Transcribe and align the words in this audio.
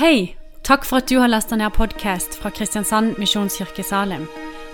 Hei! 0.00 0.36
Takk 0.64 0.86
for 0.88 0.96
at 0.96 1.10
du 1.10 1.18
har 1.20 1.28
lasta 1.28 1.58
ned 1.60 1.74
podkast 1.76 2.38
fra 2.40 2.48
Kristiansand 2.48 3.18
Misjonskirke 3.20 3.82
Salim. 3.84 4.22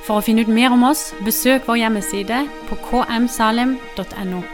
For 0.06 0.21
å 0.21 0.22
finne 0.22 0.45
ut 0.46 0.52
mer 0.54 0.71
om 0.71 0.84
oss, 0.87 1.08
besøk 1.26 1.67
vår 1.67 1.80
hjemmeside 1.80 2.45
på 2.68 2.79
kmsalim.no. 2.84 4.44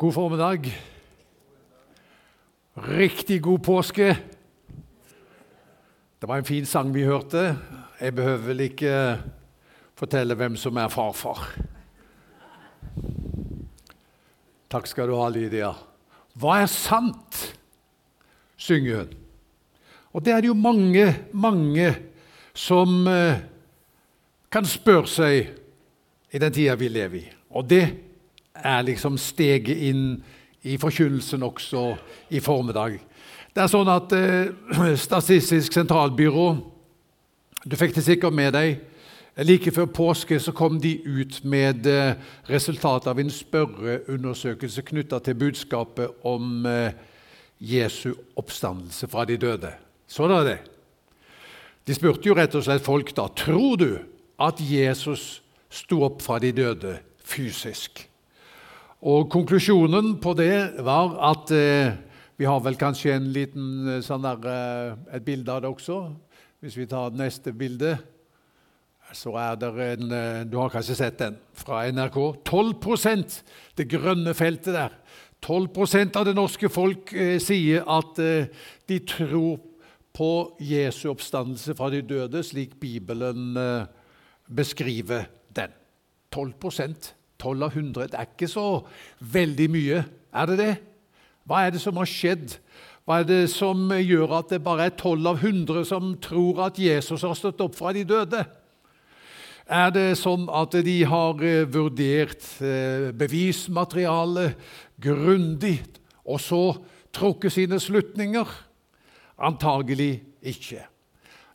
God 0.00 0.16
formiddag. 0.16 0.72
Riktig 2.88 3.42
god 3.44 3.64
påske. 3.68 4.10
Det 6.16 6.32
var 6.32 6.40
en 6.40 6.52
fin 6.54 6.64
sang 6.64 6.96
vi 6.96 7.04
hørte. 7.04 7.50
Jeg 8.00 8.16
behøver 8.16 8.48
vel 8.48 8.68
ikke 8.72 8.98
fortelle 9.92 10.40
hvem 10.40 10.56
som 10.56 10.80
er 10.80 10.88
farfar. 10.88 11.50
Takk 14.76 14.90
skal 14.90 15.08
du 15.08 15.14
ha, 15.16 15.26
Lydia. 15.32 15.70
Hva 16.36 16.58
er 16.60 16.66
sant? 16.68 17.38
synger 18.60 18.98
hun. 18.98 19.14
Og 20.12 20.24
det 20.24 20.34
er 20.34 20.42
det 20.44 20.50
jo 20.50 20.56
mange, 20.56 21.06
mange 21.32 21.86
som 22.52 23.06
eh, 23.08 23.38
kan 24.52 24.68
spørre 24.68 25.08
seg 25.08 25.48
i 26.28 26.40
den 26.42 26.52
tida 26.52 26.74
vi 26.76 26.90
lever 26.92 27.22
i. 27.22 27.24
Og 27.56 27.64
det 27.70 27.86
er 28.52 28.84
liksom 28.84 29.16
steget 29.16 29.80
inn 29.88 30.18
i 30.68 30.76
forkynnelsen 30.80 31.46
også 31.48 31.86
i 32.36 32.44
formiddag. 32.44 32.98
Det 33.56 33.64
er 33.64 33.72
sånn 33.72 33.92
at 33.96 34.12
eh, 34.12 34.92
Statistisk 35.06 35.72
sentralbyrå 35.72 36.50
Du 37.64 37.80
fikk 37.80 37.96
det 37.96 38.04
sikkert 38.04 38.36
med 38.36 38.52
deg. 38.52 38.76
Like 39.36 39.68
før 39.68 39.84
påske 39.92 40.38
så 40.40 40.52
kom 40.56 40.78
de 40.80 40.94
ut 41.04 41.42
med 41.44 41.84
eh, 41.90 42.14
resultatet 42.48 43.10
av 43.10 43.18
en 43.20 43.32
spørreundersøkelse 43.32 44.84
knytta 44.88 45.18
til 45.20 45.36
budskapet 45.36 46.24
om 46.24 46.64
eh, 46.64 46.96
Jesu 47.60 48.14
oppstandelse 48.40 49.10
fra 49.12 49.26
de 49.28 49.36
døde. 49.36 49.74
Så 50.08 50.24
er 50.24 50.48
det? 50.48 50.56
De 51.84 51.94
spurte 51.94 52.30
jo 52.30 52.38
rett 52.38 52.56
og 52.56 52.64
slett 52.64 52.86
folk 52.86 53.12
da 53.12 53.28
tror 53.36 53.76
du 53.76 53.90
at 54.40 54.60
Jesus 54.64 55.42
sto 55.68 56.00
opp 56.08 56.24
fra 56.24 56.40
de 56.40 56.54
døde 56.56 56.96
fysisk. 57.20 58.06
Og 59.04 59.28
Konklusjonen 59.28 60.14
på 60.16 60.32
det 60.40 60.80
var 60.80 61.12
at 61.34 61.52
eh, 61.52 61.92
vi 62.40 62.48
har 62.48 62.64
vel 62.64 62.80
kanskje 62.80 63.18
en 63.20 63.28
liten 63.36 63.98
eh, 63.98 64.02
sånn 64.04 64.24
der, 64.24 64.96
et 65.12 65.28
bilde 65.28 65.52
av 65.52 65.60
det 65.60 65.76
også. 65.76 66.06
Hvis 66.64 66.80
vi 66.80 66.88
tar 66.88 67.12
neste 67.12 67.52
bilde, 67.52 67.98
så 69.16 69.32
er 69.40 69.56
det 69.60 69.70
en 69.86 70.12
eh, 70.12 70.44
Du 70.44 70.58
har 70.60 70.72
kanskje 70.72 70.98
sett 70.98 71.18
den 71.18 71.38
fra 71.56 71.84
NRK. 71.88 72.18
12% 72.44 73.40
det 73.78 73.88
grønne 73.90 74.34
feltet 74.36 74.74
der. 74.76 74.92
12% 75.44 76.16
av 76.16 76.26
det 76.26 76.34
norske 76.36 76.68
folk 76.72 77.12
eh, 77.14 77.36
sier 77.42 77.86
at 77.88 78.18
eh, 78.22 78.48
de 78.88 79.00
tror 79.08 79.60
på 80.16 80.30
Jesu 80.64 81.10
oppstandelse 81.12 81.74
fra 81.76 81.90
de 81.92 82.00
døde, 82.02 82.40
slik 82.44 82.78
Bibelen 82.80 83.56
eh, 83.60 83.86
beskriver 84.48 85.28
den. 85.56 85.72
12% 86.34 87.12
12 87.38 87.62
av 87.62 87.74
100 87.76 88.10
det 88.10 88.18
er 88.18 88.28
ikke 88.30 88.48
så 88.48 88.66
veldig 89.20 89.66
mye, 89.72 90.04
er 90.32 90.50
det 90.50 90.56
det? 90.60 90.74
Hva 91.46 91.66
er 91.66 91.74
det 91.74 91.82
som 91.82 91.98
har 92.00 92.08
skjedd? 92.10 92.56
Hva 93.06 93.20
er 93.20 93.28
det 93.28 93.42
som 93.52 93.90
gjør 93.92 94.38
at 94.40 94.50
det 94.50 94.64
bare 94.64 94.88
er 94.88 94.96
12 94.96 95.28
av 95.30 95.44
100 95.44 95.84
som 95.86 96.14
tror 96.22 96.64
at 96.66 96.80
Jesus 96.80 97.22
har 97.22 97.36
stått 97.38 97.60
opp 97.62 97.76
fra 97.78 97.92
de 97.94 98.02
døde? 98.08 98.40
Er 99.66 99.90
det 99.90 100.12
sånn 100.20 100.46
at 100.46 100.76
de 100.86 100.96
har 101.10 101.40
eh, 101.42 101.64
vurdert 101.66 102.44
eh, 102.62 103.10
bevismaterialet 103.18 104.54
grundig 105.02 105.80
og 106.22 106.38
så 106.42 106.60
trukket 107.14 107.56
sine 107.56 107.80
slutninger? 107.82 108.46
Antagelig 109.42 110.20
ikke. 110.46 110.84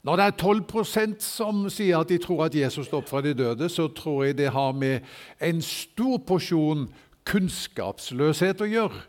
Når 0.04 0.18
det 0.18 0.26
er 0.26 0.38
12% 0.42 1.24
som 1.24 1.62
sier 1.72 2.02
at 2.02 2.10
de 2.12 2.18
tror 2.20 2.48
at 2.48 2.58
Jesus 2.58 2.90
står 2.90 3.04
opp 3.04 3.10
fra 3.12 3.22
de 3.24 3.32
døde, 3.38 3.70
så 3.70 3.86
tror 3.96 4.26
jeg 4.26 4.40
det 4.40 4.50
har 4.52 4.74
med 4.76 5.06
en 5.40 5.62
stor 5.64 6.18
porsjon 6.28 6.88
kunnskapsløshet 7.30 8.64
å 8.66 8.70
gjøre, 8.70 9.06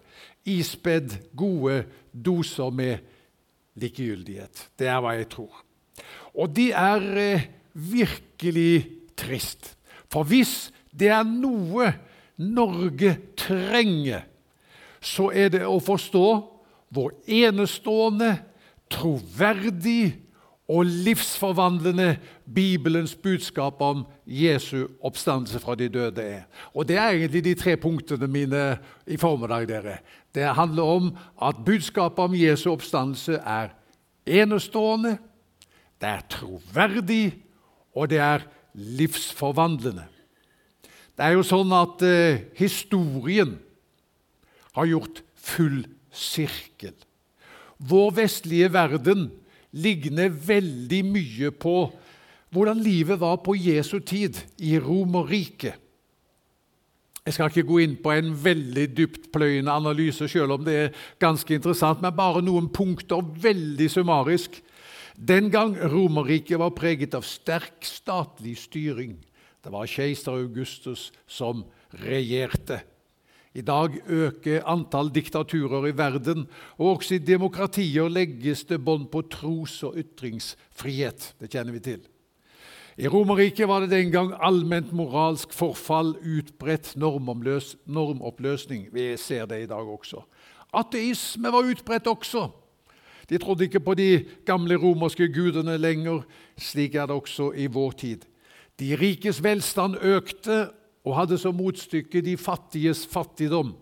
ispedd 0.46 1.16
gode 1.38 1.86
doser 2.12 2.70
med 2.70 3.02
likegyldighet. 3.80 4.69
Det 4.78 4.86
er 4.86 5.02
hva 5.02 5.16
jeg 5.16 5.30
tror. 5.32 5.64
Og 6.38 6.54
de 6.54 6.69
er 6.76 7.08
eh, 7.19 7.48
virkelig 7.74 8.88
trist. 9.16 9.74
For 10.12 10.26
hvis 10.28 10.70
det 10.92 11.08
er 11.12 11.24
noe 11.24 11.92
Norge 12.42 13.16
trenger, 13.38 14.26
så 15.02 15.30
er 15.34 15.52
det 15.52 15.64
å 15.66 15.80
forstå 15.82 16.26
hvor 16.92 17.14
enestående, 17.26 18.36
troverdig 18.92 20.12
og 20.68 20.84
livsforvandlende 20.84 22.16
Bibelens 22.54 23.14
budskap 23.16 23.80
om 23.80 24.04
Jesu 24.26 24.86
oppstandelse 25.00 25.60
fra 25.60 25.74
de 25.74 25.88
døde 25.88 26.22
er. 26.22 26.42
Og 26.74 26.88
Det 26.88 26.96
er 26.96 27.08
egentlig 27.08 27.44
de 27.44 27.54
tre 27.54 27.76
punktene 27.76 28.26
mine 28.26 28.78
i 29.06 29.16
formiddag. 29.16 29.68
dere. 29.68 29.98
Det 30.34 30.54
handler 30.54 30.82
om 30.82 31.16
at 31.42 31.56
budskapet 31.64 32.18
om 32.18 32.34
Jesu 32.34 32.70
oppstandelse 32.70 33.32
er 33.32 33.68
enestående, 34.26 35.18
det 36.00 36.08
er 36.08 36.20
troverdig, 36.28 37.42
og 37.94 38.08
det 38.12 38.20
er 38.22 38.47
livsforvandlende. 38.72 40.06
Det 41.12 41.26
er 41.26 41.36
jo 41.36 41.44
sånn 41.44 41.72
at 41.76 42.03
eh, 42.06 42.44
historien 42.56 43.58
har 44.72 44.88
gjort 44.88 45.20
full 45.36 45.82
sirkel. 46.12 46.94
Vår 47.82 48.14
vestlige 48.16 48.70
verden 48.72 49.28
ligner 49.72 50.32
veldig 50.32 51.02
mye 51.08 51.52
på 51.52 51.76
hvordan 52.52 52.81
livet 52.84 53.20
var 53.20 53.38
på 53.44 53.56
Jesu 53.56 53.98
tid 54.04 54.36
i 54.60 54.76
Romerriket. 54.81 55.78
Jeg 57.22 57.36
skal 57.36 57.52
ikke 57.52 57.69
gå 57.69 57.78
inn 57.84 57.94
på 58.02 58.10
en 58.10 58.32
veldig 58.34 58.88
dyptpløyende 58.97 59.70
analyse, 59.70 60.26
selv 60.28 60.56
om 60.56 60.64
det 60.66 60.75
er 60.75 60.97
ganske 61.22 61.54
interessant, 61.54 62.02
men 62.02 62.16
bare 62.16 62.42
noen 62.42 62.66
punkter 62.75 63.22
veldig 63.22 63.86
summarisk. 63.91 64.58
Den 65.16 65.50
gang 65.52 65.76
Romerriket 65.76 66.58
var 66.58 66.72
preget 66.76 67.14
av 67.14 67.26
sterk 67.26 67.84
statlig 67.84 68.56
styring. 68.58 69.18
Det 69.62 69.70
var 69.70 69.86
keiser 69.86 70.32
Augustus 70.32 71.10
som 71.26 71.64
regjerte. 72.02 72.80
I 73.52 73.60
dag 73.60 73.98
øker 74.08 74.64
antall 74.64 75.10
diktaturer 75.12 75.90
i 75.90 75.96
verden, 75.96 76.46
og 76.78 76.96
også 76.96 77.18
i 77.18 77.24
demokratier 77.24 78.08
legges 78.08 78.64
det 78.64 78.80
bånd 78.80 79.10
på 79.12 79.20
tros- 79.28 79.82
og 79.84 79.98
ytringsfrihet. 80.00 81.34
Det 81.38 81.50
kjenner 81.52 81.76
vi 81.76 81.82
til. 81.84 82.00
I 82.96 83.08
Romerriket 83.08 83.68
var 83.68 83.84
det 83.84 83.92
den 83.92 84.10
gang 84.12 84.32
allment 84.40 84.92
moralsk 84.92 85.52
forfall, 85.52 86.14
utbredt 86.20 86.94
normoppløsning. 86.96 88.88
Vi 88.92 89.16
ser 89.20 89.46
det 89.48 89.62
i 89.62 89.68
dag 89.68 89.88
også. 89.88 90.24
Ateisme 90.72 91.52
var 91.52 91.68
utbredt 91.68 92.08
også. 92.08 92.48
De 93.32 93.41
trodde 93.41 93.65
ikke 93.65 93.81
på 93.81 93.94
de 93.97 94.26
gamle 94.44 94.76
romerske 94.76 95.25
gudene 95.32 95.78
lenger. 95.81 96.26
Slik 96.60 96.98
er 97.00 97.09
det 97.09 97.16
også 97.16 97.48
i 97.56 97.65
vår 97.72 97.94
tid. 97.97 98.26
De 98.76 98.93
rikes 99.00 99.41
velstand 99.44 99.97
økte, 100.04 100.66
og 101.03 101.16
hadde 101.16 101.38
som 101.41 101.56
motstykke 101.59 102.20
de 102.22 102.37
fattiges 102.38 103.06
fattigdom. 103.10 103.72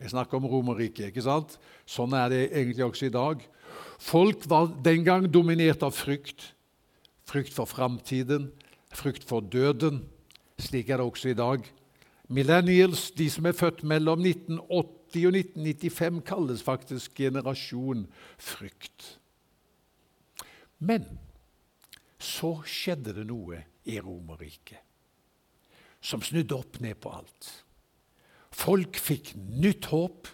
Jeg 0.00 0.12
snakker 0.12 0.38
om 0.38 0.46
Romerriket. 0.46 1.08
ikke 1.10 1.24
sant? 1.24 1.56
Sånn 1.88 2.14
er 2.14 2.28
det 2.30 2.42
egentlig 2.52 2.84
også 2.86 3.08
i 3.08 3.14
dag. 3.14 3.42
Folk 4.00 4.46
var 4.48 4.70
den 4.84 5.02
gang 5.04 5.26
dominert 5.32 5.82
av 5.82 5.96
frykt. 5.96 6.52
Frykt 7.28 7.52
for 7.52 7.68
framtiden, 7.68 8.48
frykt 8.94 9.26
for 9.26 9.40
døden. 9.40 10.04
Slik 10.60 10.88
er 10.88 11.00
det 11.00 11.06
også 11.06 11.32
i 11.32 11.36
dag. 11.36 11.66
Millennials, 12.30 13.08
de 13.18 13.26
som 13.30 13.48
er 13.50 13.56
født 13.58 13.82
mellom 13.82 14.20
1980 14.22 15.26
og 15.26 15.38
1995, 15.40 16.20
kalles 16.26 16.62
faktisk 16.62 17.16
generasjon 17.18 18.04
frykt. 18.38 19.16
Men 20.78 21.08
så 22.20 22.54
skjedde 22.68 23.16
det 23.18 23.26
noe 23.28 23.64
i 23.90 23.98
Romerriket 23.98 24.78
som 26.00 26.22
snudde 26.24 26.56
opp 26.56 26.78
ned 26.80 26.96
på 27.00 27.12
alt. 27.12 27.48
Folk 28.50 28.96
fikk 28.98 29.34
nytt 29.36 29.90
håp, 29.92 30.28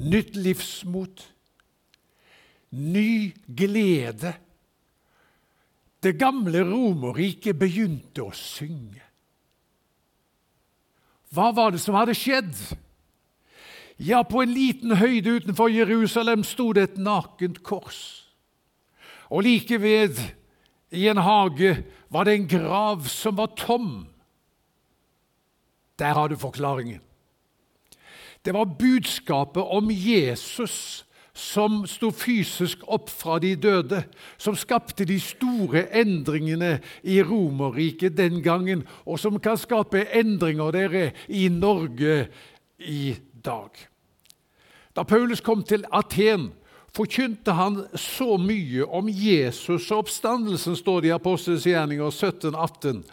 nytt 0.00 0.38
livsmot, 0.38 1.24
ny 2.78 3.34
glede. 3.46 4.32
Det 6.00 6.14
gamle 6.20 6.62
Romerriket 6.68 7.58
begynte 7.60 8.24
å 8.24 8.32
synge. 8.36 9.07
Hva 11.34 11.50
var 11.52 11.74
det 11.74 11.80
som 11.82 11.96
hadde 11.98 12.16
skjedd? 12.16 12.54
Ja, 13.98 14.22
på 14.22 14.42
en 14.44 14.54
liten 14.54 14.94
høyde 14.96 15.40
utenfor 15.40 15.72
Jerusalem 15.72 16.44
sto 16.46 16.70
det 16.72 16.84
et 16.86 17.00
nakent 17.02 17.62
kors. 17.66 18.28
Og 19.28 19.42
like 19.44 19.80
ved, 19.82 20.20
i 20.94 21.08
en 21.10 21.20
hage, 21.20 21.82
var 22.08 22.24
det 22.24 22.34
en 22.34 22.48
grav 22.48 23.04
som 23.10 23.36
var 23.36 23.52
tom. 23.58 24.06
Der 25.98 26.14
har 26.14 26.28
du 26.28 26.36
forklaringen. 26.36 27.02
Det 28.44 28.54
var 28.54 28.64
budskapet 28.78 29.62
om 29.62 29.90
Jesus 29.90 31.04
som 31.38 31.84
sto 31.86 32.10
fysisk 32.10 32.82
opp 32.90 33.10
fra 33.14 33.38
de 33.38 33.52
døde, 33.56 34.02
som 34.38 34.56
skapte 34.58 35.06
de 35.06 35.20
store 35.22 35.84
endringene 35.96 36.78
i 37.06 37.20
Romerriket 37.22 38.16
den 38.18 38.42
gangen, 38.42 38.82
og 39.06 39.20
som 39.22 39.38
kan 39.40 39.58
skape 39.58 40.02
endringer 40.18 40.74
dere 40.74 41.04
i 41.28 41.46
Norge 41.52 42.26
i 42.78 43.14
dag. 43.44 43.70
Da 44.96 45.04
Paulus 45.06 45.40
kom 45.40 45.62
til 45.62 45.86
Aten, 45.94 46.50
forkynte 46.90 47.54
han 47.54 47.84
så 47.94 48.34
mye 48.40 48.86
om 48.90 49.06
Jesus 49.06 49.92
og 49.92 50.02
oppstandelsen, 50.02 50.74
står 50.76 51.04
det 51.04 51.12
i 51.12 51.14
Apostelens 51.14 51.66
gjerninger 51.68 52.10
17-18, 52.10 53.04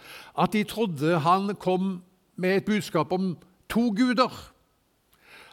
at 0.41 0.55
de 0.55 0.63
trodde 0.65 1.19
han 1.21 1.53
kom 1.61 1.99
med 2.41 2.57
et 2.57 2.65
budskap 2.65 3.13
om 3.13 3.35
to 3.69 3.91
guder. 3.93 4.33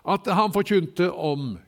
At 0.08 0.26
han 0.26 0.54
forkynte 0.54 1.12
om 1.12 1.58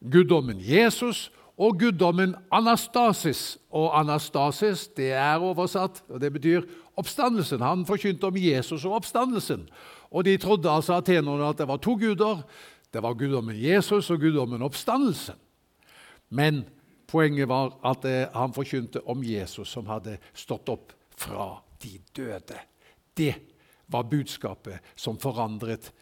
guddommen 0.00 0.60
Jesus 0.60 1.30
og 1.56 1.78
guddommen 1.80 2.34
Anastasis. 2.52 3.58
Og 3.70 3.92
Anastasis 3.98 4.86
det 4.96 5.12
er 5.16 5.42
oversatt, 5.42 6.02
og 6.08 6.20
det 6.20 6.32
betyr 6.32 6.66
oppstandelsen. 6.96 7.64
Han 7.64 7.86
forkynte 7.88 8.28
om 8.28 8.36
Jesus 8.36 8.84
og 8.84 9.00
oppstandelsen. 9.00 9.66
Og 10.10 10.24
de 10.24 10.36
trodde 10.40 10.70
altså 10.70 11.00
atenerne 11.00 11.48
at 11.48 11.58
det 11.58 11.68
var 11.68 11.80
to 11.82 11.96
guder. 12.00 12.42
Det 12.92 13.02
var 13.02 13.16
guddommen 13.18 13.56
Jesus 13.56 14.10
og 14.10 14.20
guddommen 14.20 14.62
oppstandelsen. 14.62 15.36
Men 16.28 16.64
poenget 17.06 17.48
var 17.48 17.76
at 17.86 18.04
eh, 18.04 18.28
han 18.34 18.54
forkynte 18.54 19.02
om 19.06 19.22
Jesus 19.24 19.68
som 19.70 19.86
hadde 19.86 20.18
stått 20.34 20.68
opp 20.72 20.94
fra 21.16 21.56
de 21.82 21.98
døde. 22.16 22.58
Det 23.16 23.34
var 23.86 24.08
budskapet 24.10 24.82
som 24.98 25.18
forandret 25.18 25.92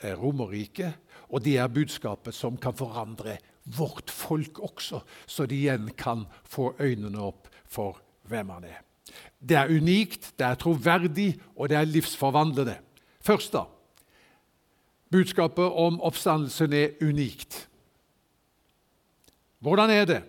eh, 0.00 0.14
Romerriket, 0.14 0.94
og 1.28 1.44
det 1.44 1.56
er 1.58 1.72
budskapet 1.72 2.34
som 2.34 2.56
kan 2.60 2.76
forandre 2.76 3.38
vårt 3.64 4.10
folk 4.12 4.58
også, 4.60 5.00
så 5.26 5.46
de 5.48 5.56
igjen 5.56 5.90
kan 5.96 6.26
få 6.44 6.74
øynene 6.80 7.20
opp 7.20 7.48
for 7.64 8.00
hvem 8.28 8.52
han 8.54 8.66
er. 8.68 8.80
Det 9.40 9.56
er 9.56 9.72
unikt, 9.72 10.32
det 10.38 10.46
er 10.46 10.58
troverdig, 10.60 11.34
og 11.56 11.68
det 11.68 11.78
er 11.78 11.88
livsforvandlende. 11.88 12.76
Først, 13.24 13.52
da. 13.52 13.64
Budskapet 15.12 15.64
om 15.64 16.00
oppstandelsen 16.00 16.72
er 16.72 16.96
unikt. 17.04 17.68
Hvordan 19.64 19.90
er 19.90 20.04
det? 20.08 20.20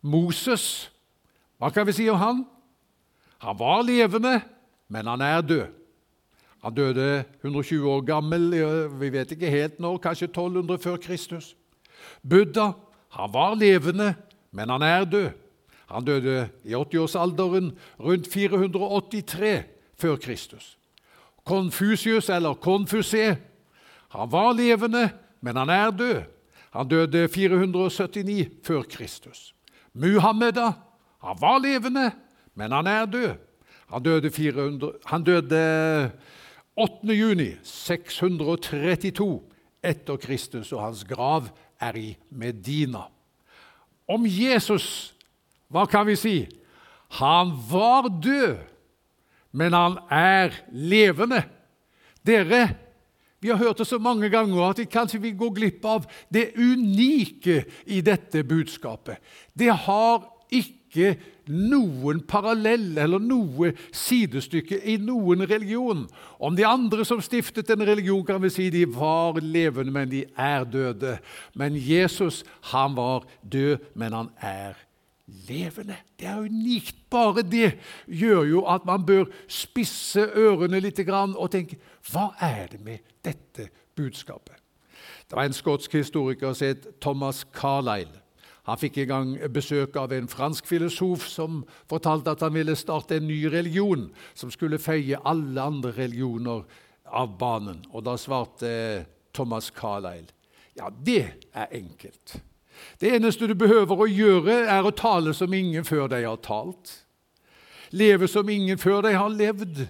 Moses, 0.00 0.90
hva 1.60 1.68
kan 1.72 1.84
vi 1.88 1.96
si 1.96 2.08
om 2.08 2.20
han? 2.20 2.44
Han 3.44 3.58
var 3.58 3.82
levende, 3.84 4.40
men 4.88 5.08
han 5.08 5.20
er 5.20 5.40
død. 5.40 5.79
Han 6.62 6.74
døde 6.74 7.24
120 7.40 7.88
år 7.88 8.00
gammel, 8.04 8.50
vi 9.00 9.12
vet 9.12 9.30
ikke 9.32 9.50
helt 9.50 9.80
når, 9.80 9.98
kanskje 9.98 10.28
1200 10.28 10.78
før 10.78 10.96
Kristus. 10.96 11.54
Buddha 12.22 12.72
han 13.10 13.32
var 13.32 13.54
levende, 13.54 14.14
men 14.52 14.70
han 14.70 14.82
er 14.82 15.04
død. 15.04 15.30
Han 15.90 16.04
døde 16.04 16.48
i 16.64 16.74
80-årsalderen 16.74 17.72
rundt 17.98 18.28
483 18.32 19.62
før 19.98 20.16
Kristus. 20.16 20.76
Konfusius, 21.44 22.28
eller 22.28 22.54
Konfusé, 22.54 23.34
han 24.10 24.32
var 24.32 24.52
levende, 24.52 25.10
men 25.40 25.56
han 25.56 25.68
er 25.68 25.90
død. 25.90 26.22
Han 26.70 26.88
døde 26.88 27.28
479 27.28 28.48
før 28.62 28.82
Kristus. 28.82 29.54
Muhammed 29.92 30.58
han 31.20 31.36
var 31.40 31.58
levende, 31.58 32.10
men 32.54 32.72
han 32.72 32.86
er 32.86 33.06
død. 33.06 33.34
Han 33.90 34.02
døde, 34.02 34.30
400, 34.30 34.92
han 35.06 35.24
døde 35.24 36.10
8. 36.80 37.12
juni 37.12 37.50
632 37.62 39.40
etter 39.84 40.16
Kristus, 40.20 40.70
og 40.72 40.80
hans 40.86 41.02
grav 41.04 41.50
er 41.80 41.96
i 42.00 42.08
Medina. 42.32 43.04
Om 44.08 44.24
Jesus, 44.24 45.12
hva 45.68 45.84
kan 45.90 46.06
vi 46.08 46.16
si? 46.16 46.36
Han 47.20 47.52
var 47.68 48.08
død, 48.08 48.62
men 49.52 49.76
han 49.76 49.98
er 50.08 50.56
levende. 50.72 51.42
Dere, 52.24 52.62
vi 53.44 53.52
har 53.52 53.60
hørt 53.60 53.82
det 53.82 53.88
så 53.90 53.98
mange 54.00 54.30
ganger 54.32 54.70
at 54.70 54.80
vi 54.80 54.88
kanskje 54.88 55.20
vi 55.20 55.36
går 55.36 55.52
glipp 55.56 55.84
av 55.84 56.08
det 56.32 56.50
unike 56.56 57.64
i 57.92 58.00
dette 58.04 58.44
budskapet. 58.44 59.20
Det 59.52 59.72
har 59.84 60.24
ikke 60.48 61.16
noen 61.50 62.22
parallell 62.28 62.98
eller 62.98 63.22
noe 63.22 63.72
sidestykke 63.92 64.78
i 64.88 64.96
noen 65.02 65.44
religion. 65.50 66.06
Om 66.38 66.56
de 66.56 66.66
andre 66.66 67.04
som 67.04 67.22
stiftet 67.22 67.70
en 67.70 67.86
religion, 67.86 68.22
kan 68.26 68.42
vi 68.42 68.52
si 68.52 68.68
de 68.72 68.86
var 68.90 69.40
levende, 69.42 69.92
men 69.92 70.10
de 70.10 70.24
er 70.38 70.64
døde. 70.64 71.18
Men 71.54 71.76
Jesus, 71.76 72.44
han 72.72 72.96
var 72.96 73.26
død, 73.42 73.76
men 73.94 74.16
han 74.16 74.30
er 74.40 74.78
levende. 75.48 75.96
Det 76.18 76.26
er 76.26 76.40
unikt. 76.46 76.96
Bare 77.10 77.42
det 77.42 77.78
gjør 78.06 78.42
jo 78.46 78.64
at 78.70 78.86
man 78.86 79.06
bør 79.06 79.24
spisse 79.48 80.20
ørene 80.20 80.80
litt 80.80 81.00
og 81.10 81.50
tenke 81.50 81.78
hva 82.10 82.30
er 82.40 82.66
det 82.72 82.80
med 82.84 82.98
dette 83.24 83.68
budskapet? 83.96 84.56
Det 85.28 85.36
var 85.36 85.46
en 85.46 85.54
skotsk 85.54 85.92
historiker 85.92 86.52
som 86.52 86.66
het 86.66 86.86
Thomas 87.00 87.46
Carlyle. 87.54 88.19
Han 88.68 88.78
fikk 88.80 88.98
en 89.02 89.08
gang 89.08 89.30
besøk 89.52 89.96
av 89.96 90.12
en 90.12 90.28
fransk 90.28 90.66
filosof 90.68 91.24
som 91.28 91.62
fortalte 91.88 92.34
at 92.34 92.44
han 92.44 92.54
ville 92.54 92.76
starte 92.76 93.16
en 93.16 93.28
ny 93.30 93.44
religion 93.52 94.08
som 94.34 94.52
skulle 94.52 94.80
feie 94.82 95.18
alle 95.24 95.62
andre 95.62 95.94
religioner 95.96 96.66
av 97.06 97.32
banen. 97.40 97.80
Og 97.92 98.04
da 98.04 98.16
svarte 98.20 98.70
Thomas 99.34 99.70
Carlyle 99.74 100.28
ja, 100.78 100.88
det 101.04 101.24
er 101.52 101.72
enkelt. 101.76 102.36
Det 103.00 103.10
eneste 103.16 103.48
du 103.50 103.56
behøver 103.58 104.04
å 104.04 104.08
gjøre, 104.08 104.54
er 104.70 104.86
å 104.86 104.94
tale 104.96 105.34
som 105.36 105.52
ingen 105.52 105.84
før 105.84 106.06
deg 106.08 106.24
har 106.24 106.38
talt. 106.44 106.92
Leve 107.90 108.28
som 108.30 108.48
ingen 108.48 108.78
før 108.78 109.02
deg 109.04 109.18
har 109.18 109.34
levd. 109.34 109.82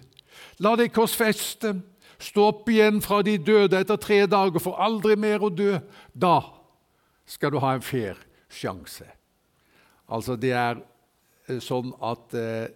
La 0.64 0.73
deg 0.81 0.94
korsfeste. 0.94 1.76
Stå 2.20 2.49
opp 2.50 2.69
igjen 2.73 2.99
fra 3.05 3.20
de 3.25 3.37
døde 3.38 3.78
etter 3.78 4.00
tre 4.00 4.25
dager, 4.28 4.61
for 4.61 4.81
aldri 4.81 5.14
mer 5.20 5.44
å 5.44 5.52
dø. 5.52 5.78
Da 6.12 6.40
skal 7.28 7.55
du 7.55 7.61
ha 7.62 7.76
en 7.76 7.84
fair 7.84 8.19
sjanse. 8.50 9.06
Altså, 10.11 10.37
det 10.37 10.52
er 10.52 10.81
eh, 11.49 11.61
sånn 11.62 11.94
at 12.02 12.35
eh, 12.35 12.67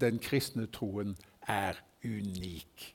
den 0.00 0.18
kristne 0.22 0.66
troen 0.72 1.14
er 1.48 1.78
unik. 2.04 2.94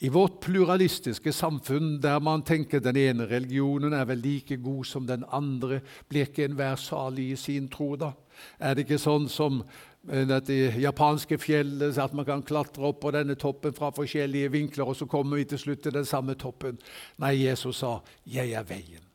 I 0.00 0.08
vårt 0.08 0.40
pluralistiske 0.40 1.32
samfunn, 1.32 1.98
der 2.02 2.18
man 2.24 2.42
tenker 2.42 2.80
den 2.80 2.96
ene 2.96 3.26
religionen 3.28 3.92
er 3.92 4.06
vel 4.08 4.22
like 4.24 4.56
god 4.56 4.86
som 4.88 5.06
den 5.06 5.26
andre, 5.28 5.82
blir 6.08 6.30
ikke 6.30 6.46
enhver 6.48 6.80
salig 6.80 7.30
i 7.34 7.36
sin 7.36 7.68
tro, 7.68 7.92
da? 8.00 8.14
Er 8.58 8.74
det 8.74 8.86
ikke 8.86 9.00
sånn 9.02 9.28
som 9.28 9.60
eh, 9.60 10.24
dette 10.30 10.56
japanske 10.80 11.36
fjellet, 11.42 11.98
at 12.00 12.16
man 12.16 12.28
kan 12.28 12.46
klatre 12.46 12.88
opp 12.88 13.02
på 13.04 13.12
denne 13.12 13.36
toppen 13.36 13.76
fra 13.76 13.92
forskjellige 13.92 14.54
vinkler, 14.56 14.88
og 14.88 14.96
så 14.96 15.10
kommer 15.10 15.42
vi 15.42 15.50
til 15.50 15.60
slutt 15.66 15.84
til 15.84 15.98
den 15.98 16.08
samme 16.08 16.38
toppen? 16.38 16.80
Nei, 17.20 17.36
Jesus 17.44 17.84
sa 17.84 18.00
'Jeg 18.24 18.52
er 18.56 18.64
veien' 18.64 19.09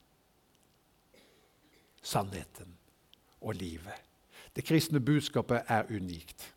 sannheten 2.06 2.78
og 3.42 3.56
livet. 3.58 3.98
Det 4.56 4.64
kristne 4.66 5.00
budskapet 5.00 5.66
er 5.68 5.90
unikt. 5.90 6.54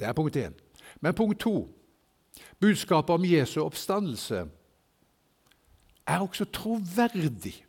Det 0.00 0.08
er 0.08 0.12
punkt 0.12 0.36
én. 0.36 0.52
Men 1.00 1.14
punkt 1.14 1.40
to 1.40 1.68
budskapet 2.60 3.14
om 3.14 3.24
Jesu 3.24 3.60
oppstandelse 3.60 4.48
er 6.06 6.18
også 6.18 6.44
troverdig. 6.44 7.66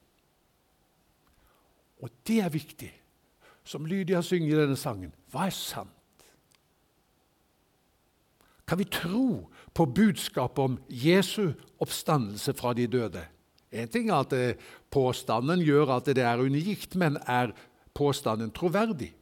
Og 2.01 2.09
det 2.27 2.39
er 2.39 2.49
viktig. 2.49 2.99
Som 3.63 3.85
Lydia 3.85 4.21
synger 4.21 4.55
i 4.55 4.61
denne 4.61 4.75
sangen 4.75 5.13
hva 5.31 5.47
er 5.47 5.55
sant? 5.55 5.89
Kan 8.67 8.79
vi 8.79 8.83
tro 8.83 9.49
på 9.73 9.85
budskapet 9.85 10.59
om 10.59 10.77
Jesu 10.89 11.51
oppstandelse 11.79 12.53
fra 12.53 12.73
de 12.73 12.87
døde? 12.87 13.25
En 13.73 13.89
ting 13.89 14.09
er 14.09 14.21
at 14.21 14.33
eh, 14.37 14.59
påstanden 14.93 15.63
gjør 15.65 15.95
at 15.97 16.11
det 16.13 16.23
er 16.23 16.41
unikt, 16.41 16.95
men 16.95 17.17
er 17.25 17.55
påstanden 17.97 18.51
troverdig? 18.53 19.13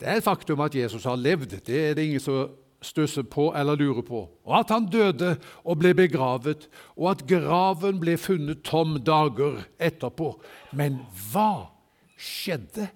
Det 0.00 0.08
er 0.08 0.18
et 0.18 0.26
faktum 0.26 0.60
at 0.64 0.74
Jesus 0.74 1.06
har 1.08 1.16
levd. 1.16 1.58
Det 1.66 1.80
er 1.80 1.96
det 1.96 2.04
ingen 2.04 2.22
som 2.22 2.52
stusser 2.84 3.22
på 3.22 3.48
eller 3.56 3.78
lurer 3.80 4.02
på. 4.04 4.24
Og 4.44 4.58
at 4.58 4.72
han 4.74 4.88
døde 4.92 5.36
og 5.64 5.78
ble 5.80 5.94
begravet, 5.96 6.68
og 6.96 7.10
at 7.14 7.24
graven 7.28 8.00
ble 8.02 8.16
funnet 8.20 8.64
tom 8.66 8.98
dager 9.04 9.62
etterpå. 9.78 10.34
Men 10.76 11.00
hva 11.30 11.70
skjedde? 12.20 12.88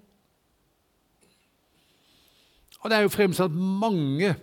Og 2.83 2.91
Det 2.91 2.99
er 2.99 3.07
jo 3.07 3.15
fremsatt 3.17 3.55
mange 3.55 4.35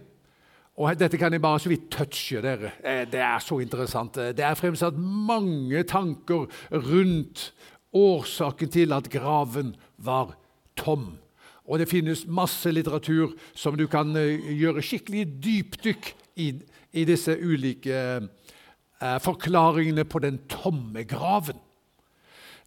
og 0.75 0.99
Dette 0.99 1.17
kan 1.17 1.31
jeg 1.31 1.41
bare 1.41 1.59
så 1.59 1.69
vidt 1.71 1.87
touche 1.91 2.41
dere. 2.43 2.71
Eh, 2.83 3.05
det 3.07 3.21
er 3.23 3.39
så 3.39 3.59
interessant. 3.63 4.15
Det 4.15 4.43
er 4.43 4.57
fremsatt 4.59 4.97
mange 4.99 5.83
tanker 5.87 6.49
rundt 6.71 7.53
årsaken 7.95 8.69
til 8.69 8.93
at 8.93 9.09
graven 9.09 9.75
var 9.97 10.35
tom. 10.75 11.17
Og 11.65 11.79
det 11.79 11.87
finnes 11.89 12.25
masse 12.27 12.71
litteratur 12.71 13.33
som 13.55 13.77
du 13.77 13.87
kan 13.87 14.15
eh, 14.19 14.51
gjøre 14.59 14.83
skikkelig 14.83 15.25
dypdykk 15.43 16.11
i, 16.43 16.51
i 16.93 17.05
disse 17.07 17.37
ulike 17.39 17.95
eh, 17.95 19.17
forklaringene 19.23 20.03
på 20.03 20.19
den 20.19 20.41
tomme 20.51 21.05
graven. 21.07 21.57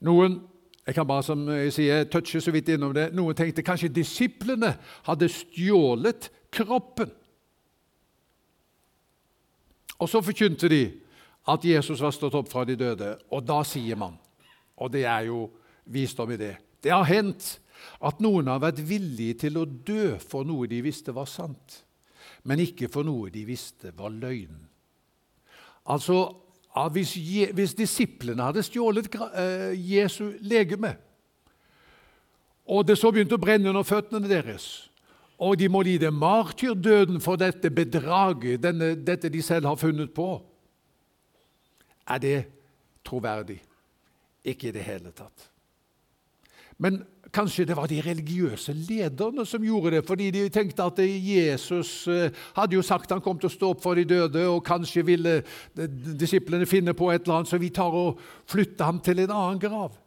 Noen 0.00 0.40
jeg 0.88 0.96
kan 0.96 1.04
bare 1.04 1.22
som 1.22 1.42
jeg 1.52 1.72
sier, 1.76 2.04
touche 2.08 2.40
så 2.40 2.52
vidt 2.54 2.70
innom 2.72 2.94
det, 2.96 3.10
noen 3.12 3.36
tenkte 3.36 3.60
kanskje 3.60 3.90
disiplene 3.92 4.70
hadde 5.04 5.28
stjålet 5.28 6.30
kroppen. 6.56 7.10
Og 9.98 10.10
så 10.10 10.22
forkynte 10.22 10.70
de 10.70 10.82
at 11.48 11.64
Jesus 11.64 12.00
var 12.00 12.12
stått 12.14 12.36
opp 12.38 12.50
fra 12.50 12.64
de 12.68 12.76
døde, 12.78 13.14
og 13.32 13.44
da 13.46 13.62
sier 13.66 13.98
man, 13.98 14.18
og 14.78 14.92
det 14.92 15.04
er 15.08 15.26
jo 15.30 15.48
visdom 15.88 16.30
i 16.34 16.36
det 16.38 16.56
Det 16.82 16.92
har 16.92 17.08
hendt 17.08 17.58
at 18.04 18.20
noen 18.22 18.46
har 18.46 18.60
vært 18.62 18.82
villige 18.86 19.40
til 19.46 19.58
å 19.58 19.64
dø 19.66 20.18
for 20.22 20.46
noe 20.46 20.68
de 20.70 20.82
visste 20.82 21.14
var 21.14 21.26
sant, 21.26 21.82
men 22.44 22.62
ikke 22.62 22.90
for 22.92 23.06
noe 23.06 23.30
de 23.30 23.42
visste 23.46 23.90
var 23.96 24.12
løgn. 24.14 24.68
Altså, 25.88 26.28
hvis, 26.92 27.16
hvis 27.54 27.74
disiplene 27.74 28.44
hadde 28.44 28.62
stjålet 28.62 29.08
eh, 29.32 29.72
Jesu 29.74 30.36
legeme, 30.40 30.94
og 32.68 32.84
det 32.86 32.98
så 33.00 33.10
begynte 33.10 33.38
å 33.38 33.40
brenne 33.40 33.70
under 33.70 33.86
føttene 33.86 34.28
deres, 34.28 34.87
og 35.38 35.58
de 35.58 35.68
må 35.70 35.82
lide 35.86 36.10
martyrdøden 36.10 37.20
for 37.22 37.38
dette 37.38 37.70
bedraget, 37.70 38.62
denne, 38.62 38.94
dette 39.06 39.30
de 39.30 39.42
selv 39.42 39.66
har 39.70 39.78
funnet 39.78 40.10
på, 40.14 40.32
er 42.08 42.18
det 42.18 42.38
troverdig? 43.06 43.60
Ikke 44.44 44.68
i 44.68 44.74
det 44.74 44.82
hele 44.82 45.12
tatt. 45.14 45.46
Men 46.78 47.02
kanskje 47.34 47.66
det 47.68 47.76
var 47.76 47.90
de 47.90 48.00
religiøse 48.02 48.72
lederne 48.72 49.44
som 49.46 49.62
gjorde 49.64 49.96
det, 49.96 50.02
fordi 50.06 50.30
de 50.34 50.44
tenkte 50.52 50.86
at 50.86 50.98
Jesus 51.02 52.08
eh, 52.08 52.34
hadde 52.56 52.78
jo 52.78 52.82
sagt 52.86 53.12
han 53.12 53.22
kom 53.22 53.38
til 53.38 53.50
å 53.50 53.52
stå 53.52 53.70
opp 53.74 53.82
for 53.84 53.98
de 53.98 54.06
døde, 54.08 54.46
og 54.48 54.64
kanskje 54.66 55.04
ville 55.06 55.38
disiplene 56.18 56.66
finne 56.66 56.94
på 56.96 57.10
et 57.12 57.22
eller 57.26 57.40
annet, 57.40 57.50
så 57.50 57.60
vi 57.60 57.70
tar 57.74 57.94
og 57.94 58.20
flytter 58.48 58.88
ham 58.88 59.02
til 59.04 59.24
en 59.24 59.34
annen 59.34 59.62
grav. 59.62 59.98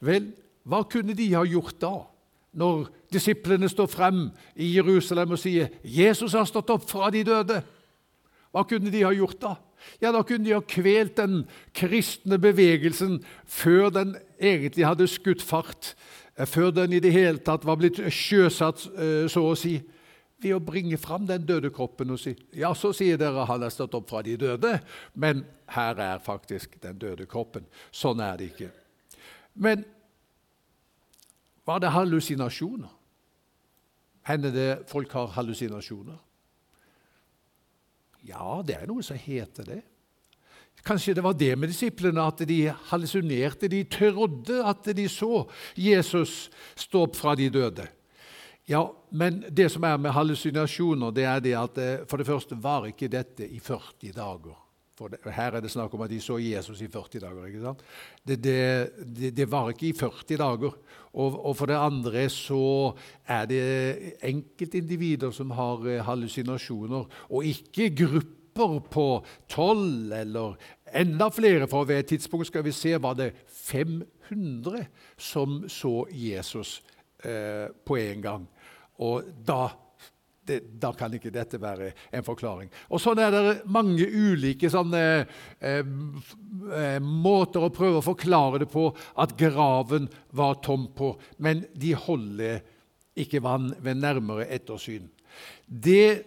Vel, 0.00 0.30
hva 0.66 0.82
kunne 0.90 1.14
de 1.16 1.30
ha 1.34 1.44
gjort 1.46 1.78
da? 1.82 1.94
Når 2.56 2.88
disiplene 3.12 3.68
står 3.68 3.88
frem 3.92 4.26
i 4.56 4.72
Jerusalem 4.76 5.36
og 5.36 5.38
sier 5.38 5.68
'Jesus 5.84 6.32
har 6.32 6.44
stått 6.48 6.70
opp 6.70 6.88
fra 6.88 7.10
de 7.10 7.24
døde', 7.24 7.62
hva 8.52 8.62
kunne 8.64 8.90
de 8.90 9.02
ha 9.04 9.12
gjort 9.12 9.40
da? 9.40 9.54
Ja, 10.00 10.12
Da 10.12 10.22
kunne 10.22 10.44
de 10.44 10.54
ha 10.54 10.60
kvelt 10.60 11.16
den 11.16 11.44
kristne 11.74 12.38
bevegelsen 12.38 13.18
før 13.44 13.90
den 13.90 14.16
egentlig 14.40 14.86
hadde 14.86 15.06
skutt 15.06 15.42
fart, 15.42 15.94
eh, 16.38 16.46
før 16.46 16.70
den 16.70 16.92
i 16.92 17.00
det 17.00 17.12
hele 17.12 17.38
tatt 17.38 17.66
var 17.66 17.76
blitt 17.76 18.00
sjøsatt, 18.10 18.86
eh, 18.96 19.28
så 19.28 19.44
å 19.44 19.56
si, 19.56 19.82
ved 20.40 20.54
å 20.54 20.60
bringe 20.60 20.96
fram 20.96 21.26
den 21.26 21.46
døde 21.46 21.70
kroppen 21.70 22.10
og 22.10 22.18
si 22.20 22.34
ja, 22.52 22.74
så 22.74 22.92
sier 22.92 23.16
dere 23.16 23.46
han 23.48 23.62
er 23.62 23.72
stått 23.72 23.94
opp 23.94 24.08
fra 24.10 24.22
de 24.22 24.36
døde, 24.36 24.80
men 25.14 25.44
her 25.72 25.96
er 25.96 26.18
faktisk 26.18 26.80
den 26.80 26.98
døde 26.98 27.26
kroppen. 27.26 27.64
Sånn 27.92 28.20
er 28.20 28.36
det 28.36 28.50
ikke. 28.52 28.70
Men 29.54 29.84
var 31.66 31.82
det 31.82 31.90
hallusinasjoner? 31.94 32.92
Hender 34.26 34.54
det 34.54 34.70
folk 34.90 35.12
har 35.14 35.34
hallusinasjoner? 35.34 36.18
Ja, 38.26 38.62
det 38.66 38.80
er 38.80 38.88
noe 38.90 39.04
som 39.06 39.18
heter 39.18 39.68
det. 39.68 39.82
Kanskje 40.86 41.14
det 41.18 41.24
var 41.24 41.34
det 41.34 41.52
med 41.58 41.70
disiplene, 41.70 42.22
at 42.22 42.42
de 42.46 42.60
hallusinerte. 42.90 43.70
De 43.70 43.82
trodde 43.90 44.60
at 44.66 44.90
de 44.94 45.06
så 45.10 45.46
Jesus 45.74 46.46
stå 46.78 47.06
opp 47.06 47.16
fra 47.18 47.34
de 47.38 47.48
døde. 47.50 47.86
Ja, 48.66 48.86
Men 49.10 49.44
det 49.48 49.70
som 49.72 49.84
er 49.86 49.96
med 49.96 50.10
hallusinasjoner, 50.12 51.12
det 51.14 51.24
er 51.24 51.40
det 51.40 51.54
at 51.54 51.78
eh, 51.78 52.06
for 52.10 52.18
det 52.18 52.26
første 52.26 52.56
var 52.58 52.86
ikke 52.86 53.08
dette 53.08 53.46
i 53.46 53.60
40 53.62 54.12
dager. 54.12 54.56
For 54.96 55.12
det, 55.12 55.20
her 55.28 55.52
er 55.52 55.60
det 55.60 55.70
snakk 55.70 55.92
om 55.94 56.06
at 56.06 56.10
de 56.10 56.18
så 56.24 56.38
Jesus 56.40 56.80
i 56.80 56.88
40 56.88 57.20
dager. 57.20 57.46
ikke 57.46 57.60
sant? 57.60 57.82
Det, 58.24 58.38
det, 58.40 59.32
det 59.36 59.46
var 59.52 59.68
ikke 59.70 59.90
i 59.90 59.96
40 59.96 60.38
dager. 60.40 60.72
Og, 61.12 61.36
og, 61.46 61.52
for 61.56 61.68
det 61.68 61.76
andre 61.76 62.28
så 62.32 62.94
er 63.28 63.44
det 63.50 64.16
enkeltindivider 64.24 65.32
som 65.36 65.52
har 65.56 65.84
eh, 65.88 66.04
hallusinasjoner, 66.04 67.04
og 67.28 67.44
ikke 67.44 67.90
grupper 67.96 68.80
på 68.92 69.06
tolv 69.52 70.12
eller 70.16 70.56
enda 70.96 71.28
flere. 71.28 71.68
For 71.68 71.84
ved 71.84 72.00
et 72.00 72.12
tidspunkt 72.14 72.48
skal 72.48 72.64
vi 72.64 72.72
se 72.72 72.96
var 73.02 73.16
det 73.20 73.32
500 73.48 74.86
som 75.16 75.64
så 75.68 76.06
Jesus 76.10 76.82
eh, 77.24 77.68
på 77.84 78.00
en 78.00 78.22
gang. 78.22 78.48
Og 78.98 79.28
da 79.44 79.68
det, 80.46 80.60
da 80.80 80.92
kan 80.96 81.12
ikke 81.14 81.32
dette 81.34 81.60
være 81.60 81.90
en 82.14 82.24
forklaring. 82.26 82.70
Og 82.90 83.02
Sånn 83.02 83.20
er 83.22 83.34
det 83.34 83.56
mange 83.72 84.06
ulike 84.06 84.70
sånne, 84.72 85.02
eh, 85.60 85.82
eh, 85.82 87.00
måter 87.02 87.66
å 87.66 87.72
prøve 87.74 88.00
å 88.00 88.06
forklare 88.06 88.62
det 88.62 88.70
på 88.72 88.88
at 89.16 89.36
graven 89.38 90.08
var 90.32 90.60
tom 90.62 90.88
på, 90.94 91.14
men 91.38 91.64
de 91.74 91.92
holder 91.94 92.62
ikke 93.16 93.42
vann 93.42 93.72
ved 93.80 94.00
nærmere 94.02 94.48
ettersyn. 94.52 95.08
Det, 95.66 96.24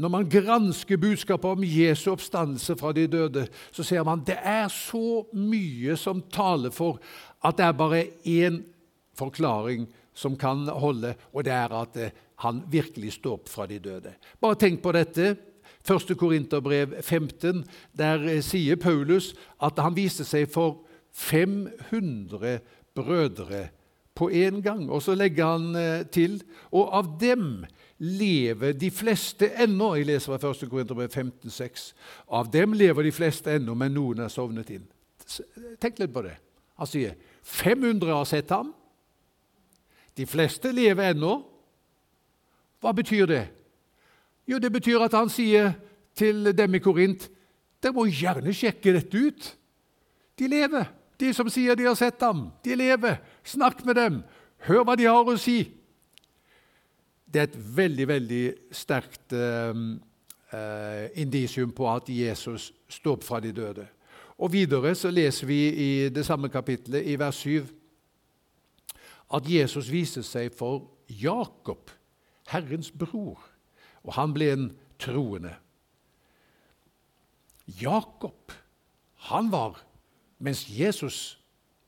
når 0.00 0.12
man 0.12 0.28
gransker 0.30 1.00
budskapet 1.00 1.56
om 1.56 1.64
Jesu 1.64 2.10
oppstandelse 2.12 2.76
fra 2.78 2.92
de 2.96 3.06
døde, 3.10 3.46
så 3.70 3.86
ser 3.86 4.04
man 4.04 4.20
at 4.20 4.32
det 4.32 4.38
er 4.42 4.68
så 4.72 5.22
mye 5.32 5.96
som 5.96 6.22
taler 6.32 6.74
for 6.74 7.00
at 7.44 7.56
det 7.56 7.66
er 7.66 7.78
bare 7.78 8.04
én 8.26 8.62
forklaring 9.16 9.88
som 10.20 10.36
kan 10.36 10.66
holde, 10.68 11.14
og 11.32 11.46
det 11.46 11.54
er 11.56 11.72
at 11.80 11.96
eh, 11.96 12.16
han 12.44 12.62
virkelig 12.72 13.16
står 13.16 13.38
opp 13.38 13.48
fra 13.52 13.66
de 13.68 13.78
døde. 13.80 14.14
Bare 14.40 14.58
tenk 14.60 14.82
på 14.84 14.92
dette. 14.96 15.36
1. 15.80 16.12
Korinterbrev 16.20 16.98
15, 17.00 17.64
der 17.96 18.26
eh, 18.28 18.42
sier 18.44 18.76
Paulus 18.80 19.32
at 19.62 19.80
han 19.80 19.96
viste 19.96 20.26
seg 20.28 20.50
for 20.52 20.82
500 21.16 22.60
brødre 22.94 23.68
på 24.14 24.28
en 24.28 24.60
gang. 24.62 24.90
Og 24.92 25.02
så 25.02 25.16
legger 25.16 25.54
han 25.54 25.76
eh, 25.76 26.02
til 26.12 26.40
og 26.70 26.92
av 27.00 27.14
dem 27.20 27.64
lever 28.00 28.76
de 28.76 28.90
fleste 28.92 29.50
ennå. 29.60 29.94
Jeg 29.96 30.08
leser 30.08 30.36
fra 30.36 30.52
1. 30.52 30.68
Korinterbrev 30.68 31.08
15, 31.08 31.50
6. 31.52 31.88
Av 32.28 32.48
dem 32.52 32.76
lever 32.76 33.08
de 33.08 33.12
fleste 33.12 33.56
ennå, 33.56 33.76
men 33.76 33.96
noen 33.96 34.24
er 34.24 34.32
sovnet 34.32 34.72
inn. 34.76 34.86
Tenk 35.80 36.00
litt 36.00 36.12
på 36.12 36.24
det. 36.24 36.36
Han 36.80 36.88
sier 36.88 37.16
500 37.44 38.12
har 38.12 38.28
sett 38.28 38.52
ham. 38.52 38.72
De 40.20 40.26
fleste 40.28 40.68
lever 40.76 41.14
ennå. 41.14 41.38
Hva 42.80 42.92
betyr 42.96 43.28
det? 43.30 43.44
Jo, 44.44 44.58
det 44.60 44.68
betyr 44.72 45.00
at 45.06 45.14
han 45.16 45.30
sier 45.32 45.72
til 46.16 46.50
dem 46.56 46.76
i 46.76 46.80
Korint 46.84 47.30
dere 47.80 47.96
må 47.96 48.04
gjerne 48.12 48.52
sjekke 48.52 48.92
dette 48.92 49.16
ut. 49.16 49.46
De 50.36 50.48
lever. 50.52 50.90
De 51.20 51.32
som 51.36 51.48
sier 51.52 51.76
de 51.76 51.86
har 51.88 51.96
sett 51.96 52.20
ham, 52.24 52.50
de 52.64 52.76
lever. 52.76 53.16
Snakk 53.44 53.80
med 53.88 53.96
dem. 53.96 54.20
Hør 54.68 54.84
hva 54.84 54.96
de 55.00 55.08
har 55.08 55.24
å 55.24 55.36
si. 55.40 55.62
Det 57.24 57.40
er 57.40 57.48
et 57.48 57.58
veldig, 57.80 58.06
veldig 58.10 58.44
sterkt 58.76 59.32
eh, 59.32 59.80
eh, 60.52 61.04
indisium 61.22 61.72
på 61.72 61.88
at 61.88 62.12
Jesus 62.12 62.68
står 62.90 63.16
opp 63.16 63.24
fra 63.24 63.40
de 63.40 63.54
døde. 63.56 63.86
Og 64.40 64.52
Videre 64.52 64.92
så 64.96 65.12
leser 65.12 65.48
vi 65.48 65.60
i 65.72 65.90
det 66.12 66.26
samme 66.28 66.52
kapittelet, 66.52 67.06
i 67.08 67.16
vers 67.20 67.40
7, 67.46 67.64
at 69.30 69.46
Jesus 69.46 69.90
viste 69.92 70.22
seg 70.26 70.54
for 70.56 70.88
Jakob, 71.08 71.90
Herrens 72.50 72.90
bror, 72.90 73.38
og 74.02 74.14
han 74.16 74.34
ble 74.34 74.52
en 74.54 74.70
troende. 75.00 75.52
Jakob, 77.80 78.52
han 79.30 79.50
var, 79.52 79.78
mens 80.38 80.64
Jesus 80.66 81.38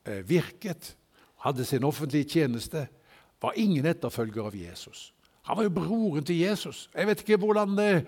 eh, 0.07 0.23
virket, 0.29 0.95
hadde 1.43 1.65
sin 1.67 1.85
offentlige 1.85 2.29
tjeneste, 2.39 2.87
var 3.43 3.59
ingen 3.59 3.87
etterfølger 3.91 4.47
av 4.47 4.55
Jesus. 4.55 5.11
Han 5.49 5.59
var 5.59 5.67
jo 5.67 5.75
broren 5.75 6.27
til 6.27 6.39
Jesus. 6.39 6.87
Jeg 6.95 7.09
vet 7.09 7.25
ikke 7.25 7.41
hvordan 7.43 7.75
det, 7.75 8.05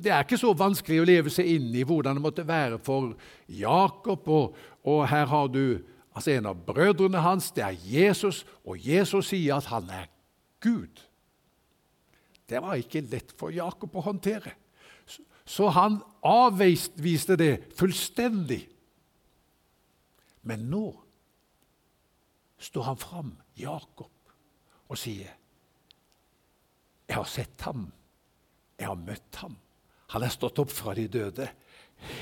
det 0.00 0.12
er 0.12 0.24
ikke 0.24 0.38
så 0.40 0.54
vanskelig 0.56 1.02
å 1.02 1.08
leve 1.08 1.32
seg 1.32 1.50
inn 1.52 1.68
i 1.76 1.84
hvordan 1.84 2.16
det 2.16 2.24
måtte 2.24 2.46
være 2.48 2.78
for 2.80 3.12
Jakob. 3.52 4.24
Og, 4.32 4.56
og 4.88 5.02
her 5.10 5.28
har 5.28 5.52
du 5.52 5.84
Altså 6.16 6.32
En 6.32 6.48
av 6.48 6.60
brødrene 6.64 7.20
hans 7.20 7.50
det 7.52 7.64
er 7.64 7.76
Jesus, 7.84 8.44
og 8.64 8.80
Jesus 8.80 9.34
sier 9.34 9.58
at 9.58 9.68
han 9.68 9.90
er 9.92 10.06
Gud. 10.64 11.02
Det 12.48 12.62
var 12.62 12.78
ikke 12.80 13.04
lett 13.10 13.34
for 13.36 13.52
Jakob 13.52 13.98
å 13.98 14.04
håndtere. 14.06 14.54
Så 15.46 15.68
han 15.70 16.00
avviste 16.26 17.36
det 17.38 17.52
fullstendig. 17.78 18.64
Men 20.46 20.64
nå 20.70 20.86
står 22.62 22.86
han 22.86 22.98
fram, 22.98 23.34
Jakob, 23.58 24.12
og 24.88 24.98
sier 24.98 25.34
Jeg 27.06 27.14
har 27.14 27.28
sett 27.30 27.60
ham. 27.62 27.84
Jeg 28.78 28.88
har 28.88 28.98
møtt 28.98 29.36
ham. 29.38 29.54
Han 30.10 30.24
er 30.26 30.32
stått 30.32 30.58
opp 30.58 30.72
fra 30.74 30.94
de 30.94 31.06
døde. 31.06 31.46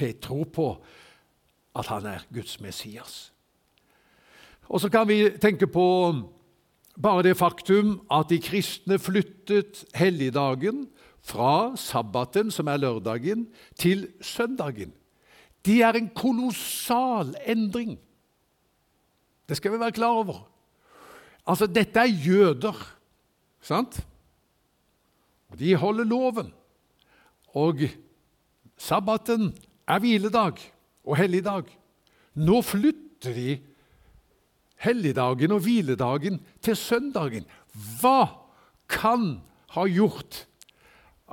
Jeg 0.01 0.19
tror 0.21 0.45
på 0.45 0.67
at 1.75 1.89
han 1.89 2.07
er 2.07 2.27
Guds 2.33 2.59
Messias. 2.61 3.34
Og 4.69 4.81
så 4.81 4.89
kan 4.89 5.09
vi 5.09 5.29
tenke 5.41 5.67
på 5.67 5.87
bare 7.01 7.25
det 7.27 7.37
faktum 7.37 7.99
at 8.13 8.31
de 8.31 8.39
kristne 8.43 8.99
flyttet 9.03 9.85
helligdagen 9.95 10.87
fra 11.25 11.77
sabbaten, 11.77 12.51
som 12.51 12.69
er 12.69 12.83
lørdagen, 12.83 13.49
til 13.77 14.09
søndagen. 14.21 14.93
Det 15.65 15.81
er 15.83 15.97
en 15.97 16.11
kolossal 16.15 17.35
endring. 17.47 17.97
Det 19.49 19.57
skal 19.57 19.73
vi 19.73 19.81
være 19.81 19.97
klar 19.97 20.21
over. 20.21 20.45
Altså, 21.47 21.67
dette 21.67 22.01
er 22.01 22.13
jøder, 22.27 22.77
sant? 23.61 24.01
De 25.59 25.75
holder 25.77 26.05
loven. 26.05 26.53
Og 27.55 27.85
sabbaten 28.77 29.53
er 29.89 29.99
hviledag 29.99 30.61
og 31.05 31.17
helligdag. 31.17 31.69
Nå 32.35 32.61
flytter 32.63 33.33
de 33.37 33.59
helligdagen 34.85 35.55
og 35.55 35.65
hviledagen 35.65 36.41
til 36.65 36.77
søndagen. 36.79 37.49
Hva 38.01 38.29
kan 38.91 39.41
ha 39.75 39.87
gjort 39.91 40.45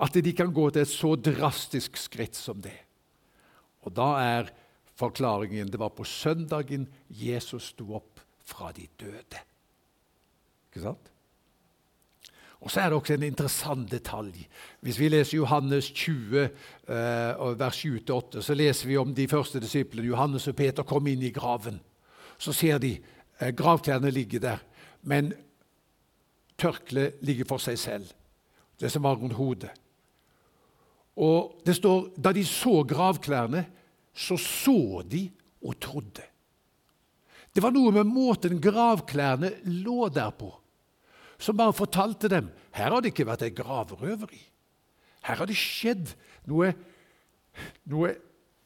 at 0.01 0.15
de 0.15 0.34
kan 0.34 0.53
gå 0.55 0.70
til 0.72 0.86
et 0.86 0.91
så 0.91 1.13
drastisk 1.20 2.00
skritt 2.00 2.39
som 2.39 2.63
det? 2.63 2.77
Og 3.86 3.93
da 3.98 4.10
er 4.22 4.51
forklaringen 4.98 5.72
det 5.72 5.79
var 5.81 5.93
på 5.96 6.05
søndagen 6.08 6.88
Jesus 7.10 7.72
sto 7.74 7.91
opp 7.98 8.22
fra 8.46 8.72
de 8.75 8.88
døde. 9.00 9.41
Ikke 10.70 10.86
sant? 10.86 11.12
Og 12.62 12.70
så 12.70 12.84
er 12.84 12.91
det 12.91 12.98
også 13.00 13.15
en 13.15 13.24
interessant 13.25 13.88
detalj. 13.89 14.43
Hvis 14.86 15.00
vi 15.01 15.10
leser 15.10 15.39
Johannes 15.39 15.88
20, 15.98 16.43
eh, 16.43 17.58
vers 17.58 17.79
7-8, 17.86 18.41
så 18.41 18.53
leser 18.53 18.88
vi 18.88 18.98
om 18.98 19.15
de 19.17 19.27
første 19.27 19.60
disiplene. 19.60 20.08
Johannes 20.08 20.48
og 20.48 20.55
Peter 20.55 20.84
kom 20.84 21.08
inn 21.08 21.24
i 21.25 21.34
graven. 21.34 21.79
Så 22.38 22.53
ser 22.53 22.77
de 22.77 23.00
gravklærne 23.57 24.12
ligger 24.13 24.39
der, 24.39 24.63
men 25.01 25.31
tørkleet 26.62 27.21
ligger 27.25 27.48
for 27.50 27.62
seg 27.63 27.79
selv, 27.79 28.10
det 28.79 28.91
som 28.93 29.03
var 29.03 29.17
rundt 29.17 29.38
hodet. 29.38 29.71
Og 31.17 31.62
det 31.65 31.75
står 31.77 32.12
da 32.17 32.31
de 32.33 32.43
så 32.45 32.83
gravklærne, 32.88 33.65
så 34.13 34.38
så 34.38 35.01
de 35.07 35.25
og 35.65 35.79
trodde. 35.81 36.24
Det 37.51 37.63
var 37.63 37.74
noe 37.74 37.91
med 37.91 38.07
måten 38.07 38.62
gravklærne 38.63 39.51
lå 39.81 40.07
der 40.13 40.31
på 40.31 40.53
som 41.41 41.57
bare 41.57 41.74
fortalte 41.74 42.29
dem 42.29 42.50
her 42.75 42.93
har 42.93 43.01
det 43.01 43.12
ikke 43.12 43.27
vært 43.27 43.43
et 43.48 43.55
gravrøveri. 43.57 44.39
Her 45.25 45.41
har 45.41 45.50
det 45.50 45.57
skjedd 45.57 46.13
noe, 46.50 46.71
noe 47.89 48.13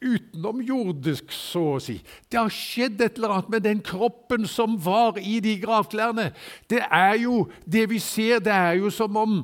utenomjordisk, 0.05 1.33
så 1.33 1.63
å 1.75 1.81
si. 1.83 1.97
Det 2.29 2.39
har 2.39 2.53
skjedd 2.53 3.01
et 3.01 3.17
eller 3.17 3.35
annet 3.35 3.51
med 3.55 3.65
den 3.65 3.83
kroppen 3.85 4.47
som 4.49 4.77
var 4.81 5.19
i 5.19 5.39
de 5.43 5.57
gravklærne. 5.61 6.29
Det 6.69 6.83
er 6.85 7.19
jo, 7.23 7.45
det 7.65 7.87
vi 7.91 7.99
ser, 8.03 8.43
det 8.45 8.53
er 8.53 8.79
jo 8.79 8.93
som 8.93 9.17
om 9.17 9.39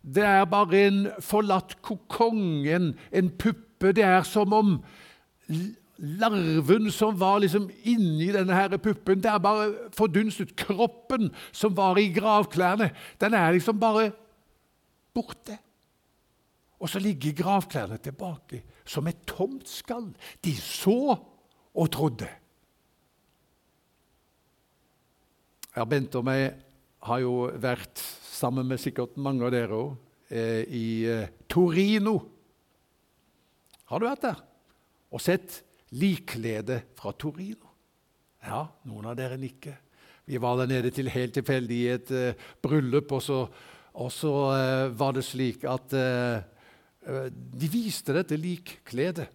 det 0.00 0.24
er 0.24 0.46
bare 0.48 0.86
en 0.86 1.00
forlatt 1.20 1.76
kokong, 1.84 2.66
en, 2.72 2.94
en 3.12 3.30
puppe. 3.30 3.92
Det 3.96 4.04
er 4.04 4.24
som 4.24 4.52
om 4.56 4.78
larven 6.00 6.88
som 6.92 7.16
var 7.20 7.42
liksom 7.42 7.68
inni 7.84 8.30
denne 8.32 8.56
her 8.56 8.76
puppen, 8.80 9.20
det 9.20 9.28
er 9.28 9.42
bare 9.42 9.90
fordunstet. 9.96 10.54
Kroppen 10.56 11.28
som 11.52 11.76
var 11.76 12.00
i 12.00 12.08
gravklærne, 12.14 12.90
den 13.20 13.36
er 13.36 13.52
liksom 13.52 13.80
bare 13.80 14.10
borte. 15.14 15.58
Og 16.80 16.88
så 16.88 16.98
ligger 16.98 17.36
gravklærne 17.42 17.98
tilbake 18.00 18.62
som 18.90 19.06
et 19.06 19.22
tomt 19.28 19.68
skall. 19.70 20.10
De 20.42 20.54
så 20.58 21.14
og 21.14 21.90
trodde. 21.94 22.28
Ja, 25.76 25.86
Bente 25.86 26.18
og 26.18 26.26
meg 26.26 26.58
har 27.06 27.22
jo 27.22 27.34
vært 27.62 28.02
sammen 28.26 28.66
med 28.66 28.82
sikkert 28.82 29.14
mange 29.22 29.46
av 29.46 29.54
dere 29.54 29.76
òg 29.78 29.92
eh, 30.34 30.62
i 30.66 30.86
eh, 31.06 31.30
Torino. 31.48 32.18
Har 33.90 34.02
du 34.02 34.08
vært 34.10 34.26
der 34.26 34.46
og 35.10 35.22
sett 35.22 35.60
likkledet 35.98 36.94
fra 36.98 37.12
Torino. 37.18 37.70
Ja, 38.46 38.62
noen 38.86 39.10
av 39.10 39.16
dere 39.18 39.38
nikker. 39.40 39.74
Vi 40.30 40.38
var 40.40 40.60
der 40.60 40.70
nede 40.70 40.92
til 40.94 41.10
helt 41.10 41.34
tilfeldig 41.34 41.76
i 41.80 41.90
et 41.90 42.12
uh, 42.14 42.46
bryllup, 42.62 43.10
og 43.16 43.22
så, 43.24 43.40
og 43.98 44.12
så 44.14 44.34
uh, 44.54 44.92
var 44.94 45.16
det 45.16 45.26
slik 45.26 45.66
at 45.68 45.96
uh, 45.98 46.38
de 47.00 47.68
viste 47.72 48.12
dette 48.12 48.36
likkledet. 48.36 49.28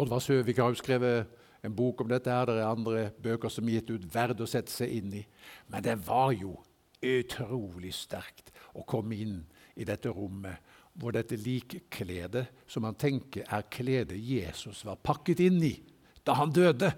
Oddvar 0.00 0.22
Søvik 0.24 0.60
har 0.62 0.72
jo 0.72 0.80
skrevet 0.80 1.38
en 1.62 1.74
bok 1.76 2.00
om 2.00 2.08
dette. 2.08 2.30
her. 2.30 2.46
Det 2.46 2.58
er 2.58 2.66
andre 2.66 3.10
bøker 3.22 3.48
som 3.52 3.68
er 3.68 3.80
gitt 3.80 3.90
ut, 3.90 4.14
verd 4.14 4.40
å 4.40 4.48
sette 4.48 4.72
seg 4.72 4.90
inn 4.98 5.12
i. 5.20 5.24
Men 5.68 5.82
det 5.84 5.98
var 6.06 6.32
jo 6.32 6.56
utrolig 7.02 7.92
sterkt 7.94 8.52
å 8.74 8.86
komme 8.86 9.18
inn 9.18 9.42
i 9.76 9.84
dette 9.84 10.08
rommet 10.08 10.78
hvor 10.92 11.14
dette 11.16 11.38
likkledet, 11.40 12.46
som 12.68 12.84
man 12.84 12.98
tenker 13.00 13.46
er 13.48 13.68
kledet 13.72 14.18
Jesus 14.20 14.82
var 14.84 15.00
pakket 15.00 15.40
inn 15.40 15.62
i 15.64 15.72
da 16.22 16.36
han 16.38 16.52
døde, 16.54 16.92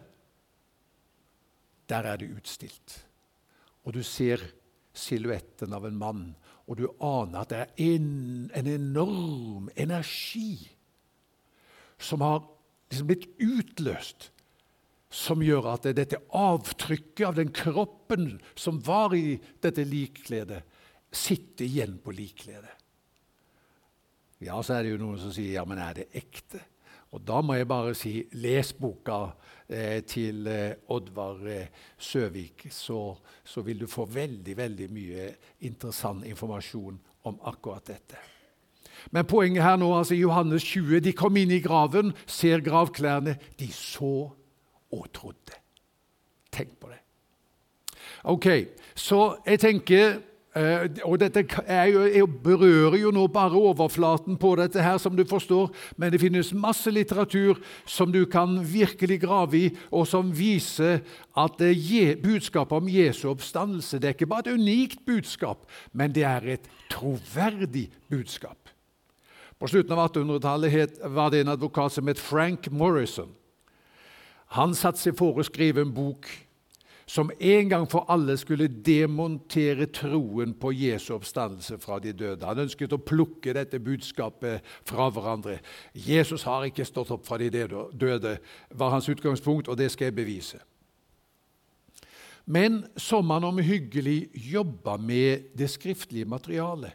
der 1.89 2.09
er 2.11 2.19
det 2.21 2.33
utstilt. 2.35 2.99
Og 3.85 3.95
du 3.97 4.03
ser 4.05 4.43
silhuetten 4.95 5.73
av 5.73 5.87
en 5.87 5.97
mann, 5.97 6.27
og 6.65 6.79
du 6.79 6.87
aner 7.05 7.43
at 7.43 7.51
det 7.53 7.59
er 7.61 7.83
en, 7.95 8.13
en 8.57 8.69
enorm 8.71 9.69
energi 9.77 10.71
som 12.01 12.25
har 12.25 12.41
liksom 12.91 13.09
blitt 13.09 13.27
utløst, 13.43 14.31
som 15.15 15.43
gjør 15.45 15.69
at 15.75 15.89
dette 15.95 16.19
avtrykket 16.35 17.27
av 17.29 17.37
den 17.39 17.53
kroppen 17.55 18.39
som 18.59 18.81
var 18.85 19.15
i 19.15 19.37
dette 19.63 19.85
likkledet, 19.87 20.65
sitter 21.15 21.69
igjen 21.69 22.01
på 22.03 22.15
likkledet. 22.17 22.73
Ja, 24.43 24.59
så 24.63 24.75
er 24.75 24.85
det 24.85 24.97
jo 24.97 25.03
noen 25.05 25.21
som 25.23 25.33
sier 25.33 25.61
ja, 25.61 25.63
men 25.69 25.79
er 25.81 26.01
det 26.01 26.09
ekte? 26.19 26.61
Og 27.15 27.23
da 27.23 27.39
må 27.47 27.55
jeg 27.55 27.69
bare 27.71 27.95
si 27.95 28.17
les 28.43 28.73
boka 28.75 29.19
eh, 29.69 30.03
til 30.03 30.49
eh, 30.51 30.75
Oddvar 30.91 31.45
eh, 31.47 31.69
Søvik, 31.99 32.67
så, 32.75 33.15
så, 33.45 33.63
vil 33.63 33.85
du 33.85 33.87
få 33.87 34.09
veldig, 34.11 34.57
veldig 34.59 34.89
mye 34.91 35.29
interessant 35.69 36.27
informasjon 36.27 36.99
om 37.31 37.39
akkurat 37.47 37.87
dette. 37.87 38.19
Men 39.15 39.29
poenget 39.31 39.63
her 39.63 39.79
nå, 39.79 39.93
altså 39.95 40.19
Johannes 40.19 40.65
20, 40.67 41.01
de 41.05 41.13
kom 41.15 41.37
inn 41.39 41.55
i 41.55 41.63
graven, 41.63 42.13
ser 42.27 42.65
gravklærne. 42.65 43.37
De 43.61 43.71
så 43.73 44.31
og 44.95 45.07
trodde. 45.15 45.61
Tenk 46.51 46.75
på 46.81 46.91
det. 46.91 47.01
Ok, 48.25 48.47
så 48.95 49.37
jeg 49.47 49.61
tenker 49.61 50.19
og 50.55 51.17
Dette 51.19 51.43
jo, 51.91 52.03
jeg 52.07 52.27
berører 52.45 52.95
jo 53.01 53.11
nå 53.15 53.25
bare 53.33 53.59
overflaten 53.59 54.37
på 54.39 54.53
dette, 54.61 54.83
her, 54.83 55.01
som 55.03 55.17
du 55.19 55.25
forstår, 55.27 55.73
men 55.99 56.13
det 56.15 56.21
finnes 56.23 56.53
masse 56.55 56.91
litteratur 56.95 57.59
som 57.91 58.13
du 58.15 58.23
kan 58.31 58.61
virkelig 58.63 59.21
grave 59.25 59.59
i, 59.59 59.73
og 59.91 60.07
som 60.07 60.31
viser 60.31 61.03
at 61.35 61.59
uh, 61.59 62.05
budskapet 62.23 62.79
om 62.79 62.89
Jesu 62.89 63.27
oppstandelse 63.33 63.99
det 63.99 64.13
er 64.13 64.15
ikke 64.15 64.31
bare 64.31 64.47
et 64.47 64.61
unikt 64.61 65.03
budskap, 65.07 65.67
men 65.93 66.15
det 66.15 66.23
er 66.29 66.47
et 66.55 66.71
troverdig 66.93 67.89
budskap. 68.11 68.71
På 69.59 69.67
slutten 69.71 69.95
av 69.97 70.07
1800-tallet 70.11 71.03
var 71.15 71.31
det 71.33 71.43
en 71.43 71.55
advokat 71.55 71.97
som 71.97 72.07
het 72.11 72.21
Frank 72.21 72.71
Morrison. 72.71 73.31
Han 74.55 74.75
satte 74.77 75.03
seg 75.03 75.17
for 75.19 75.39
å 75.39 75.47
skrive 75.47 75.83
en 75.83 75.95
bok 75.95 76.29
som 77.07 77.31
en 77.39 77.69
gang 77.69 77.87
for 77.91 78.09
alle 78.09 78.37
skulle 78.41 78.69
demontere 78.69 79.87
troen 79.93 80.55
på 80.57 80.73
Jesu 80.73 81.13
oppstandelse 81.15 81.79
fra 81.83 81.99
de 82.01 82.15
døde. 82.17 82.47
Han 82.47 82.65
ønsket 82.65 82.95
å 82.97 83.01
plukke 83.01 83.55
dette 83.57 83.81
budskapet 83.83 84.65
fra 84.89 85.11
hverandre. 85.13 85.59
Jesus 85.93 86.47
har 86.49 86.65
ikke 86.69 86.87
stått 86.89 87.13
opp 87.15 87.27
fra 87.29 87.39
de 87.41 87.51
døde, 87.53 88.39
var 88.71 88.95
hans 88.97 89.09
utgangspunkt, 89.13 89.69
og 89.69 89.77
det 89.81 89.91
skal 89.93 90.11
jeg 90.11 90.19
bevise. 90.21 90.61
Men 92.45 92.83
som 93.01 93.31
han 93.33 93.47
omhyggelig 93.49 94.29
jobba 94.53 94.99
med 95.01 95.51
det 95.57 95.71
skriftlige 95.73 96.29
materialet, 96.29 96.93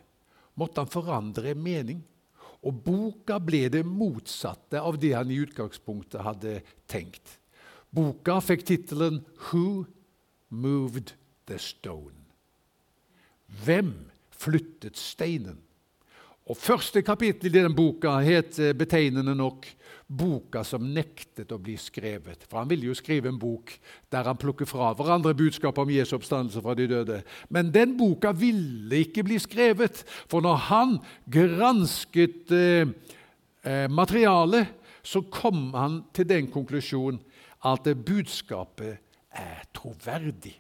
måtte 0.53 0.83
han 0.83 0.91
forandre 0.91 1.55
mening. 1.57 2.03
Og 2.59 2.75
boka 2.83 3.37
ble 3.39 3.69
det 3.71 3.85
motsatte 3.87 4.81
av 4.83 4.97
det 4.99 5.13
han 5.15 5.29
i 5.31 5.39
utgangspunktet 5.39 6.21
hadde 6.25 6.57
tenkt. 6.91 7.37
Boka 7.89 8.37
fikk 8.43 8.65
tittelen 8.67 9.23
'Who 9.23 9.87
moved 10.49 11.13
the 11.47 11.57
stone. 11.57 12.15
Hvem 13.63 13.93
flyttet 14.31 14.97
steinen? 14.97 15.57
Og 16.49 16.57
Første 16.57 17.01
kapittel 17.05 17.51
i 17.51 17.61
den 17.61 17.75
boka 17.77 18.15
het 18.25 18.57
eh, 18.59 18.73
betegnende 18.73 19.35
nok 19.35 19.67
'Boka 20.09 20.63
som 20.65 20.81
nektet 20.81 21.51
å 21.53 21.59
bli 21.61 21.75
skrevet'. 21.77 22.47
For 22.49 22.57
Han 22.57 22.69
ville 22.69 22.87
jo 22.87 22.95
skrive 22.97 23.29
en 23.29 23.37
bok 23.37 23.69
der 24.09 24.23
han 24.25 24.37
plukker 24.37 24.65
fra 24.65 24.93
hverandre 24.97 25.35
budskap 25.37 25.77
om 25.77 25.89
Jesu 25.89 26.15
oppstandelse 26.15 26.61
fra 26.61 26.73
de 26.73 26.87
døde. 26.87 27.21
Men 27.49 27.69
den 27.71 27.93
boka 27.97 28.31
ville 28.31 29.03
ikke 29.05 29.23
bli 29.23 29.37
skrevet, 29.37 30.01
for 30.27 30.41
når 30.41 30.55
han 30.55 30.97
gransket 31.29 32.51
eh, 32.51 32.87
eh 33.63 33.89
materialet, 33.89 34.67
så 35.03 35.21
kom 35.21 35.73
han 35.73 36.03
til 36.13 36.25
den 36.25 36.49
konklusjon 36.51 37.19
at 37.65 37.85
budskapet 38.05 38.97
er 39.39 39.63
troverdig. 39.75 40.57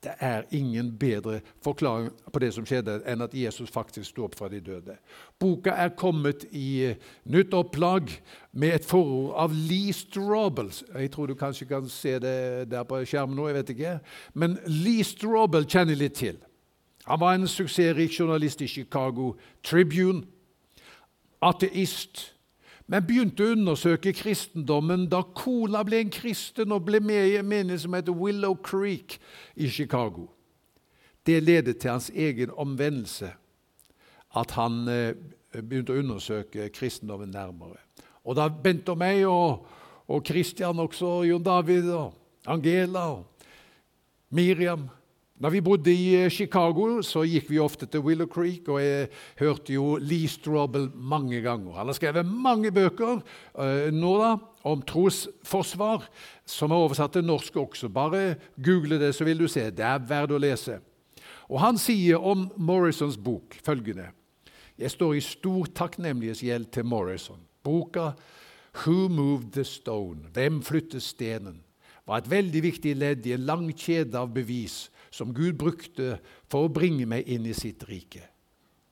Det 0.00 0.12
er 0.24 0.46
ingen 0.50 0.98
bedre 0.98 1.40
forklaring 1.64 2.08
på 2.32 2.40
det 2.40 2.54
som 2.56 2.64
skjedde, 2.64 3.02
enn 3.04 3.20
at 3.20 3.34
Jesus 3.36 3.68
faktisk 3.70 4.08
sto 4.08 4.24
opp 4.24 4.38
fra 4.38 4.48
de 4.48 4.62
døde. 4.64 4.94
Boka 5.36 5.74
er 5.76 5.92
kommet 5.92 6.46
i 6.56 6.94
nytt 7.28 7.52
opplag 7.54 8.08
med 8.52 8.78
et 8.78 8.88
forord 8.88 9.34
av 9.44 9.52
Lee 9.52 9.92
Strobel. 9.92 10.72
Jeg 10.94 11.12
tror 11.12 11.28
du 11.28 11.34
kanskje 11.36 11.68
kan 11.68 11.88
se 11.92 12.16
det 12.22 12.70
der 12.72 12.88
på 12.88 13.02
skjermen 13.04 13.36
nå, 13.36 13.50
jeg 13.50 13.58
vet 13.58 13.74
ikke. 13.76 13.94
Men 14.32 14.56
Lee 14.64 15.04
Strobel 15.04 15.68
kjenner 15.68 16.00
litt 16.00 16.16
til. 16.16 16.40
Han 17.04 17.20
var 17.20 17.36
en 17.36 17.48
suksessrik 17.48 18.16
journalist 18.16 18.64
i 18.64 18.72
Chicago 18.72 19.34
Tribune. 19.62 20.24
Ateist 21.44 22.30
men 22.90 23.06
begynte 23.06 23.44
å 23.46 23.54
undersøke 23.54 24.10
kristendommen 24.18 25.04
da 25.10 25.20
Cola 25.36 25.84
ble 25.86 26.00
en 26.02 26.10
kristen 26.10 26.74
og 26.74 26.88
ble 26.88 26.98
med 26.98 27.28
i 27.28 27.36
en 27.38 27.46
menighet 27.46 27.84
som 27.84 27.94
heter 27.94 28.16
Willow 28.16 28.56
Creek 28.66 29.14
i 29.54 29.68
Chicago. 29.70 30.26
Det 31.26 31.38
ledet 31.44 31.78
til 31.78 31.92
hans 31.92 32.08
egen 32.10 32.50
omvendelse, 32.58 33.30
at 34.34 34.54
han 34.58 34.82
eh, 34.90 35.14
begynte 35.54 35.94
å 35.94 36.02
undersøke 36.02 36.66
kristendommen 36.74 37.30
nærmere. 37.30 37.78
Og 38.26 38.34
da 38.38 38.48
Bent 38.50 38.90
og 38.90 38.98
meg 38.98 39.22
og, 39.28 39.68
og 40.10 40.26
Christian 40.26 40.82
også, 40.82 41.20
Jon 41.30 41.46
David 41.46 41.92
og 41.94 42.16
Angela 42.50 43.06
og 43.14 43.46
Miriam 44.34 44.88
da 45.40 45.48
vi 45.48 45.62
bodde 45.64 45.92
i 45.92 46.08
eh, 46.18 46.30
Chicago, 46.30 47.00
så 47.00 47.22
gikk 47.24 47.48
vi 47.48 47.60
ofte 47.62 47.86
til 47.88 48.02
Willow 48.04 48.28
Creek, 48.28 48.68
og 48.68 48.82
jeg 48.82 49.08
hørte 49.40 49.72
jo 49.72 49.94
Lee 49.96 50.28
Strobel 50.28 50.90
mange 50.94 51.40
ganger. 51.40 51.78
Han 51.78 51.88
har 51.88 51.96
skrevet 51.96 52.28
mange 52.28 52.68
bøker 52.76 53.22
uh, 53.22 53.88
nå 53.94 54.12
da, 54.20 54.34
om 54.68 54.82
trosforsvar, 54.84 56.04
som 56.44 56.74
er 56.74 56.84
oversatt 56.84 57.16
til 57.16 57.24
norsk 57.24 57.56
også. 57.56 57.88
Bare 57.88 58.34
google 58.60 59.00
det, 59.00 59.14
så 59.16 59.24
vil 59.24 59.40
du 59.40 59.48
se. 59.48 59.64
Det 59.72 59.86
er 59.86 60.04
verdt 60.04 60.36
å 60.36 60.42
lese. 60.42 60.76
Og 61.48 61.58
Han 61.64 61.80
sier 61.80 62.20
om 62.20 62.50
Morrisons 62.60 63.16
bok 63.18 63.56
følgende 63.64 64.10
Jeg 64.78 64.92
står 64.92 65.16
i 65.16 65.24
stor 65.24 65.72
takknemlighetsgjeld 65.74 66.68
til 66.72 66.84
Morrison. 66.84 67.40
Boka 67.64 68.12
'Who 68.74 69.08
Moved 69.08 69.52
the 69.52 69.64
Stone?' 69.64 70.28
Hvem 70.32 70.62
flyttet 70.62 71.02
stenen? 71.02 71.64
Var 72.06 72.20
et 72.20 72.30
veldig 72.30 72.62
viktig 72.64 72.96
ledd 72.96 73.26
i 73.26 73.34
en 73.36 73.46
lang 73.48 73.68
kjede 73.72 74.18
av 74.18 74.32
bevis 74.34 74.88
som 75.10 75.34
Gud 75.34 75.58
brukte 75.58 76.18
for 76.50 76.66
å 76.66 76.72
bringe 76.72 77.06
meg 77.08 77.28
inn 77.28 77.48
i 77.48 77.56
sitt 77.56 77.84
rike. 77.88 78.22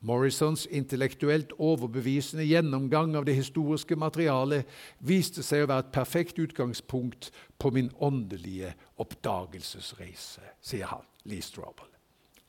Morrisons 0.06 0.66
intellektuelt 0.70 1.56
overbevisende 1.58 2.44
gjennomgang 2.46 3.16
av 3.18 3.24
det 3.26 3.34
historiske 3.34 3.96
materialet 3.98 4.68
viste 5.02 5.42
seg 5.42 5.64
å 5.64 5.70
være 5.72 5.86
et 5.88 5.94
perfekt 5.94 6.38
utgangspunkt 6.38 7.32
på 7.58 7.72
min 7.74 7.90
åndelige 7.98 8.76
oppdagelsesreise, 9.02 10.44
sier 10.62 10.86
han, 10.92 11.02
Lee 11.26 11.42
Strobel. 11.42 11.90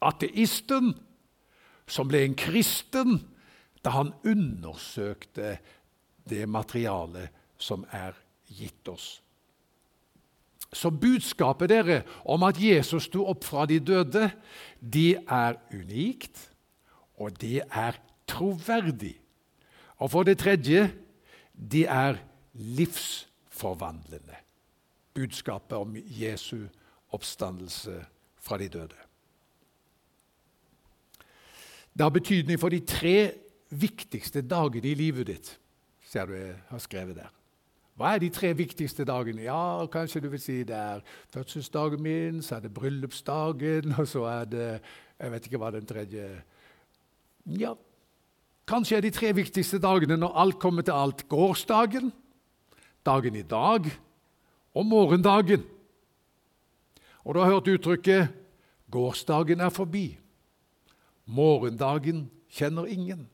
Ateisten 0.05 0.93
som 1.89 2.09
ble 2.09 2.21
en 2.27 2.37
kristen 2.37 3.17
da 3.81 3.95
han 3.97 4.13
undersøkte 4.27 5.57
det 6.29 6.45
materialet 6.45 7.33
som 7.57 7.81
er 7.89 8.13
gitt 8.45 8.87
oss. 8.93 9.19
Så 10.73 10.91
budskapet 10.93 11.71
dere 11.71 12.01
om 12.29 12.43
at 12.45 12.59
Jesus 12.61 13.07
sto 13.09 13.25
opp 13.31 13.43
fra 13.47 13.65
de 13.65 13.79
døde, 13.81 14.29
det 14.79 15.17
er 15.25 15.57
unikt, 15.73 16.49
og 17.17 17.33
det 17.41 17.63
er 17.65 17.97
troverdig. 18.29 19.15
Og 19.97 20.11
for 20.11 20.23
det 20.23 20.37
tredje 20.39 20.91
det 21.53 21.87
er 21.89 22.21
livsforvandlende. 22.53 24.37
Budskapet 25.13 25.77
om 25.77 25.97
Jesu 25.97 26.69
oppstandelse 27.11 28.05
fra 28.39 28.57
de 28.57 28.69
døde. 28.69 28.95
Det 31.93 32.05
har 32.05 32.13
betydning 32.13 32.59
for 32.59 32.69
de 32.69 32.79
tre 32.85 33.33
viktigste 33.69 34.41
dagene 34.41 34.87
i 34.87 34.95
livet 34.95 35.27
ditt, 35.27 35.49
ser 36.07 36.29
du 36.29 36.37
jeg 36.37 36.55
har 36.69 36.79
skrevet 36.79 37.17
der. 37.17 37.38
Hva 37.99 38.13
er 38.15 38.21
de 38.23 38.29
tre 38.31 38.53
viktigste 38.55 39.03
dagene? 39.03 39.43
Ja, 39.43 39.83
Kanskje 39.91 40.21
du 40.23 40.29
vil 40.31 40.39
si 40.39 40.61
det 40.63 40.75
er 40.75 41.01
fødselsdagen 41.33 41.99
min, 41.99 42.37
så 42.39 42.55
er 42.55 42.63
det 42.63 42.73
bryllupsdagen, 42.73 43.91
og 43.99 44.07
så 44.07 44.23
er 44.23 44.45
det 44.47 44.67
Jeg 45.19 45.31
vet 45.33 45.47
ikke 45.47 45.59
hva 45.59 45.71
den 45.75 45.85
tredje 45.85 46.27
Ja, 47.59 47.73
kanskje 48.69 48.97
er 48.97 49.03
de 49.03 49.11
tre 49.11 49.33
viktigste 49.35 49.81
dagene 49.83 50.15
når 50.15 50.37
alt 50.37 50.59
kommer 50.59 50.85
til 50.85 50.95
alt, 50.95 51.25
gårsdagen, 51.27 52.13
dagen 53.05 53.35
i 53.35 53.41
dag 53.41 53.89
og 54.75 54.85
morgendagen. 54.85 55.65
Og 57.25 57.35
du 57.35 57.39
har 57.39 57.51
hørt 57.51 57.67
uttrykket 57.67 58.29
'gårsdagen 58.91 59.59
er 59.59 59.69
forbi'. 59.69 60.15
Morgendagen 61.25 62.29
kjenner 62.49 62.85
ingen. 62.85 63.27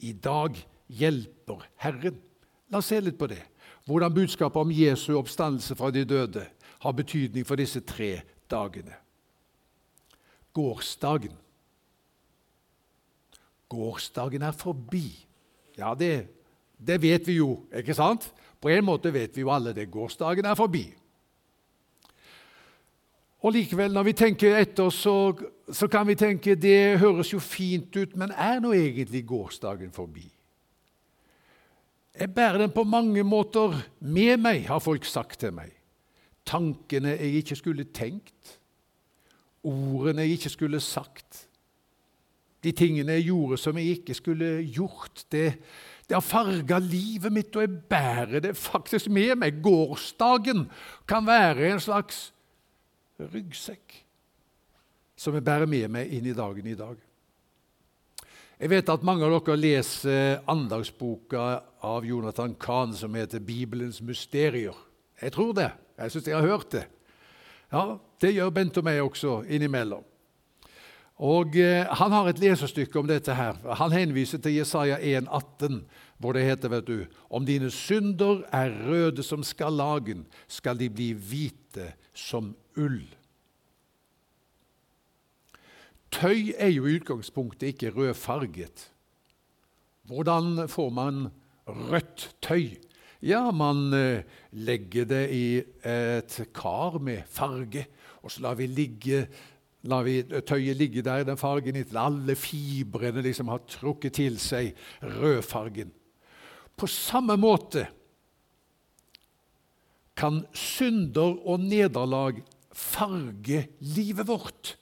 I 0.00 0.12
dag 0.12 0.58
hjelper 0.88 1.64
Herren. 1.76 2.20
La 2.68 2.78
oss 2.78 2.86
se 2.86 3.00
litt 3.00 3.18
på 3.18 3.26
det 3.26 3.51
hvordan 3.86 4.14
budskapet 4.14 4.60
om 4.60 4.70
Jesu 4.70 5.14
oppstandelse 5.18 5.76
fra 5.76 5.90
de 5.90 6.04
døde 6.04 6.46
har 6.82 6.92
betydning 6.92 7.46
for 7.46 7.58
disse 7.58 7.80
tre 7.80 8.20
dagene. 8.50 8.94
Gårsdagen. 10.52 11.34
Gårsdagen 13.68 14.42
er 14.42 14.52
forbi. 14.52 15.06
Ja, 15.78 15.94
det, 15.98 16.26
det 16.78 17.02
vet 17.02 17.26
vi 17.26 17.38
jo, 17.40 17.62
ikke 17.74 17.94
sant? 17.94 18.32
På 18.60 18.68
en 18.68 18.84
måte 18.84 19.12
vet 19.12 19.36
vi 19.36 19.42
jo 19.42 19.50
alle 19.50 19.72
det. 19.74 19.90
Gårsdagen 19.90 20.44
er 20.44 20.58
forbi. 20.58 20.84
Og 23.42 23.52
likevel, 23.56 23.90
når 23.92 24.02
vi 24.06 24.12
tenker 24.12 24.54
etter, 24.60 24.90
så, 24.94 25.32
så 25.72 25.88
kan 25.90 26.06
vi 26.06 26.14
tenke 26.14 26.54
det 26.54 27.00
høres 27.02 27.32
jo 27.32 27.40
fint 27.42 27.96
ut, 27.96 28.14
men 28.16 28.30
er 28.30 28.60
nå 28.62 28.70
egentlig 28.76 29.24
gårsdagen 29.26 29.90
forbi? 29.94 30.28
Jeg 32.18 32.34
bærer 32.34 32.58
den 32.58 32.72
på 32.74 32.84
mange 32.84 33.22
måter 33.24 33.78
med 34.00 34.36
meg, 34.42 34.66
har 34.68 34.82
folk 34.84 35.06
sagt 35.08 35.40
til 35.40 35.54
meg. 35.56 35.70
Tankene 36.44 37.14
jeg 37.16 37.40
ikke 37.40 37.56
skulle 37.56 37.86
tenkt, 37.94 38.58
ordene 39.64 40.26
jeg 40.26 40.36
ikke 40.36 40.52
skulle 40.52 40.80
sagt, 40.82 41.46
de 42.62 42.72
tingene 42.76 43.16
jeg 43.16 43.30
gjorde 43.30 43.58
som 43.58 43.78
jeg 43.78 43.96
ikke 43.96 44.14
skulle 44.14 44.50
gjort. 44.70 45.24
Det, 45.32 45.46
det 46.06 46.14
har 46.14 46.22
farga 46.22 46.78
livet 46.82 47.32
mitt, 47.34 47.56
og 47.56 47.64
jeg 47.64 47.80
bærer 47.90 48.44
det 48.44 48.52
faktisk 48.58 49.10
med 49.10 49.34
meg. 49.40 49.62
Gårsdagen 49.64 50.68
kan 51.08 51.26
være 51.26 51.72
en 51.72 51.82
slags 51.82 52.28
ryggsekk 53.32 53.98
som 55.18 55.34
jeg 55.36 55.44
bærer 55.46 55.70
med 55.70 55.90
meg 55.94 56.12
inn 56.14 56.26
i 56.26 56.36
dagen 56.36 56.66
i 56.66 56.78
dag. 56.78 56.96
Jeg 58.62 58.70
vet 58.70 58.90
at 58.94 59.04
mange 59.06 59.26
av 59.26 59.34
dere 59.34 59.58
leser 59.58 60.42
andagsboka 60.50 61.62
av 61.82 62.06
Jonathan 62.06 62.54
Kahn 62.54 62.94
som 62.94 63.14
heter 63.14 63.38
'Bibelens 63.38 64.00
mysterier'. 64.00 64.78
Jeg 65.22 65.32
tror 65.32 65.52
det. 65.52 65.70
Jeg 65.98 66.10
syns 66.10 66.26
jeg 66.26 66.36
har 66.36 66.46
hørt 66.46 66.72
det. 66.72 66.86
Ja, 67.72 67.98
Det 68.20 68.34
gjør 68.34 68.50
Bent 68.50 68.78
og 68.78 68.84
meg 68.84 69.02
også 69.02 69.42
innimellom. 69.48 70.04
Og 71.16 71.56
eh, 71.56 71.86
Han 71.86 72.12
har 72.12 72.28
et 72.28 72.38
lesestykke 72.38 72.98
om 72.98 73.06
dette. 73.06 73.34
her. 73.34 73.74
Han 73.74 73.92
henviser 73.92 74.38
til 74.38 74.52
Jesaja 74.52 74.96
1,18, 75.20 75.84
hvor 76.18 76.32
det 76.32 76.44
heter 76.44 76.68
vet 76.68 76.86
du, 76.86 77.06
om 77.30 77.46
dine 77.46 77.70
synder 77.70 78.42
er 78.52 78.70
røde 78.88 79.22
som 79.22 79.42
skallagen, 79.42 80.26
skal 80.48 80.78
de 80.78 80.90
bli 80.90 81.12
hvite 81.12 81.92
som 82.14 82.56
ull. 82.76 83.02
Tøy 86.10 86.52
er 86.58 86.68
jo 86.68 86.86
i 86.86 86.96
utgangspunktet 86.96 87.66
ikke 87.72 87.90
rødfarget. 87.90 88.90
Hvordan 90.04 90.68
får 90.68 90.90
man 90.90 91.30
rødt 91.68 92.28
tøy? 92.42 92.74
Ja, 93.22 93.50
man 93.54 93.92
eh, 93.94 94.24
legger 94.52 95.06
det 95.06 95.22
i 95.30 95.46
et 95.86 96.38
kar 96.54 96.98
med 96.98 97.22
farge, 97.30 97.86
og 98.22 98.32
så 98.34 98.42
lar 98.42 98.58
vi, 98.58 98.66
ligge, 98.66 99.26
lar 99.86 100.02
vi 100.06 100.20
tøyet 100.22 100.78
ligge 100.78 101.04
der 101.06 101.22
i 101.22 101.26
den 101.26 101.38
fargen 101.38 101.78
inntil 101.78 102.00
alle 102.02 102.36
fibrene 102.38 103.22
liksom 103.22 103.50
har 103.52 103.62
trukket 103.70 104.18
til 104.18 104.38
seg 104.42 104.72
rødfargen. 105.02 105.92
På 106.76 106.88
samme 106.90 107.36
måte 107.38 107.86
kan 110.18 110.42
synder 110.54 111.38
og 111.46 111.62
nederlag 111.62 112.42
farge 112.72 113.66
livet 113.80 114.28
vårt. 114.28 114.76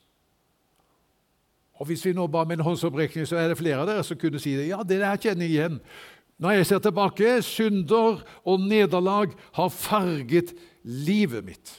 Og 1.80 1.86
Hvis 1.86 2.04
vi 2.04 2.12
nå 2.12 2.26
ba 2.28 2.44
med 2.44 2.58
en 2.58 2.64
håndsopprekning, 2.64 3.26
så 3.26 3.38
er 3.40 3.48
det 3.48 3.58
flere 3.58 3.80
av 3.80 3.88
dere 3.88 4.04
som 4.04 4.18
kunne 4.20 4.40
si 4.42 4.52
det. 4.52 4.68
Ja, 4.68 4.82
det 4.84 5.00
der 5.00 5.16
kjenner 5.16 5.48
jeg 5.48 5.54
igjen. 5.54 5.78
Når 6.40 6.56
jeg 6.56 6.66
ser 6.66 6.80
tilbake, 6.80 7.42
synder 7.44 8.22
og 8.48 8.62
nederlag 8.64 9.34
har 9.58 9.68
farget 9.68 10.54
livet 10.82 11.44
mitt. 11.44 11.74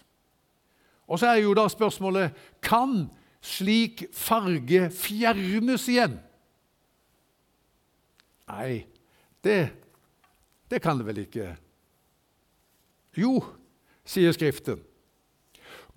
Og 1.10 1.19
så 1.19 1.34
er 1.34 1.41
jo 1.41 1.56
da 1.58 1.65
spørsmålet 1.69 2.38
kan 2.63 3.10
slik 3.41 4.06
farge 4.13 4.86
fjernes 4.93 5.88
igjen? 5.89 6.19
Nei, 8.52 8.84
det, 9.43 9.71
det 10.69 10.82
kan 10.84 11.00
det 11.00 11.08
vel 11.10 11.24
ikke. 11.26 11.50
Jo, 13.17 13.39
sier 14.06 14.32
Skriften. 14.36 14.84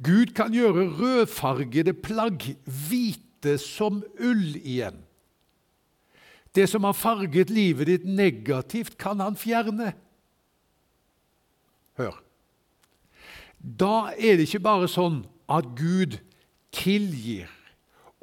Gud 0.02 0.32
kan 0.34 0.54
gjøre 0.54 0.88
rødfargede 0.98 1.94
plagg 1.94 2.48
hvite 2.64 3.58
som 3.62 4.00
ull 4.18 4.56
igjen. 4.56 4.96
Det 6.54 6.68
som 6.70 6.84
har 6.86 6.94
farget 6.94 7.50
livet 7.50 7.88
ditt 7.90 8.04
negativt, 8.06 8.98
kan 8.98 9.20
han 9.20 9.36
fjerne. 9.36 9.92
Hør. 11.98 12.20
Da 13.58 14.12
er 14.18 14.38
det 14.38 14.48
ikke 14.48 14.62
bare 14.62 14.90
sånn 14.90 15.22
at 15.50 15.66
Gud 15.78 16.18
tilgir 16.74 17.50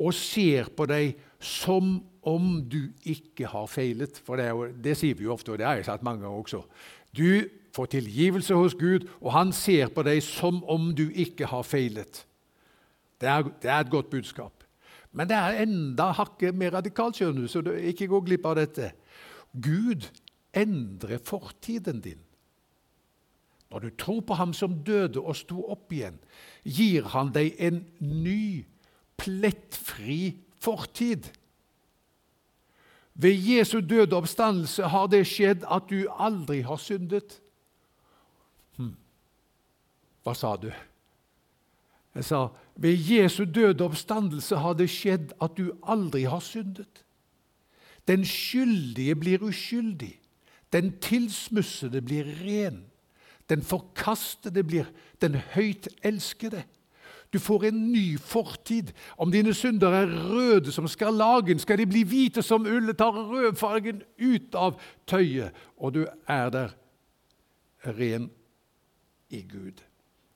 og 0.01 0.13
ser 0.17 0.69
på 0.75 0.87
deg 0.89 1.17
som 1.41 1.99
om 2.21 2.59
du 2.69 2.91
ikke 3.07 3.49
har 3.49 3.67
feilet. 3.69 4.19
For 4.25 4.39
det, 4.39 4.49
jo, 4.51 4.67
det 4.83 4.95
sier 4.99 5.17
vi 5.17 5.25
jo 5.25 5.33
ofte, 5.35 5.53
og 5.53 5.59
det 5.61 5.67
har 5.67 5.79
jeg 5.79 5.89
sagt 5.89 6.05
mange 6.05 6.23
ganger 6.23 6.43
også. 6.43 6.61
Du 7.17 7.47
får 7.75 7.91
tilgivelse 7.95 8.55
hos 8.57 8.75
Gud, 8.77 9.07
og 9.21 9.33
han 9.35 9.53
ser 9.55 9.91
på 9.93 10.03
deg 10.05 10.21
som 10.25 10.61
om 10.69 10.91
du 10.95 11.07
ikke 11.09 11.49
har 11.49 11.65
feilet. 11.67 12.25
Det 13.21 13.29
er, 13.29 13.49
det 13.61 13.69
er 13.69 13.83
et 13.83 13.93
godt 13.93 14.09
budskap. 14.09 14.60
Men 15.11 15.27
det 15.27 15.35
er 15.35 15.63
enda 15.65 16.11
hakket 16.15 16.55
mer 16.55 16.71
radikalt, 16.77 17.17
skjønner 17.19 17.43
du, 17.43 17.51
så 17.51 17.61
du 17.63 17.71
ikke 17.75 18.07
gå 18.11 18.21
glipp 18.27 18.45
av 18.47 18.57
dette. 18.61 18.93
Gud 19.51 20.07
endrer 20.55 21.19
fortiden 21.23 21.99
din. 22.03 22.21
Når 23.71 23.79
du 23.79 23.89
tror 23.99 24.21
på 24.27 24.35
ham 24.35 24.53
som 24.55 24.81
døde 24.83 25.19
og 25.19 25.35
sto 25.39 25.63
opp 25.71 25.91
igjen, 25.95 26.17
gir 26.63 27.07
han 27.13 27.31
deg 27.35 27.55
en 27.59 27.83
ny, 27.99 28.65
plettfri 29.19 30.41
fortid. 30.59 31.29
Ved 33.13 33.35
Jesu 33.35 33.79
døde 33.79 34.15
oppstandelse 34.15 34.89
har 34.91 35.07
det 35.11 35.23
skjedd 35.27 35.67
at 35.71 35.87
du 35.91 36.07
aldri 36.11 36.61
har 36.67 36.79
syndet. 36.79 37.37
Hm. 38.79 38.95
Hva 40.23 40.35
sa 40.35 40.55
du? 40.59 40.71
Jeg 42.15 42.27
sa 42.27 42.47
ved 42.81 42.97
Jesu 42.97 43.43
døde 43.45 43.83
oppstandelse 43.85 44.57
har 44.57 44.73
det 44.73 44.89
skjedd 44.89 45.33
at 45.41 45.57
du 45.57 45.71
aldri 45.83 46.23
har 46.23 46.41
syndet. 46.41 47.03
Den 48.07 48.25
skyldige 48.25 49.15
blir 49.15 49.43
uskyldig. 49.45 50.15
Den 50.73 50.97
tilsmussede 50.99 52.01
blir 52.01 52.25
ren. 52.41 52.85
Den 53.49 53.61
forkastede 53.61 54.63
blir 54.63 54.89
den 55.21 55.35
høyt 55.35 55.87
elskede. 56.03 56.63
Du 57.33 57.39
får 57.39 57.63
en 57.63 57.91
ny 57.91 58.19
fortid. 58.19 58.91
Om 59.17 59.31
dine 59.31 59.53
synder 59.53 59.89
er 59.89 60.31
røde 60.31 60.71
som 60.71 60.87
skarlagen, 60.87 61.59
skal 61.59 61.77
de 61.77 61.85
bli 61.85 62.03
hvite 62.03 62.41
som 62.41 62.65
ull. 62.65 62.91
Tar 62.95 63.11
rødfargen 63.11 64.01
ut 64.19 64.55
av 64.55 64.81
tøyet, 65.07 65.51
og 65.77 65.93
du 65.93 66.05
er 66.27 66.49
der 66.49 66.75
ren 67.85 68.29
i 69.29 69.41
Gud. 69.41 69.79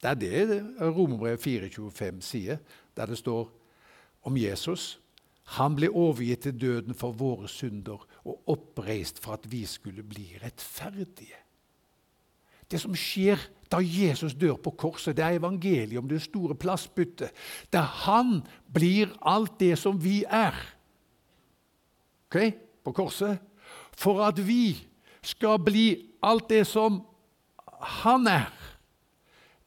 Det 0.01 0.11
er 0.11 0.15
det 0.19 0.59
Romerbrevet 0.81 1.41
4,25 1.41 2.21
sier, 2.21 2.57
der 2.97 3.05
det 3.05 3.17
står 3.17 3.49
om 4.25 4.37
Jesus. 4.37 4.99
Han 5.55 5.75
ble 5.77 5.89
overgitt 5.93 6.45
til 6.45 6.61
døden 6.61 6.97
for 6.97 7.13
våre 7.13 7.47
synder 7.49 8.01
og 8.25 8.49
oppreist 8.49 9.21
for 9.21 9.37
at 9.37 9.45
vi 9.51 9.65
skulle 9.65 10.03
bli 10.03 10.31
rettferdige. 10.43 11.41
Det 12.71 12.81
som 12.81 12.95
skjer 12.97 13.37
da 13.69 13.77
Jesus 13.81 14.33
dør 14.33 14.57
på 14.57 14.73
korset, 14.73 15.13
det 15.17 15.25
er 15.25 15.37
evangeliet 15.37 16.01
om 16.01 16.09
det 16.09 16.23
store 16.23 16.55
plassbyttet. 16.57 17.29
Der 17.73 17.85
han 18.05 18.41
blir 18.73 19.13
alt 19.21 19.59
det 19.59 19.77
som 19.77 20.03
vi 20.03 20.23
er 20.25 20.55
Ok, 22.25 22.53
på 22.83 22.91
korset. 22.91 23.37
For 23.95 24.23
at 24.25 24.39
vi 24.47 24.75
skal 25.23 25.59
bli 25.63 26.09
alt 26.23 26.49
det 26.49 26.65
som 26.67 27.03
han 27.81 28.27
er. 28.27 28.49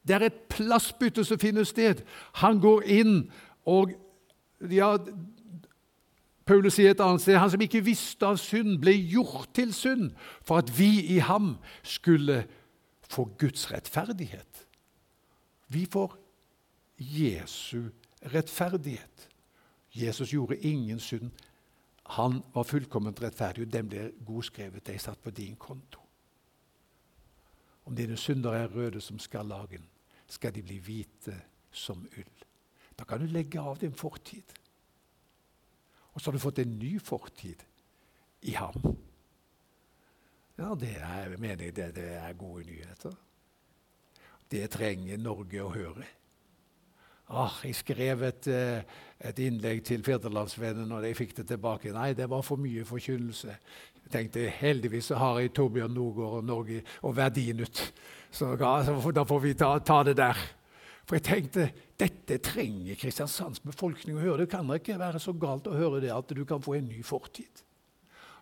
Det 0.07 0.15
er 0.15 0.27
et 0.29 0.45
plassbytte 0.51 1.23
som 1.27 1.39
finner 1.39 1.67
sted. 1.67 2.03
Han 2.43 2.61
går 2.63 2.87
inn 2.99 3.17
og 3.69 3.91
ja, 4.71 4.95
Paulus 6.49 6.79
sier 6.79 6.95
et 6.95 7.01
annet 7.03 7.21
sted 7.21 7.37
han 7.37 7.51
som 7.53 7.61
ikke 7.61 7.83
visste 7.85 8.25
av 8.25 8.39
synd, 8.41 8.79
ble 8.81 8.95
gjort 8.97 9.51
til 9.55 9.73
synd 9.75 10.09
for 10.41 10.63
at 10.63 10.71
vi 10.73 10.89
i 11.13 11.19
ham 11.21 11.57
skulle 11.85 12.41
få 13.09 13.27
Guds 13.37 13.67
rettferdighet. 13.71 14.65
Vi 15.69 15.85
får 15.85 16.17
Jesu 16.97 17.91
rettferdighet. 18.33 19.29
Jesus 19.93 20.33
gjorde 20.33 20.57
ingen 20.57 20.99
synd. 20.99 21.29
Han 22.17 22.41
var 22.53 22.65
fullkomment 22.65 23.21
rettferdig, 23.21 23.67
og 23.67 23.73
den 23.73 23.89
ble 23.89 24.09
godskrevet 24.25 24.87
deg 24.87 25.01
satt 25.01 25.21
på 25.21 25.33
din 25.33 25.55
konto. 25.55 26.01
Om 27.89 27.95
dine 27.97 28.17
synder 28.21 28.53
er 28.53 28.69
røde 28.69 29.01
som 29.01 29.17
skarlagen, 29.17 29.87
skal 30.29 30.53
de 30.53 30.61
bli 30.61 30.75
hvite 30.77 31.33
som 31.73 32.03
ull. 32.05 32.43
Da 32.93 33.07
kan 33.09 33.23
du 33.23 33.25
legge 33.25 33.57
av 33.57 33.79
din 33.81 33.95
fortid. 33.97 34.53
Og 36.13 36.21
så 36.21 36.29
har 36.29 36.37
du 36.37 36.43
fått 36.43 36.61
en 36.61 36.75
ny 36.77 36.99
fortid 37.01 37.63
i 38.45 38.53
ham. 38.53 38.77
Ja, 40.59 40.75
det 40.77 40.93
er, 41.01 41.33
mener 41.41 41.65
jeg 41.65 41.75
det, 41.79 41.89
det 41.95 42.07
er 42.19 42.37
gode 42.37 42.67
nyheter. 42.69 43.17
Det 44.51 44.67
trenger 44.69 45.17
Norge 45.17 45.65
å 45.65 45.73
høre. 45.73 46.05
Ah, 47.29 47.57
jeg 47.63 47.77
skrev 47.77 48.21
et, 48.25 48.47
eh, 48.53 48.83
et 49.19 49.39
innlegg 49.39 49.81
til 49.85 50.05
Federlandsvennen, 50.05 50.91
og 50.91 51.05
jeg 51.05 51.17
fikk 51.17 51.35
det 51.37 51.47
tilbake. 51.47 51.93
Nei, 51.93 52.13
det 52.13 52.29
var 52.29 52.45
for 52.45 52.61
mye 52.61 52.85
forkynnelse. 52.85 53.57
Jeg 54.09 54.23
tenkte 54.23 54.47
heldigvis 54.49 55.11
så 55.11 55.19
har 55.21 55.35
jeg 55.37 55.51
Torbjørn 55.53 55.91
Nogård 55.93 56.39
og 56.39 56.45
Norge 56.47 56.79
og 57.05 57.11
verdien 57.13 57.59
ut. 57.61 57.81
Så 58.33 58.55
da 58.57 59.25
får 59.29 59.41
vi 59.43 59.51
ta, 59.53 59.75
ta, 59.85 59.99
det 60.03 60.15
der. 60.17 60.39
For 61.05 61.19
jeg 61.19 61.25
tenkte 61.27 61.67
dette 62.01 62.39
trenger 62.41 62.97
Kristiansands 62.97 63.61
befolkning 63.61 64.17
å 64.17 64.23
høre. 64.23 64.47
Det 64.47 64.55
kan 64.55 64.71
ikke 64.73 64.97
være 64.97 65.21
så 65.21 65.35
galt 65.37 65.69
å 65.69 65.77
høre 65.77 66.01
det 66.01 66.09
at 66.09 66.33
du 66.33 66.41
kan 66.49 66.61
få 66.65 66.79
en 66.79 66.87
ny 66.89 67.03
fortid. 67.05 67.61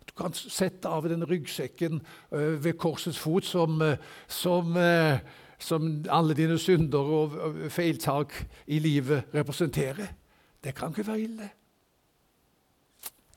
Du 0.08 0.14
kan 0.16 0.32
sette 0.32 0.88
av 0.88 1.10
den 1.12 1.28
ryggsekken 1.28 2.00
uh, 2.00 2.56
ved 2.64 2.78
korsets 2.80 3.20
fot 3.20 3.44
som, 3.44 3.82
uh, 3.84 4.00
som, 4.32 4.72
uh, 4.72 5.20
som, 5.60 5.90
alle 6.08 6.38
dine 6.38 6.56
synder 6.64 7.12
og 7.18 7.36
feiltak 7.76 8.38
i 8.72 8.80
livet 8.80 9.36
representerer. 9.36 10.16
Det 10.64 10.72
kan 10.80 10.96
ikke 10.96 11.10
være 11.12 11.28
ille. 11.28 11.50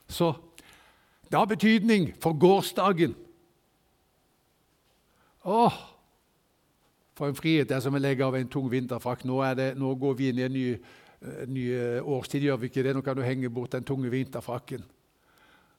Så 0.06 0.30
det 1.30 1.38
har 1.38 1.46
betydning 1.46 2.10
for 2.20 2.34
gårsdagen. 2.34 3.14
Åh, 5.44 5.76
for 7.14 7.28
en 7.28 7.36
frihet 7.38 7.68
det 7.68 7.76
er 7.76 7.84
som 7.84 7.94
å 7.94 8.00
legge 8.02 8.26
av 8.26 8.34
en 8.36 8.48
tung 8.50 8.66
vinterfrakk. 8.72 9.22
Nå, 9.28 9.38
det, 9.54 9.74
nå 9.78 9.92
går 10.00 10.16
vi 10.18 10.30
inn 10.30 10.40
i 10.40 10.46
en 10.46 10.54
ny, 10.56 10.66
ny, 11.52 11.64
årstid, 12.00 12.44
gjør 12.48 12.62
vi 12.62 12.70
ikke 12.72 12.84
det? 12.86 12.96
Nå 12.96 13.04
kan 13.06 13.18
du 13.18 13.22
henge 13.22 13.52
bort 13.52 13.76
den 13.76 13.86
tunge 13.86 14.10
vinterfrakken. 14.12 14.82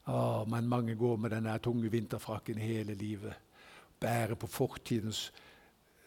Åh, 0.08 0.42
men 0.48 0.70
mange 0.70 0.96
går 0.98 1.20
med 1.20 1.34
denne 1.36 1.58
tunge 1.62 1.92
vinterfrakken 1.92 2.58
hele 2.58 2.96
livet. 2.98 3.36
Bærer 4.02 4.34
på 4.34 4.48
fortidens 4.50 5.28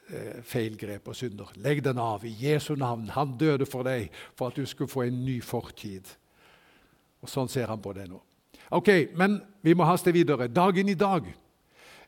eh, 0.10 0.42
feilgrep 0.44 1.08
og 1.12 1.16
synder. 1.16 1.54
Legg 1.64 1.84
den 1.86 2.02
av 2.02 2.26
i 2.28 2.34
Jesu 2.34 2.74
navn. 2.76 3.08
Han 3.16 3.38
døde 3.40 3.70
for 3.70 3.88
deg 3.88 4.10
for 4.34 4.50
at 4.50 4.58
du 4.58 4.66
skulle 4.68 4.92
få 4.92 5.06
en 5.06 5.22
ny 5.24 5.38
fortid. 5.44 6.10
Og 7.22 7.32
Sånn 7.32 7.52
ser 7.52 7.70
han 7.72 7.84
på 7.84 7.94
det 7.96 8.10
nå. 8.12 8.20
Ok, 8.72 8.90
Men 9.16 9.42
vi 9.62 9.74
må 9.74 9.84
haste 9.84 10.12
videre. 10.14 10.48
Dagen 10.48 10.90
i 10.90 10.94
dag. 10.94 11.26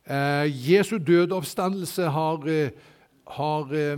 Eh, 0.09 0.69
Jesu 0.71 0.97
døde 0.97 1.35
oppstandelse 1.35 2.09
har, 2.09 2.47
eh, 2.47 2.69
har 3.27 3.73
eh, 3.73 3.97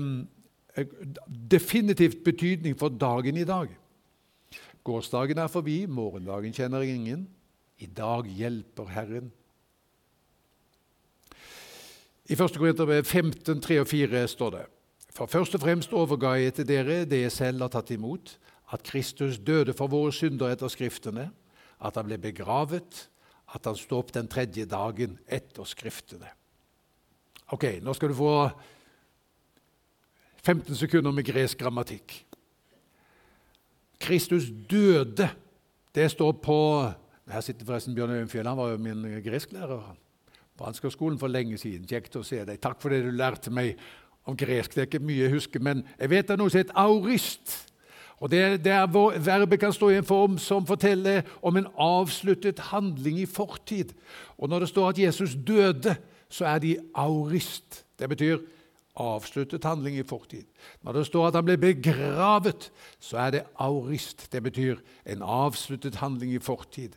definitivt 1.51 2.23
betydning 2.23 2.79
for 2.79 2.89
dagen 2.89 3.37
i 3.37 3.43
dag. 3.43 3.67
Gårsdagen 4.83 5.37
er 5.37 5.47
forbi, 5.47 5.85
morgendagen 5.85 6.53
kjenner 6.53 6.81
ingen. 6.81 7.27
I 7.79 7.85
dag 7.85 8.25
hjelper 8.25 8.85
Herren. 8.85 9.31
I 12.29 12.35
1. 12.35 12.57
Korinterbrev 12.57 13.03
15, 13.03 13.61
3 13.61 13.79
og 13.79 13.87
4 13.87 14.27
står 14.27 14.49
det 14.51 14.65
For 15.15 15.25
først 15.25 15.55
og 15.55 15.61
fremst 15.61 15.93
overga 15.93 16.35
jeg 16.37 16.53
til 16.53 16.67
dere 16.67 17.05
det 17.05 17.21
jeg 17.21 17.31
selv 17.31 17.61
har 17.61 17.71
tatt 17.73 17.91
imot, 17.91 18.37
at 18.71 18.83
Kristus 18.83 19.39
døde 19.39 19.73
for 19.73 19.87
våre 19.87 20.11
synder 20.13 20.51
etter 20.53 20.69
Skriftene, 20.69 21.31
at 21.79 21.95
han 21.95 22.07
ble 22.07 22.17
begravet, 22.21 23.05
at 23.55 23.65
han 23.65 23.77
sto 23.77 23.99
opp 24.01 24.13
den 24.13 24.29
tredje 24.29 24.67
dagen 24.69 25.17
etter 25.27 25.67
Skriftene. 25.67 26.29
Ok, 27.55 27.79
nå 27.81 27.93
skal 27.97 28.11
du 28.11 28.17
få 28.17 28.33
15 30.43 30.75
sekunder 30.77 31.13
med 31.15 31.25
gresk 31.25 31.57
grammatikk. 31.59 32.13
Kristus 33.99 34.51
døde. 34.69 35.27
Det 35.95 36.05
står 36.11 36.35
på 36.43 36.59
her 37.29 37.41
sitter 37.41 37.65
forresten 37.65 37.95
Bjørn 37.95 38.09
Øyenfjell. 38.09 38.47
Han 38.47 38.57
var 38.57 38.71
jo 38.71 38.77
min 38.77 39.21
gresklærer 39.23 39.95
på 40.57 40.63
Ansgarskolen 40.65 41.19
for 41.19 41.27
lenge 41.27 41.57
siden. 41.57 41.87
Kjekt 41.87 42.17
å 42.17 42.23
se 42.25 42.41
deg. 42.45 42.59
Takk 42.61 42.81
for 42.81 42.93
det 42.93 43.03
du 43.05 43.11
lærte 43.13 43.53
meg 43.53 43.77
om 44.25 44.37
gresk. 44.37 44.73
Det 44.73 44.81
er 44.81 44.89
ikke 44.89 45.03
mye 45.05 45.25
jeg 45.27 45.35
husker, 45.35 45.61
men 45.63 45.83
jeg 45.99 46.09
vet 46.09 46.27
det 46.27 46.35
er 46.35 46.41
noe 46.41 46.51
som 46.51 46.61
heter 46.61 46.79
aurist. 46.79 47.53
Og 48.19 48.31
det, 48.31 48.63
det 48.63 48.71
er 48.71 48.87
hvor 48.87 49.15
Verbet 49.17 49.59
kan 49.59 49.73
stå 49.73 49.89
i 49.89 49.97
en 49.97 50.07
form 50.07 50.37
som 50.37 50.67
forteller 50.67 51.21
om 51.41 51.57
en 51.57 51.67
avsluttet 51.79 52.59
handling 52.59 53.19
i 53.19 53.25
fortid. 53.25 53.93
Og 54.37 54.49
Når 54.49 54.59
det 54.59 54.69
står 54.69 54.89
at 54.89 54.99
Jesus 54.99 55.35
døde, 55.47 55.95
så 56.29 56.45
er 56.45 56.59
de 56.59 56.77
aurist. 56.93 57.85
Det 57.99 58.09
betyr 58.09 58.37
avsluttet 58.99 59.63
handling 59.63 59.97
i 59.97 60.03
fortid. 60.03 60.43
Når 60.83 60.91
det 60.91 61.05
står 61.05 61.27
at 61.27 61.35
han 61.35 61.45
ble 61.45 61.57
begravet, 61.57 62.71
så 62.99 63.17
er 63.17 63.29
det 63.31 63.43
aurist. 63.55 64.27
Det 64.31 64.43
betyr 64.43 64.75
en 65.05 65.21
avsluttet 65.21 65.95
handling 65.95 66.33
i 66.33 66.39
fortid. 66.39 66.89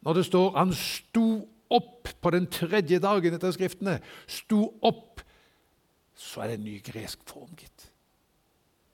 Når 0.00 0.12
det 0.12 0.26
står 0.26 0.56
han 0.56 0.72
sto 0.74 1.48
opp 1.70 2.08
på 2.20 2.30
den 2.30 2.46
tredje 2.50 2.98
dagen 2.98 3.34
etter 3.34 3.52
Skriftene, 3.54 4.00
sto 4.26 4.64
opp, 4.82 5.20
så 6.16 6.42
er 6.42 6.50
det 6.50 6.58
en 6.58 6.66
ny 6.66 6.80
gresk 6.84 7.20
form, 7.28 7.52
gitt. 7.56 7.90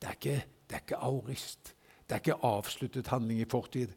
Det 0.03 0.11
er 0.11 0.19
ikke, 0.19 0.43
det 0.69 0.77
er 0.77 0.85
ikke 0.85 1.03
aurist. 1.03 1.76
Det 2.07 2.15
er 2.15 2.21
ikke 2.23 2.45
avsluttet 2.47 3.09
handling 3.11 3.41
i 3.41 3.49
fortid. 3.51 3.89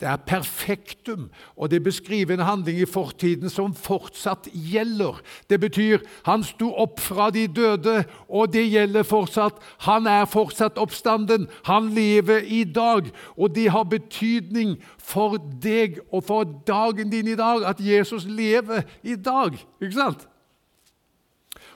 Det 0.00 0.08
er 0.08 0.16
perfektum, 0.16 1.26
og 1.56 1.70
det 1.70 1.82
beskriver 1.84 2.34
en 2.34 2.46
handling 2.46 2.78
i 2.80 2.86
fortiden 2.88 3.50
som 3.52 3.74
fortsatt 3.76 4.48
gjelder. 4.52 5.20
Det 5.50 5.60
betyr 5.60 5.98
han 6.24 6.46
sto 6.48 6.70
opp 6.72 6.96
fra 7.00 7.26
de 7.30 7.44
døde, 7.46 8.06
og 8.28 8.52
det 8.52 8.64
gjelder 8.70 9.04
fortsatt. 9.04 9.60
Han 9.84 10.08
er 10.08 10.24
fortsatt 10.24 10.80
oppstanden. 10.80 11.44
Han 11.68 11.90
lever 11.92 12.40
i 12.40 12.64
dag, 12.64 13.12
og 13.36 13.54
det 13.54 13.68
har 13.70 13.84
betydning 13.84 14.78
for 14.96 15.36
deg 15.36 16.00
og 16.08 16.24
for 16.24 16.48
dagen 16.64 17.12
din 17.12 17.28
i 17.28 17.36
dag 17.36 17.68
at 17.68 17.84
Jesus 17.84 18.24
lever 18.24 18.88
i 19.02 19.14
dag. 19.14 19.60
Ikke 19.82 19.92
sant? 19.92 20.24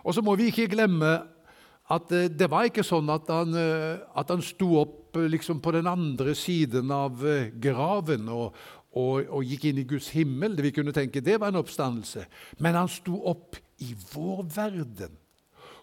Og 0.05 0.15
så 0.15 0.25
må 0.25 0.41
vi 0.41 0.49
ikke 0.49 0.73
glemme 0.73 1.19
at 1.93 2.17
eh, 2.17 2.33
det 2.33 2.49
var 2.51 2.65
ikke 2.65 2.85
sånn 2.87 3.13
at 3.13 3.29
han, 3.29 3.53
eh, 3.53 4.01
at 4.17 4.33
han 4.33 4.41
sto 4.41 4.73
opp 4.81 5.02
eh, 5.17 5.31
liksom 5.31 5.61
på 5.65 5.75
den 5.77 5.91
andre 5.91 6.35
siden 6.39 6.91
av 6.95 7.25
graven 7.63 8.29
og, 8.33 8.59
og, 8.93 9.25
og, 9.29 9.43
gikk 9.47 9.71
inn 9.71 9.83
i 9.83 9.89
Guds 9.89 10.13
himmel. 10.17 10.57
Det 10.57 10.67
vi 10.69 10.75
kunne 10.77 10.95
tenke 10.97 11.25
det 11.25 11.39
var 11.41 11.53
en 11.53 11.63
oppstandelse. 11.63 12.27
Men 12.61 12.79
han 12.81 12.91
sto 12.93 13.23
opp 13.33 13.59
i 13.83 13.95
vår 14.13 14.47
verden 14.55 15.19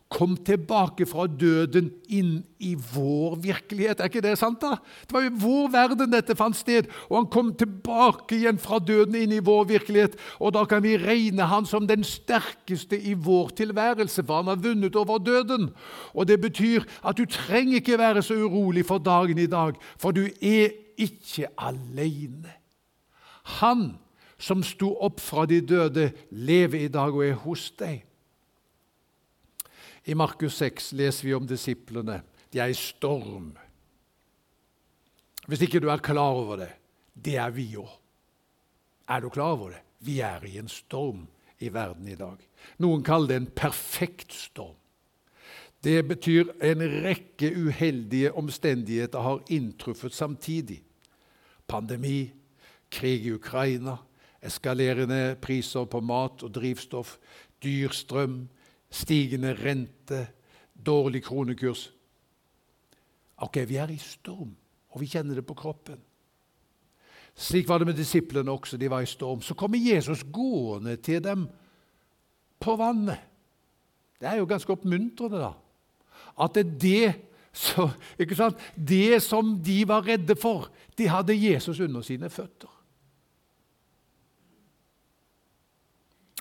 kom 0.10 0.34
tilbake 0.42 1.06
fra 1.06 1.28
døden 1.30 1.92
inn 2.10 2.40
i 2.66 2.72
vår 2.74 3.36
virkelighet. 3.44 4.00
Er 4.02 4.10
ikke 4.10 4.24
det 4.26 4.40
sant? 4.42 4.58
da? 4.62 4.80
Det 5.06 5.14
var 5.14 5.28
i 5.28 5.34
vår 5.44 5.70
verden 5.76 6.10
dette 6.10 6.34
fant 6.38 6.58
sted, 6.58 6.90
og 7.12 7.20
han 7.20 7.30
kom 7.30 7.52
tilbake 7.58 8.40
igjen 8.40 8.58
fra 8.62 8.80
døden 8.82 9.20
inn 9.20 9.36
i 9.38 9.44
vår 9.46 9.68
virkelighet. 9.70 10.18
Og 10.42 10.56
da 10.58 10.66
kan 10.70 10.82
vi 10.84 10.98
regne 10.98 11.46
han 11.52 11.70
som 11.70 11.86
den 11.88 12.02
sterkeste 12.08 12.98
i 12.98 13.14
vår 13.14 13.54
tilværelse, 13.62 14.26
for 14.26 14.42
han 14.42 14.50
har 14.50 14.66
vunnet 14.66 14.98
over 14.98 15.22
døden. 15.22 15.70
Og 16.18 16.28
det 16.28 16.42
betyr 16.42 16.90
at 17.06 17.22
du 17.22 17.30
trenger 17.30 17.78
ikke 17.78 18.02
være 18.02 18.26
så 18.26 18.34
urolig 18.34 18.88
for 18.90 18.98
dagen 18.98 19.38
i 19.38 19.50
dag, 19.50 19.78
for 20.02 20.12
du 20.12 20.26
er 20.26 20.74
ikke 20.98 21.54
alene. 21.54 22.58
Han 23.62 23.92
som 24.42 24.66
sto 24.66 24.96
opp 25.06 25.22
fra 25.22 25.46
de 25.46 25.62
døde, 25.62 26.10
lever 26.32 26.88
i 26.88 26.92
dag 26.92 27.14
og 27.14 27.28
er 27.28 27.42
hos 27.46 27.70
deg. 27.78 28.09
I 30.06 30.16
Markus 30.16 30.58
6 30.62 30.94
leser 30.98 31.28
vi 31.28 31.34
om 31.36 31.48
disiplene. 31.48 32.22
De 32.52 32.60
er 32.60 32.72
i 32.72 32.78
storm. 32.78 33.52
Hvis 35.50 35.66
ikke 35.66 35.82
du 35.82 35.90
er 35.90 36.04
klar 36.04 36.38
over 36.38 36.64
det 36.64 36.74
det 37.26 37.36
er 37.40 37.52
vi 37.54 37.68
òg. 37.80 37.90
Er 39.10 39.22
du 39.22 39.30
klar 39.30 39.58
over 39.58 39.74
det? 39.74 39.82
Vi 40.06 40.20
er 40.24 40.44
i 40.48 40.58
en 40.60 40.70
storm 40.72 41.26
i 41.60 41.72
verden 41.74 42.08
i 42.08 42.16
dag. 42.16 42.38
Noen 42.80 43.04
kaller 43.04 43.34
det 43.34 43.40
en 43.42 43.50
perfekt 43.56 44.34
storm. 44.36 44.78
Det 45.84 46.04
betyr 46.08 46.52
en 46.64 46.84
rekke 47.06 47.52
uheldige 47.56 48.34
omstendigheter 48.36 49.24
har 49.24 49.44
inntruffet 49.50 50.14
samtidig. 50.14 50.82
Pandemi, 51.68 52.32
krig 52.92 53.28
i 53.28 53.34
Ukraina, 53.34 53.98
eskalerende 54.44 55.38
priser 55.42 55.88
på 55.88 56.02
mat 56.04 56.44
og 56.44 56.52
drivstoff, 56.56 57.18
dyr 57.64 57.96
strøm, 57.96 58.48
stigende 58.90 59.54
rente, 59.54 60.28
dårlig 60.74 61.24
kronekurs. 61.24 61.90
Ok, 63.40 63.62
vi 63.70 63.78
er 63.80 63.92
i 63.94 63.98
storm, 64.02 64.52
og 64.90 65.02
vi 65.02 65.08
kjenner 65.08 65.40
det 65.40 65.46
på 65.48 65.58
kroppen. 65.58 66.00
Slik 67.40 67.70
var 67.70 67.80
det 67.80 67.88
med 67.88 67.96
disiplene 67.96 68.52
også. 68.52 68.78
De 68.78 68.90
var 68.92 69.02
i 69.02 69.08
storm. 69.08 69.42
Så 69.42 69.56
kommer 69.56 69.80
Jesus 69.80 70.26
gående 70.32 70.98
til 71.00 71.24
dem 71.24 71.48
på 72.60 72.76
vannet. 72.76 73.22
Det 74.20 74.28
er 74.28 74.42
jo 74.42 74.50
ganske 74.50 74.74
oppmuntrende, 74.74 75.40
da. 75.40 75.54
At 76.40 76.56
det, 76.56 76.66
det, 76.82 77.14
så, 77.54 77.90
det 78.76 79.22
som 79.24 79.56
de 79.64 79.88
var 79.88 80.04
redde 80.08 80.36
for, 80.36 80.68
de 80.98 81.08
hadde 81.08 81.38
Jesus 81.38 81.80
under 81.80 82.04
sine 82.04 82.30
føtter. 82.30 82.79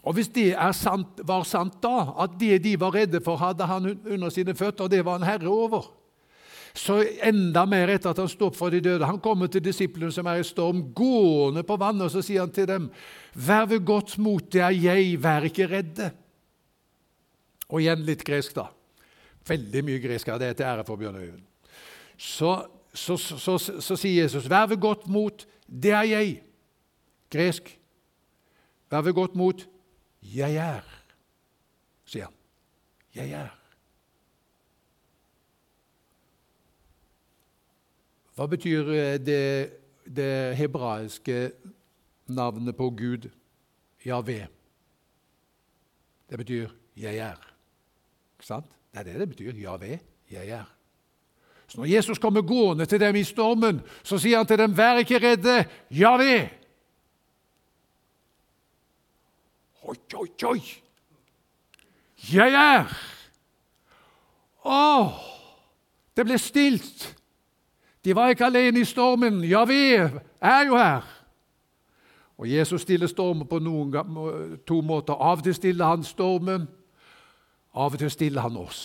Og 0.08 0.14
Hvis 0.16 0.30
det 0.32 0.56
sant, 0.72 1.20
var 1.28 1.44
sant 1.44 1.82
da, 1.84 2.14
at 2.24 2.38
det 2.40 2.62
de 2.64 2.78
var 2.80 2.94
redde 2.96 3.20
for, 3.20 3.36
hadde 3.36 3.66
han 3.68 3.90
under 4.08 4.32
sine 4.32 4.54
føtter, 4.56 4.86
og 4.86 4.90
det 4.90 5.04
var 5.04 5.18
en 5.18 5.26
herre 5.28 5.50
over, 5.52 5.90
så 6.78 7.00
enda 7.26 7.64
mer 7.66 7.90
etter 7.92 8.12
at 8.12 8.20
han 8.22 8.30
sto 8.30 8.48
opp 8.48 8.56
fra 8.56 8.70
de 8.72 8.80
døde. 8.80 9.04
Han 9.04 9.20
kommer 9.20 9.50
til 9.50 9.64
disiplene 9.64 10.12
som 10.14 10.28
er 10.30 10.40
i 10.40 10.46
storm, 10.46 10.84
gående 10.96 11.64
på 11.66 11.76
vannet, 11.80 12.06
og 12.06 12.12
så 12.12 12.22
sier 12.24 12.44
han 12.44 12.54
til 12.54 12.68
dem, 12.70 12.88
Vær 13.34 13.68
ved 13.68 13.84
godt 13.86 14.16
mot, 14.22 14.44
det 14.52 14.62
er 14.64 14.76
jeg, 14.76 15.16
vær 15.22 15.46
ikke 15.48 15.68
redde. 15.68 16.10
Og 17.68 17.82
igjen 17.82 18.04
litt 18.06 18.24
gresk, 18.24 18.54
da. 18.56 18.68
Veldig 19.48 19.84
mye 19.84 20.00
gresk 20.02 20.28
av 20.28 20.40
Det 20.40 20.50
er 20.50 20.56
til 20.56 20.68
ære 20.68 20.84
for 20.88 21.00
Bjørn 21.00 21.18
Øyvind. 21.20 21.44
Så, 22.18 22.52
så, 22.92 23.16
så, 23.16 23.56
så, 23.58 23.96
sier 23.96 24.24
Jesus, 24.24 24.48
Vær 24.50 24.70
ved 24.70 24.80
godt 24.80 25.08
mot, 25.08 25.44
det 25.68 25.92
er 25.92 26.08
jeg. 26.08 26.38
Gresk. 27.32 27.74
Vær 28.90 29.04
ved 29.04 29.16
godt 29.16 29.36
mot, 29.36 29.66
'Jeg 30.34 30.56
er', 30.56 30.84
sier 32.04 32.24
han. 32.24 32.34
'Jeg 33.14 33.30
er'. 33.30 33.54
Hva 38.36 38.46
betyr 38.46 38.90
eh, 38.92 39.18
det, 39.18 39.72
det 40.04 40.56
hebraiske 40.56 41.50
navnet 42.26 42.76
på 42.76 42.90
Gud, 42.90 43.30
Javé? 44.04 44.46
Det 46.30 46.38
betyr 46.38 46.68
'jeg 46.96 47.16
er'. 47.18 47.48
Ikke 48.36 48.46
sant? 48.46 48.66
Det 48.92 49.00
er 49.00 49.02
det 49.02 49.20
det 49.20 49.28
betyr. 49.28 49.52
Javé, 49.52 49.98
jeg 50.30 50.48
er. 50.48 50.74
Så 51.68 51.80
når 51.80 51.84
Jesus 51.84 52.18
kommer 52.18 52.42
gående 52.42 52.86
til 52.86 53.00
dem 53.00 53.16
i 53.16 53.24
stormen, 53.24 53.80
så 54.02 54.18
sier 54.18 54.36
han 54.36 54.46
til 54.46 54.58
dem, 54.58 54.72
'Vær 54.72 54.98
ikke 54.98 55.18
redde, 55.18 55.64
Javé'. 55.90 56.48
Oi, 59.88 59.96
oi, 60.14 60.28
oi! 60.44 60.62
Jeg 62.28 62.52
er 62.52 62.90
Å! 64.68 64.80
Det 66.18 66.24
ble 66.26 66.36
stilt. 66.42 67.04
De 68.04 68.14
var 68.16 68.32
ikke 68.34 68.48
alene 68.48 68.82
i 68.82 68.88
stormen. 68.88 69.38
Ja, 69.46 69.62
vi 69.68 69.78
er 69.94 70.64
jo 70.66 70.76
her. 70.76 71.06
Og 72.38 72.50
Jesus 72.50 72.82
stiller 72.82 73.10
stormen 73.10 73.46
på 73.48 73.60
noen, 73.62 73.94
to 74.66 74.80
måter. 74.82 75.14
Av 75.14 75.38
og 75.38 75.46
til 75.46 75.54
stiller 75.54 75.90
han 75.90 76.04
stormen, 76.06 76.66
av 77.74 77.94
og 77.94 78.02
til 78.02 78.10
stiller 78.10 78.44
han 78.46 78.58
oss. 78.58 78.82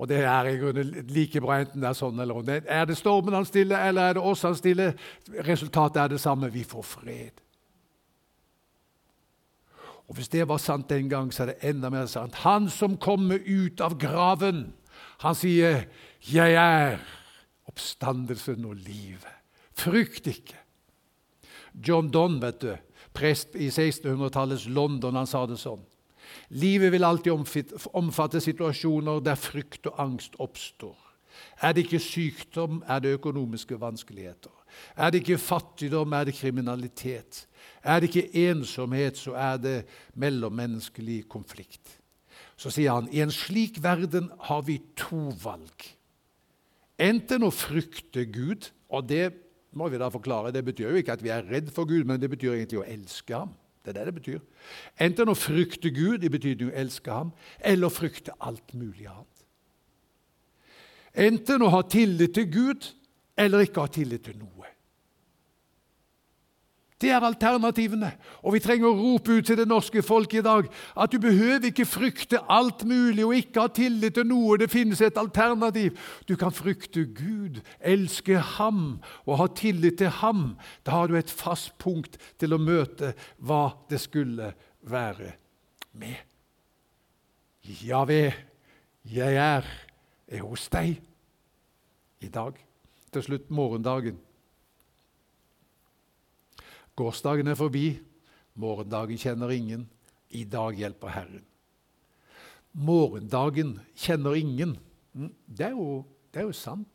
Og 0.00 0.08
det 0.08 0.22
er 0.24 0.48
i 0.48 0.56
grunnen 0.60 1.08
like 1.12 1.40
bra 1.40 1.58
enten 1.62 1.82
det 1.82 1.90
er 1.90 1.96
sånn 1.96 2.20
eller 2.20 2.38
sånn. 2.38 2.52
Er 2.64 2.86
det 2.88 2.96
stormen 3.00 3.36
han 3.36 3.48
stiller, 3.48 3.82
eller 3.88 4.10
er 4.10 4.18
det 4.18 4.26
oss 4.32 4.44
han 4.48 4.56
stiller? 4.56 4.94
Resultatet 5.48 6.00
er 6.04 6.14
det 6.14 6.20
samme. 6.20 6.52
Vi 6.52 6.64
får 6.68 6.86
fred. 6.88 7.41
Og 10.08 10.14
Hvis 10.14 10.28
det 10.28 10.48
var 10.48 10.56
sant 10.56 10.90
den 10.90 11.08
gang, 11.08 11.32
så 11.32 11.42
er 11.42 11.46
det 11.46 11.70
enda 11.70 11.90
mer 11.90 12.06
sant. 12.06 12.34
Han 12.34 12.68
som 12.70 12.96
kommer 12.96 13.38
ut 13.46 13.80
av 13.80 13.98
graven, 13.98 14.72
han 15.18 15.34
sier 15.34 15.84
'Jeg 16.20 16.54
er 16.54 16.98
oppstandelsen 17.68 18.64
og 18.64 18.76
livet'. 18.76 19.40
Frykt 19.72 20.26
ikke. 20.26 20.56
John 21.88 22.10
Donne, 22.10 22.42
vet 22.42 22.60
du, 22.60 22.76
prest 23.14 23.54
i 23.54 23.68
1600-tallets 23.68 24.68
London, 24.68 25.14
han 25.14 25.26
sa 25.26 25.46
det 25.46 25.58
sånn. 25.58 25.80
Livet 26.48 26.92
vil 26.92 27.04
alltid 27.04 27.32
omfatte 27.92 28.40
situasjoner 28.40 29.20
der 29.20 29.34
frykt 29.34 29.86
og 29.86 30.00
angst 30.00 30.36
oppstår. 30.38 30.96
Er 31.62 31.72
det 31.72 31.86
ikke 31.86 31.98
sykdom, 31.98 32.82
er 32.88 32.98
det 33.00 33.14
økonomiske 33.18 33.80
vanskeligheter. 33.80 34.52
Er 34.96 35.10
det 35.10 35.22
ikke 35.22 35.38
fattigdom, 35.38 36.12
er 36.12 36.28
det 36.28 36.36
kriminalitet. 36.36 37.46
Er 37.82 38.00
det 38.00 38.10
ikke 38.10 38.50
ensomhet, 38.50 39.18
så 39.18 39.34
er 39.34 39.56
det 39.56 39.76
mellommenneskelig 40.14 41.24
konflikt. 41.28 41.98
Så 42.56 42.70
sier 42.70 42.94
han 42.94 43.08
i 43.10 43.22
en 43.24 43.32
slik 43.34 43.80
verden 43.82 44.30
har 44.48 44.62
vi 44.66 44.78
to 44.98 45.32
valg. 45.42 45.88
Enten 47.02 47.42
å 47.42 47.50
frykte 47.50 48.26
Gud, 48.30 48.68
og 48.92 49.08
det 49.08 49.32
må 49.74 49.88
vi 49.88 49.98
da 49.98 50.10
forklare, 50.12 50.52
det 50.54 50.62
betyr 50.64 50.92
jo 50.92 51.00
ikke 51.00 51.16
at 51.16 51.24
vi 51.24 51.32
er 51.32 51.48
redd 51.48 51.72
for 51.74 51.88
Gud, 51.88 52.04
men 52.06 52.20
det 52.20 52.30
betyr 52.30 52.54
egentlig 52.54 52.82
å 52.82 52.86
elske 52.86 53.34
ham. 53.34 53.54
Det 53.82 53.90
er 53.90 53.98
det 53.98 54.12
det 54.12 54.18
betyr. 54.20 54.42
Enten 55.02 55.32
å 55.32 55.34
frykte 55.34 55.90
Gud, 55.90 56.22
i 56.22 56.30
betydning 56.30 56.70
å 56.70 56.80
elske 56.84 57.10
ham, 57.10 57.32
eller 57.58 57.88
å 57.88 57.94
frykte 57.94 58.36
alt 58.38 58.74
mulig 58.78 59.08
annet. 59.10 59.28
Enten 61.12 61.64
å 61.64 61.72
ha 61.72 61.82
tillit 61.82 62.36
til 62.36 62.46
Gud 62.52 62.86
eller 63.42 63.66
ikke 63.66 63.84
ha 63.84 63.92
tillit 63.92 64.24
til 64.26 64.38
noe. 64.40 64.72
Det 67.02 67.10
er 67.10 67.24
alternativene. 67.26 68.12
Og 68.46 68.54
vi 68.54 68.60
trenger 68.62 68.86
å 68.92 68.94
rope 68.94 69.34
ut 69.34 69.48
til 69.48 69.58
det 69.58 69.66
norske 69.66 70.04
folk 70.06 70.36
i 70.38 70.44
dag 70.44 70.68
at 70.94 71.10
du 71.10 71.18
behøver 71.22 71.72
ikke 71.72 71.86
frykte 71.88 72.38
alt 72.46 72.84
mulig 72.86 73.24
og 73.26 73.34
ikke 73.40 73.64
ha 73.64 73.72
tillit 73.74 74.14
til 74.18 74.28
noe. 74.30 74.58
Det 74.60 74.70
finnes 74.70 75.02
et 75.02 75.18
alternativ. 75.18 75.98
Du 76.30 76.36
kan 76.38 76.54
frykte 76.54 77.08
Gud, 77.10 77.58
elske 77.80 78.38
Ham 78.54 79.00
og 79.26 79.38
ha 79.42 79.48
tillit 79.50 79.98
til 79.98 80.14
Ham. 80.22 80.52
Da 80.86 81.00
har 81.00 81.10
du 81.10 81.18
et 81.18 81.30
fast 81.30 81.74
punkt 81.82 82.20
til 82.38 82.54
å 82.54 82.62
møte 82.62 83.16
hva 83.42 83.64
det 83.90 83.98
skulle 84.04 84.52
være 84.86 85.34
med. 85.98 86.20
Javé, 87.82 88.24
jeg 89.06 89.38
er, 89.38 89.66
er 90.26 90.46
hos 90.46 90.68
deg 90.70 91.00
i 92.22 92.30
dag. 92.30 92.54
Til 93.12 93.24
slutt 93.26 93.50
morgendagen. 93.52 94.16
Gårsdagen 96.96 97.48
er 97.48 97.56
forbi, 97.56 97.98
morgendagen 98.54 99.20
kjenner 99.20 99.52
ingen. 99.52 99.88
I 100.32 100.44
dag 100.48 100.76
hjelper 100.80 101.12
Herren. 101.12 101.44
Morgendagen 102.72 103.78
kjenner 103.96 104.36
ingen. 104.36 104.78
Mm, 105.12 105.32
det 105.44 105.66
er 105.66 105.76
jo, 105.76 106.04
det 106.32 106.40
er 106.40 106.48
jo 106.48 106.56
sant. 106.56 106.88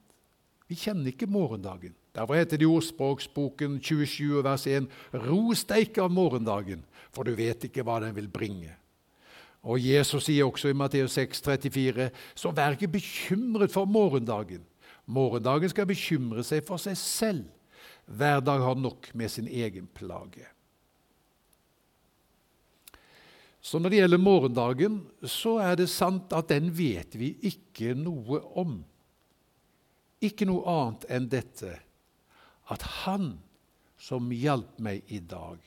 Vi 0.68 0.76
kjenner 0.76 1.12
ikke 1.14 1.30
morgendagen. 1.30 1.94
Derfor 2.18 2.36
heter 2.36 2.58
det 2.58 2.66
i 2.66 2.72
Ordspråksboken 2.72 3.78
27 3.82 4.42
vers 4.44 4.66
1.: 4.68 4.90
Ros 5.14 5.64
deg 5.70 5.86
ikke 5.86 6.08
av 6.08 6.12
morgendagen, 6.12 6.82
for 7.14 7.24
du 7.24 7.36
vet 7.38 7.70
ikke 7.70 7.86
hva 7.86 8.00
den 8.02 8.16
vil 8.18 8.28
bringe. 8.28 8.74
Og 9.62 9.78
Jesus 9.82 10.26
sier 10.26 10.48
også 10.48 10.72
i 10.72 10.78
Matteus 10.78 11.14
6, 11.18 11.42
34, 11.46 12.10
så 12.36 12.52
vær 12.52 12.74
ikke 12.74 12.90
bekymret 12.98 13.72
for 13.72 13.86
morgendagen. 13.86 14.66
Morgendagen 15.08 15.72
skal 15.72 15.88
bekymre 15.88 16.44
seg 16.44 16.66
for 16.68 16.82
seg 16.82 16.98
selv. 17.00 17.48
Hver 18.08 18.42
dag 18.44 18.64
har 18.64 18.78
nok 18.80 19.10
med 19.16 19.32
sin 19.32 19.48
egen 19.48 19.88
plage. 19.96 20.46
Så 23.62 23.80
når 23.80 23.92
det 23.92 24.00
gjelder 24.00 24.22
morgendagen, 24.22 25.00
så 25.24 25.58
er 25.60 25.76
det 25.80 25.90
sant 25.92 26.32
at 26.36 26.48
den 26.52 26.70
vet 26.76 27.18
vi 27.20 27.34
ikke 27.50 27.96
noe 28.00 28.40
om. 28.60 28.78
Ikke 30.24 30.48
noe 30.48 30.64
annet 30.72 31.04
enn 31.12 31.28
dette 31.32 31.74
at 32.72 32.84
Han 33.04 33.38
som 33.98 34.32
hjalp 34.32 34.78
meg 34.84 35.08
i 35.12 35.20
dag, 35.20 35.58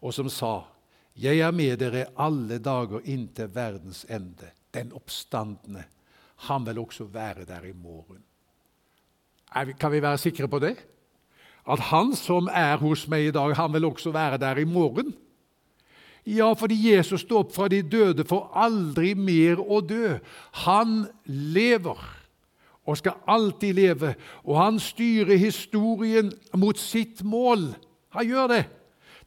og 0.00 0.14
som 0.14 0.28
sa 0.30 0.68
'Jeg 1.14 1.40
er 1.40 1.52
med 1.52 1.78
dere 1.78 2.06
alle 2.16 2.58
dager 2.58 3.02
inntil 3.04 3.48
verdens 3.48 4.04
ende', 4.08 4.52
den 4.72 4.92
oppstandende, 4.92 5.84
han 6.36 6.64
vil 6.64 6.78
også 6.78 7.04
være 7.04 7.44
der 7.44 7.64
i 7.64 7.72
morgen. 7.72 8.22
Kan 9.78 9.92
vi 9.92 10.02
være 10.02 10.18
sikre 10.18 10.48
på 10.48 10.58
det? 10.62 10.76
at 11.68 11.82
han 11.92 12.14
som 12.18 12.48
er 12.50 12.80
hos 12.82 13.04
meg 13.10 13.28
i 13.28 13.34
dag, 13.34 13.54
han 13.54 13.72
vil 13.74 13.86
også 13.86 14.10
være 14.14 14.40
der 14.42 14.58
i 14.62 14.66
morgen. 14.66 15.14
Ja, 16.26 16.52
fordi 16.54 16.92
Jesus 16.92 17.24
sto 17.24 17.40
opp 17.42 17.54
fra 17.54 17.68
de 17.68 17.82
døde 17.82 18.24
for 18.26 18.50
aldri 18.54 19.14
mer 19.18 19.62
å 19.62 19.80
dø. 19.82 20.18
Han 20.66 21.06
lever 21.26 21.98
og 22.82 22.98
skal 22.98 23.18
alltid 23.30 23.78
leve, 23.78 24.14
og 24.42 24.58
han 24.58 24.78
styrer 24.82 25.38
historien 25.38 26.32
mot 26.58 26.78
sitt 26.78 27.22
mål. 27.22 27.72
Han 28.14 28.26
gjør 28.26 28.54
det. 28.54 28.64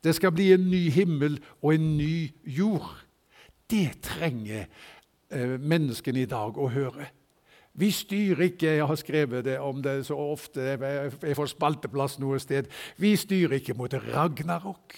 Det 0.03 0.15
skal 0.15 0.35
bli 0.35 0.51
en 0.53 0.67
ny 0.69 0.89
himmel 0.91 1.39
og 1.61 1.75
en 1.75 1.85
ny 1.97 2.31
jord. 2.43 2.91
Det 3.71 3.95
trenger 4.03 4.67
eh, 5.31 5.55
menneskene 5.59 6.23
i 6.23 6.29
dag 6.29 6.59
å 6.59 6.67
høre. 6.71 7.07
Vi 7.75 7.91
styrer 7.91 8.47
ikke 8.49 8.77
Jeg 8.77 8.87
har 8.87 8.95
skrevet 8.95 9.45
det 9.45 9.59
om 9.59 9.81
det 9.83 10.05
så 10.07 10.15
ofte. 10.15 10.61
Jeg 10.61 11.35
får 11.35 11.51
spalteplass 11.51 12.19
noe 12.19 12.39
sted. 12.39 12.71
Vi 12.97 13.15
styrer 13.19 13.59
ikke 13.59 13.75
mot 13.77 13.93
ragnarok. 13.93 14.95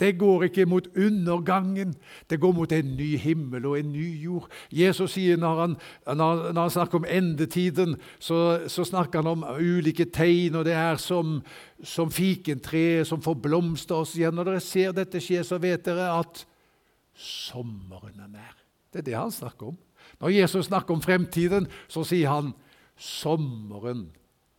Det 0.00 0.18
går 0.18 0.42
ikke 0.42 0.66
mot 0.66 0.86
undergangen. 0.96 1.94
Det 2.30 2.40
går 2.40 2.52
mot 2.52 2.72
en 2.72 2.96
ny 2.96 3.16
himmel 3.16 3.66
og 3.66 3.78
en 3.78 3.92
ny 3.92 4.22
jord. 4.22 4.48
Jesus 4.72 5.12
sier 5.16 5.36
når 5.36 5.60
han, 5.60 5.76
når, 6.06 6.52
når 6.52 6.60
han 6.60 6.70
snakker 6.70 6.98
om 6.98 7.08
endetiden, 7.08 7.96
så, 8.18 8.68
så, 8.68 8.84
snakker 8.84 9.20
han 9.20 9.26
om 9.26 9.44
ulike 9.60 10.04
tegn. 10.04 10.54
og 10.54 10.64
Det 10.64 10.72
er 10.72 10.96
som, 10.96 11.42
som 11.84 12.10
fikentreet 12.10 13.06
som 13.06 13.22
får 13.22 13.34
blomster. 13.44 14.00
Og 14.00 14.16
igjen 14.16 14.34
når 14.34 14.52
dere 14.52 14.64
ser 14.64 14.96
dette 14.96 15.20
skje, 15.20 15.44
så 15.44 15.60
vet 15.60 15.84
dere 15.84 16.08
at 16.16 16.44
sommeren 17.20 18.24
er 18.24 18.32
nær. 18.32 18.56
Det 18.92 19.02
er 19.02 19.10
det 19.10 19.20
han 19.20 19.32
snakker 19.32 19.74
om. 19.74 19.78
Når 20.20 20.34
Jesus 20.34 20.66
snakker 20.66 20.94
om 20.94 21.02
fremtiden, 21.02 21.66
så 21.88 22.04
sier 22.04 22.28
han 22.28 22.54
'sommeren 22.96 24.10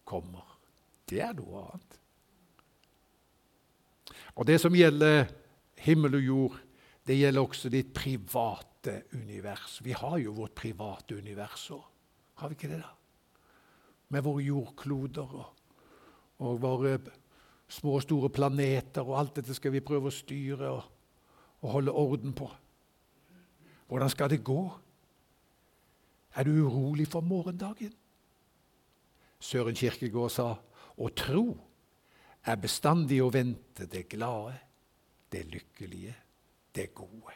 kommer'. 0.05 0.57
Det 1.09 1.21
er 1.21 1.33
noe 1.33 1.65
annet. 1.67 1.99
Og 4.35 4.47
Det 4.47 4.61
som 4.61 4.73
gjelder 4.73 5.27
himmel 5.77 6.15
og 6.15 6.21
jord, 6.21 6.59
det 7.07 7.17
gjelder 7.19 7.41
også 7.41 7.69
ditt 7.69 7.93
private 7.93 9.03
univers. 9.13 9.79
Vi 9.83 9.91
har 9.91 10.17
jo 10.17 10.31
vårt 10.31 10.55
private 10.55 11.17
univers 11.17 11.69
òg, 11.71 11.83
har 12.35 12.49
vi 12.49 12.55
ikke 12.55 12.69
det? 12.71 12.81
da? 12.81 12.93
Med 14.09 14.23
våre 14.23 14.43
jordkloder 14.43 15.35
og, 15.35 15.45
og, 16.39 16.61
våre 16.61 16.99
små 17.71 17.95
og 17.95 18.01
store 18.01 18.29
planeter 18.29 19.01
og 19.01 19.19
alt 19.19 19.35
dette 19.35 19.55
skal 19.55 19.71
vi 19.71 19.83
prøve 19.85 20.09
å 20.09 20.15
styre 20.15 20.71
og, 20.71 20.83
og 21.61 21.69
holde 21.69 21.91
orden 21.91 22.33
på. 22.33 22.49
Hvordan 23.87 24.09
skal 24.09 24.29
det 24.29 24.43
gå? 24.43 24.71
Er 26.35 26.43
du 26.43 26.51
urolig 26.51 27.07
for 27.07 27.21
morgendagen? 27.21 27.93
Søren 29.39 29.75
Kirkegård 29.75 30.31
sa 30.31 30.47
å 30.97 31.09
tro 31.17 31.45
er 32.45 32.57
bestandig 32.61 33.19
å 33.21 33.31
vente 33.33 33.87
det 33.89 34.07
glade, 34.09 34.55
det 35.31 35.45
lykkelige, 35.49 36.13
det 36.75 36.93
gode. 36.95 37.35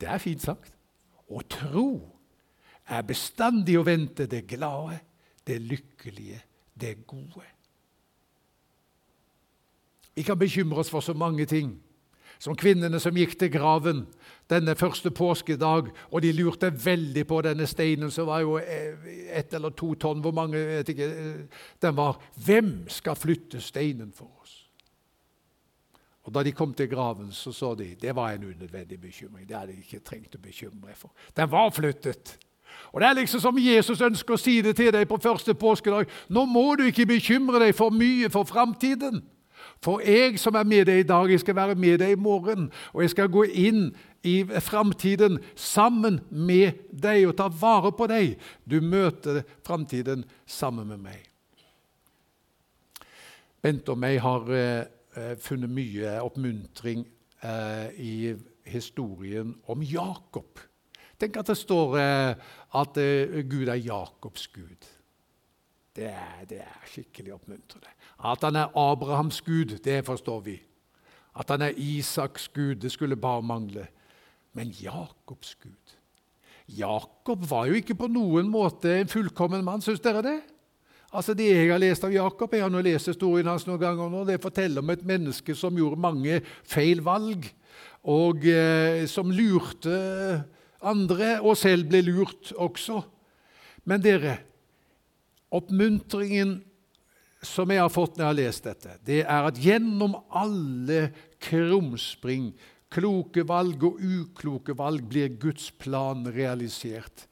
Det 0.00 0.08
er 0.10 0.18
fint 0.22 0.42
sagt. 0.42 0.72
Å 1.30 1.42
tro 1.48 1.88
er 2.90 3.04
bestandig 3.06 3.76
å 3.78 3.86
vente 3.86 4.26
det 4.26 4.44
glade, 4.50 4.98
det 5.46 5.58
lykkelige, 5.62 6.40
det 6.74 6.96
gode. 7.06 7.46
Vi 10.14 10.22
kan 10.26 10.38
bekymre 10.38 10.82
oss 10.82 10.90
for 10.92 11.00
så 11.00 11.14
mange 11.14 11.46
ting 11.46 11.76
som 12.42 12.56
kvinnene 12.58 12.98
som 13.00 13.14
gikk 13.14 13.36
til 13.38 13.52
graven 13.54 14.02
denne 14.50 14.74
første 14.74 15.12
påskedag, 15.14 15.92
og 16.10 16.22
de 16.24 16.32
lurte 16.34 16.72
veldig 16.74 17.22
på 17.30 17.38
denne 17.46 17.68
steinen, 17.70 18.10
som 18.10 18.26
var 18.26 18.42
jo 18.42 18.56
eh, 18.58 19.06
ett 19.38 19.54
eller 19.54 19.70
to 19.78 19.94
tonn 19.94 20.20
Hvor 20.20 20.34
mange 20.34 20.58
vet 20.58 20.88
ikke, 20.90 21.06
eh, 21.06 21.62
Den 21.80 21.96
var 21.96 22.18
Hvem 22.44 22.88
skal 22.88 23.16
flytte 23.16 23.60
steinen 23.60 24.12
for 24.12 24.30
oss? 24.42 24.58
Og 26.24 26.34
Da 26.34 26.42
de 26.42 26.52
kom 26.52 26.74
til 26.74 26.88
graven, 26.88 27.32
så 27.32 27.52
så 27.52 27.74
de 27.78 27.94
det 28.00 28.14
var 28.16 28.30
en 28.30 28.44
unødvendig 28.44 29.00
bekymring. 29.00 29.48
Det 29.48 29.56
hadde 29.56 29.72
de 29.72 29.78
ikke 29.78 30.04
trengt 30.04 30.36
å 30.36 30.42
bekymre 30.42 30.94
for. 30.94 31.10
Den 31.36 31.50
var 31.50 31.70
flyttet. 31.70 32.38
Og 32.92 33.00
Det 33.00 33.08
er 33.08 33.14
liksom 33.14 33.40
som 33.40 33.58
Jesus 33.58 34.00
ønsker 34.00 34.34
å 34.34 34.38
si 34.38 34.60
det 34.62 34.76
til 34.76 34.92
deg 34.92 35.08
på 35.08 35.18
første 35.18 35.54
påskedag. 35.54 36.06
Nå 36.28 36.44
må 36.44 36.76
du 36.76 36.84
ikke 36.84 37.06
bekymre 37.06 37.58
deg 37.58 37.74
for 37.74 37.90
mye 37.90 38.30
for 38.30 38.44
framtiden. 38.44 39.22
For 39.82 40.02
jeg 40.04 40.38
som 40.40 40.56
er 40.58 40.68
med 40.68 40.86
deg 40.88 41.02
i 41.02 41.08
dag, 41.08 41.30
jeg 41.30 41.42
skal 41.42 41.56
være 41.58 41.74
med 41.78 42.00
deg 42.02 42.14
i 42.14 42.20
morgen. 42.20 42.70
Og 42.92 43.02
jeg 43.04 43.12
skal 43.14 43.30
gå 43.32 43.44
inn 43.48 43.90
i 44.22 44.42
framtiden 44.44 45.38
sammen 45.58 46.20
med 46.30 46.84
deg 46.90 47.26
og 47.28 47.36
ta 47.40 47.48
vare 47.48 47.92
på 47.96 48.08
deg. 48.10 48.36
Du 48.64 48.80
møter 48.80 49.42
framtiden 49.66 50.24
sammen 50.46 50.88
med 50.92 51.02
meg. 51.08 51.28
Bent 53.62 53.88
og 53.92 53.98
meg 54.02 54.18
har 54.22 54.48
eh, 54.50 54.84
eh, 55.14 55.34
funnet 55.38 55.70
mye 55.70 56.16
oppmuntring 56.24 57.04
eh, 57.46 57.88
i 57.94 58.14
historien 58.66 59.54
om 59.70 59.82
Jakob. 59.86 60.58
Tenk 61.22 61.38
at 61.38 61.52
det 61.52 61.58
står 61.60 61.94
eh, 62.00 62.48
at 62.78 62.98
eh, 62.98 63.42
Gud 63.46 63.70
er 63.70 63.78
Jakobs 63.78 64.48
gud. 64.50 64.88
Det 65.94 66.08
er, 66.08 66.42
det 66.48 66.62
er 66.64 66.86
skikkelig 66.88 67.36
oppmuntrende. 67.36 67.92
At 68.24 68.44
han 68.46 68.56
er 68.56 68.70
Abrahams 68.78 69.40
gud, 69.42 69.78
det 69.84 70.04
forstår 70.06 70.40
vi. 70.46 70.60
At 71.34 71.50
han 71.50 71.62
er 71.62 71.76
Isaks 71.76 72.48
gud, 72.48 72.74
det 72.74 72.92
skulle 72.92 73.16
bare 73.16 73.42
mangle. 73.42 73.86
Men 74.52 74.74
Jakobs 74.82 75.54
gud 75.54 75.96
Jakob 76.68 77.44
var 77.50 77.66
jo 77.66 77.76
ikke 77.76 77.96
på 77.98 78.08
noen 78.08 78.48
måte 78.48 78.92
en 79.00 79.10
fullkommen 79.10 79.64
mann, 79.64 79.82
syns 79.82 80.00
dere 80.00 80.22
det? 80.24 80.38
Altså 81.12 81.34
Det 81.36 81.48
jeg 81.50 81.68
har 81.68 81.80
lest 81.82 82.04
av 82.06 82.14
Jakob, 82.14 82.54
jeg 82.54 82.64
har 82.64 82.70
nå 82.72 82.80
lest 82.84 83.10
historien 83.10 83.50
hans 83.50 83.66
noen 83.68 83.80
ganger 83.82 84.08
nå, 84.08 84.22
det 84.24 84.40
forteller 84.40 84.80
om 84.80 84.92
et 84.94 85.02
menneske 85.04 85.56
som 85.58 85.76
gjorde 85.76 86.00
mange 86.00 86.38
feil 86.64 87.02
valg, 87.04 87.50
og 88.08 88.46
eh, 88.48 89.04
som 89.10 89.30
lurte 89.30 89.92
andre, 90.80 91.34
og 91.42 91.58
selv 91.60 91.90
ble 91.90 92.00
lurt 92.06 92.54
også. 92.56 93.02
Men 93.84 94.02
dere, 94.02 94.38
oppmuntringen 95.52 96.56
som 97.42 97.70
jeg 97.70 97.82
har 97.82 97.90
fått 97.90 98.16
når 98.16 98.24
jeg 98.24 98.30
har 98.30 98.38
lest 98.38 98.68
dette, 98.68 98.96
det 99.06 99.20
er 99.24 99.48
at 99.48 99.58
gjennom 99.58 100.14
alle 100.30 101.08
krumspring, 101.42 102.52
kloke 102.92 103.44
valg 103.48 103.82
og 103.88 104.00
ukloke 104.00 104.76
valg, 104.78 105.04
blir 105.08 105.34
Guds 105.40 105.70
plan 105.80 106.26
realisert. 106.28 107.26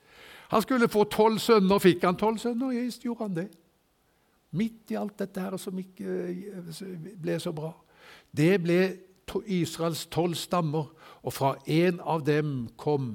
Han 0.50 0.64
skulle 0.64 0.90
få 0.90 1.04
tolv 1.12 1.38
sønner. 1.38 1.78
Fikk 1.78 2.04
han 2.08 2.18
tolv 2.18 2.40
sønner? 2.42 2.72
Ja, 2.74 2.86
gjorde 3.04 3.26
han 3.28 3.36
det. 3.36 3.46
Midt 4.58 4.90
i 4.90 4.98
alt 4.98 5.14
dette 5.20 5.44
her 5.44 5.54
som 5.62 5.78
ikke 5.78 6.16
eh, 6.26 6.80
ble 7.22 7.36
så 7.38 7.52
bra. 7.54 7.70
Det 8.34 8.56
ble 8.62 8.80
Israels 9.46 10.08
tolv 10.10 10.34
stammer, 10.34 10.88
og 11.22 11.34
fra 11.36 11.52
en 11.70 12.00
av 12.02 12.24
dem 12.26 12.64
kom 12.80 13.12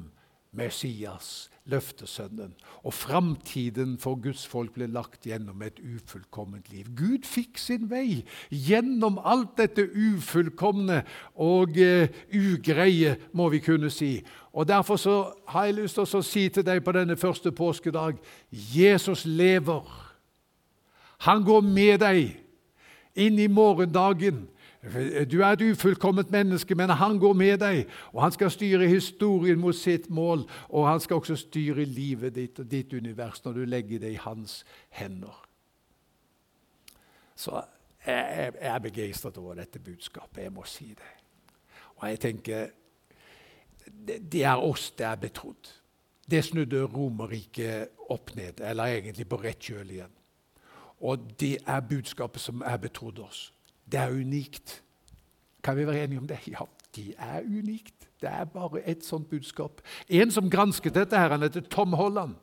Messias, 0.56 1.50
løftesønnen. 1.66 2.54
Og 2.84 2.94
framtiden 2.94 3.98
for 4.00 4.16
Guds 4.22 4.46
folk 4.48 4.76
ble 4.78 4.88
lagt 4.92 5.26
gjennom 5.26 5.62
et 5.66 5.80
ufullkomment 5.82 6.70
liv. 6.74 6.90
Gud 6.98 7.26
fikk 7.26 7.58
sin 7.58 7.90
vei 7.90 8.24
gjennom 8.50 9.18
alt 9.24 9.58
dette 9.58 9.88
ufullkomne 9.90 11.02
og 11.36 11.78
uh, 11.82 12.06
ugreie, 12.30 13.16
må 13.34 13.50
vi 13.50 13.64
kunne 13.66 13.90
si. 13.90 14.20
Og 14.54 14.68
Derfor 14.68 14.96
så 14.96 15.18
har 15.48 15.66
jeg 15.66 15.80
lyst 15.82 16.00
til 16.00 16.06
å 16.06 16.26
si 16.26 16.48
til 16.50 16.66
deg 16.66 16.84
på 16.86 16.94
denne 16.96 17.18
første 17.18 17.52
påskedag 17.52 18.22
Jesus 18.52 19.26
lever. 19.26 19.86
Han 21.26 21.44
går 21.44 21.62
med 21.62 22.00
deg 22.04 22.36
inn 23.16 23.40
i 23.40 23.48
morgendagen. 23.48 24.46
Du 25.32 25.42
er 25.42 25.48
et 25.56 25.62
ufullkomment 25.62 26.32
menneske, 26.32 26.76
men 26.76 26.90
han 26.90 27.20
går 27.20 27.34
med 27.34 27.58
deg. 27.58 27.88
Og 28.14 28.22
han 28.22 28.32
skal 28.32 28.52
styre 28.54 28.88
historien 28.88 29.60
mot 29.60 29.76
sitt 29.76 30.10
mål, 30.10 30.46
og 30.70 30.88
han 30.90 31.00
skal 31.00 31.16
også 31.22 31.36
styre 31.36 31.86
livet 31.86 32.36
ditt 32.36 32.60
og 32.60 32.70
ditt 32.72 32.94
univers 32.94 33.42
når 33.46 33.54
du 33.54 33.64
legger 33.66 34.00
det 34.00 34.12
i 34.14 34.22
hans 34.22 34.66
hender. 34.90 35.42
Så 37.36 37.64
jeg, 38.06 38.52
er 38.60 38.80
begeistret 38.80 39.38
over 39.38 39.56
dette 39.56 39.80
budskapet. 39.80 40.44
Jeg 40.44 40.54
må 40.54 40.64
si 40.70 40.94
det. 40.94 41.14
Og 41.96 42.10
jeg 42.10 42.20
tenker 42.20 42.68
det 44.06 44.44
er 44.44 44.62
oss 44.62 44.92
det 44.98 45.06
er 45.06 45.16
betrodd. 45.16 45.72
Det 46.30 46.44
snudde 46.46 46.84
Romerriket 46.84 47.90
opp 48.10 48.36
ned, 48.36 48.62
eller 48.62 48.86
egentlig 48.98 49.28
på 49.30 49.38
rett 49.42 49.62
kjøl 49.62 49.92
igjen. 49.92 50.14
Og 51.06 51.28
det 51.40 51.58
er 51.68 51.86
budskapet 51.86 52.42
som 52.42 52.64
er 52.66 52.78
betrodd 52.82 53.20
oss. 53.20 53.52
Det 53.92 54.00
er 54.00 54.12
unikt. 54.12 54.82
Kan 55.64 55.78
vi 55.78 55.88
være 55.88 56.04
enige 56.04 56.20
om 56.20 56.28
det? 56.28 56.40
Ja, 56.48 56.66
det 56.96 57.14
er 57.18 57.42
unikt. 57.42 58.08
Det 58.22 58.30
er 58.30 58.46
bare 58.46 58.90
et 58.90 59.06
sånt 59.06 59.30
budskap. 59.30 59.82
En 60.10 60.32
som 60.32 60.50
gransket 60.50 60.96
dette, 60.96 61.18
her, 61.18 61.30
han 61.30 61.42
heter 61.42 61.62
Tom 61.62 61.94
Holland. 61.94 62.36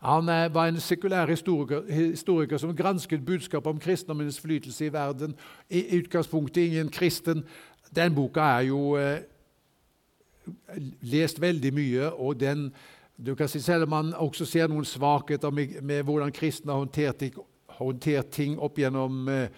Han 0.00 0.28
eh, 0.28 0.54
var 0.54 0.68
en 0.68 0.80
sekulær 0.80 1.26
historiker, 1.26 1.82
historiker 1.92 2.56
som 2.56 2.76
gransket 2.76 3.24
budskapet 3.26 3.70
om 3.70 3.80
kristendommens 3.80 4.40
flytelse 4.40 4.86
i 4.86 4.92
verden. 4.92 5.34
I 5.70 5.98
utgangspunktet 5.98 6.62
ingen 6.62 6.88
kristen. 6.88 7.44
Den 7.96 8.14
boka 8.14 8.40
er 8.40 8.60
jo 8.60 8.96
eh, 8.96 9.18
lest 11.00 11.40
veldig 11.40 11.74
mye, 11.74 12.12
og 12.12 12.40
den 12.40 12.70
du 13.26 13.34
kan 13.34 13.48
si, 13.48 13.60
Selv 13.60 13.82
om 13.82 13.88
man 13.88 14.14
også 14.14 14.44
ser 14.44 14.66
noen 14.68 14.84
svakheter 14.84 15.50
med, 15.50 15.82
med 15.82 16.02
hvordan 16.02 16.32
kristne 16.32 16.72
har 16.72 16.78
håndtert, 16.78 17.22
håndtert 17.68 18.30
ting 18.32 18.58
opp 18.58 18.78
gjennom 18.78 19.28
eh, 19.28 19.48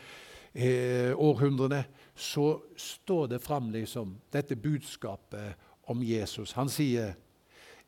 eh, 0.53 1.19
århundrene, 1.19 1.85
så 2.15 2.63
står 2.77 3.27
det 3.27 3.39
fram 3.39 3.71
liksom, 3.71 4.21
dette 4.33 4.57
budskapet 4.57 5.55
om 5.83 6.03
Jesus. 6.03 6.53
Han 6.53 6.69
sier 6.69 7.15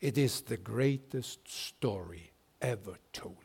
It 0.01 0.19
is 0.19 0.43
the 0.43 0.57
greatest 0.57 1.49
story 1.49 2.31
ever 2.61 2.97
told. 3.13 3.37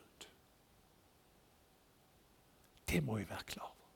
Det 2.89 3.03
må 3.03 3.17
vi 3.17 3.30
være 3.30 3.43
klar 3.45 3.65
over. 3.65 3.89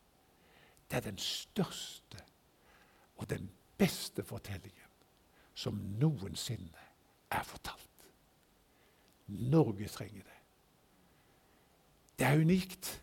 Det 0.90 0.98
er 0.98 1.10
den 1.10 1.18
største 1.18 2.22
og 3.16 3.30
den 3.30 3.50
beste 3.78 4.24
fortellingen 4.24 4.92
som 5.56 5.80
noensinne 6.00 6.86
er 7.32 7.44
fortalt. 7.44 7.90
Norge 9.28 9.88
trenger 9.88 10.24
det. 10.24 10.40
Det 12.20 12.28
er 12.28 12.40
unikt. 12.40 13.03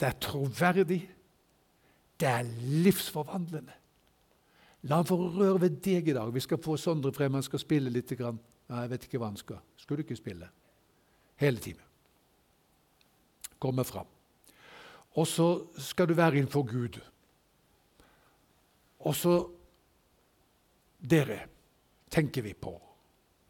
Det 0.00 0.06
er 0.06 0.18
troverdig. 0.22 1.02
Det 2.20 2.28
er 2.28 2.46
livsforvandlende. 2.84 3.74
La 4.86 5.00
han 5.00 5.06
få 5.06 5.16
røre 5.18 5.60
ved 5.60 5.80
deg 5.82 6.08
i 6.08 6.14
dag. 6.14 6.30
Vi 6.34 6.40
skal 6.40 6.60
få 6.62 6.76
Sondre 6.78 7.12
frem. 7.12 7.34
Han 7.34 7.42
skal 7.42 7.62
spille 7.62 7.90
litt. 7.90 8.14
Grann. 8.18 8.38
Ja, 8.68 8.84
jeg 8.84 8.92
vet 8.92 9.08
ikke 9.08 9.18
hva 9.18 9.32
han 9.32 9.40
skal. 9.40 9.62
Skulle 9.76 10.04
ikke 10.06 10.18
spille. 10.18 10.48
Hele 11.42 11.62
timen. 11.62 11.84
Komme 13.58 13.84
fram. 13.84 14.06
Og 15.18 15.26
så 15.26 15.48
skal 15.82 16.08
du 16.08 16.14
være 16.14 16.38
innenfor 16.38 16.62
Gud. 16.62 17.00
Og 18.98 19.14
så 19.14 19.38
Dere 20.98 21.44
tenker 22.10 22.42
vi 22.42 22.56
på 22.58 22.72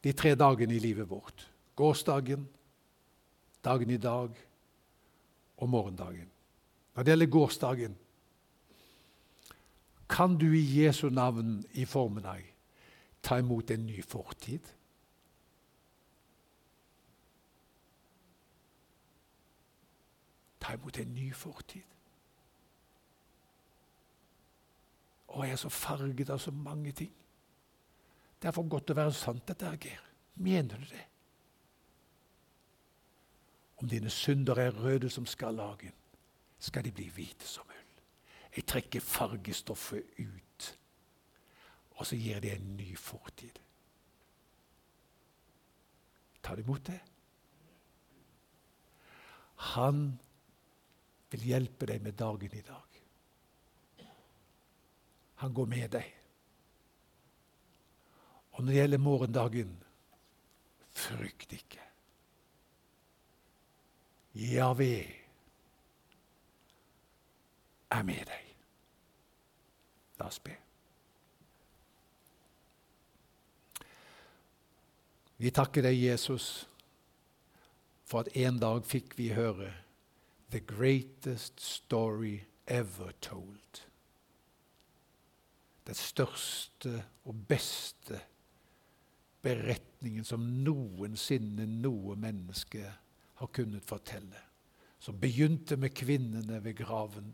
de 0.05 0.13
tre 0.13 0.35
dagene 0.37 0.75
i 0.77 0.83
livet 0.85 1.09
vårt. 1.09 1.47
Gårsdagen, 1.81 2.43
dagen 3.65 3.91
i 3.91 3.97
dag 3.97 4.37
og 5.57 5.69
morgendagen. 5.69 6.29
Når 6.99 7.05
det 7.05 7.11
gjelder 7.11 7.27
gårsdagen, 7.27 7.99
kan 10.11 10.39
du 10.39 10.47
i 10.53 10.83
Jesu 10.83 11.09
navn 11.09 11.65
i 11.73 11.85
formiddag 11.85 12.41
ta 13.23 13.37
imot 13.39 13.71
en 13.71 13.85
ny 13.87 14.03
fortid? 14.03 14.67
Ta 20.61 20.75
imot 20.75 20.99
en 20.99 21.15
ny 21.15 21.29
fortid. 21.35 21.87
Og 25.29 25.45
jeg 25.45 25.53
er 25.53 25.63
så 25.63 25.71
farget 25.71 26.31
av 26.31 26.43
så 26.43 26.51
mange 26.51 26.93
ting. 26.93 27.15
Det 28.43 28.51
er 28.51 28.59
for 28.59 28.67
godt 28.67 28.91
å 28.91 28.99
være 28.99 29.15
sant, 29.15 29.47
dette 29.47 29.71
her, 29.71 29.79
Geir. 29.79 30.03
Mener 30.35 30.83
du 30.83 30.91
det? 30.91 31.07
Om 33.79 33.95
dine 33.95 34.11
synder 34.11 34.59
er 34.67 34.83
røde 34.83 35.11
som 35.11 35.27
skarlagen, 35.27 35.95
skal 36.59 36.85
de 36.85 36.93
bli 36.93 37.09
hvite 37.15 37.47
som 37.47 37.69
ull. 37.69 37.85
Jeg 38.57 38.67
trekker 38.67 39.05
fargestoffet 39.05 40.19
ut, 40.19 40.69
og 41.99 42.07
så 42.07 42.17
gir 42.17 42.41
det 42.43 42.57
en 42.57 42.77
ny 42.77 42.97
fortid. 42.97 43.59
Tar 46.43 46.57
du 46.57 46.63
imot 46.63 46.87
det? 46.87 47.01
Han 49.75 50.19
vil 51.31 51.49
hjelpe 51.51 51.87
deg 51.91 52.03
med 52.03 52.17
dagen 52.19 52.55
i 52.55 52.63
dag. 52.67 53.01
Han 55.43 55.55
går 55.55 55.67
med 55.71 55.91
deg. 55.95 56.15
Og 58.57 58.65
når 58.65 58.73
det 58.73 58.79
gjelder 58.81 58.99
morgendagen, 58.99 59.75
frykt 60.91 61.53
ikke. 61.55 61.85
Javé 64.35 65.18
er 67.91 68.05
med 68.07 68.25
deg. 68.29 68.55
La 70.19 70.29
oss 70.29 70.41
be. 70.43 70.57
Vi 75.39 75.53
takker 75.55 75.85
deg, 75.87 75.95
Jesus, 75.95 76.67
for 78.09 78.25
at 78.25 78.35
en 78.41 78.59
dag 78.59 78.83
fikk 78.89 79.15
vi 79.19 79.31
høre 79.37 79.71
The 80.51 80.61
greatest 80.65 81.61
story 81.61 82.41
ever 82.67 83.13
told. 83.21 83.85
Den 85.87 85.95
største 85.95 87.03
og 87.25 87.45
beste 87.49 88.19
beretningen 89.45 90.25
som 90.27 90.45
noensinne 90.65 91.69
noe 91.69 92.17
menneske 92.19 92.83
har 93.39 93.53
kunnet 93.55 93.87
fortelle. 93.87 94.41
Som 94.99 95.21
begynte 95.21 95.77
med 95.77 95.95
kvinnene 95.95 96.59
ved 96.65 96.81
graven 96.81 97.31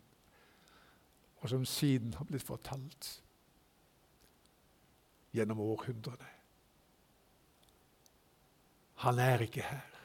og 1.44 1.50
som 1.50 1.64
siden 1.68 2.14
har 2.16 2.24
blitt 2.24 2.42
fortalt 2.42 3.08
gjennom 5.36 5.58
århundrene. 5.60 6.28
Han 9.04 9.18
er 9.20 9.42
ikke 9.44 9.66
her. 9.66 9.98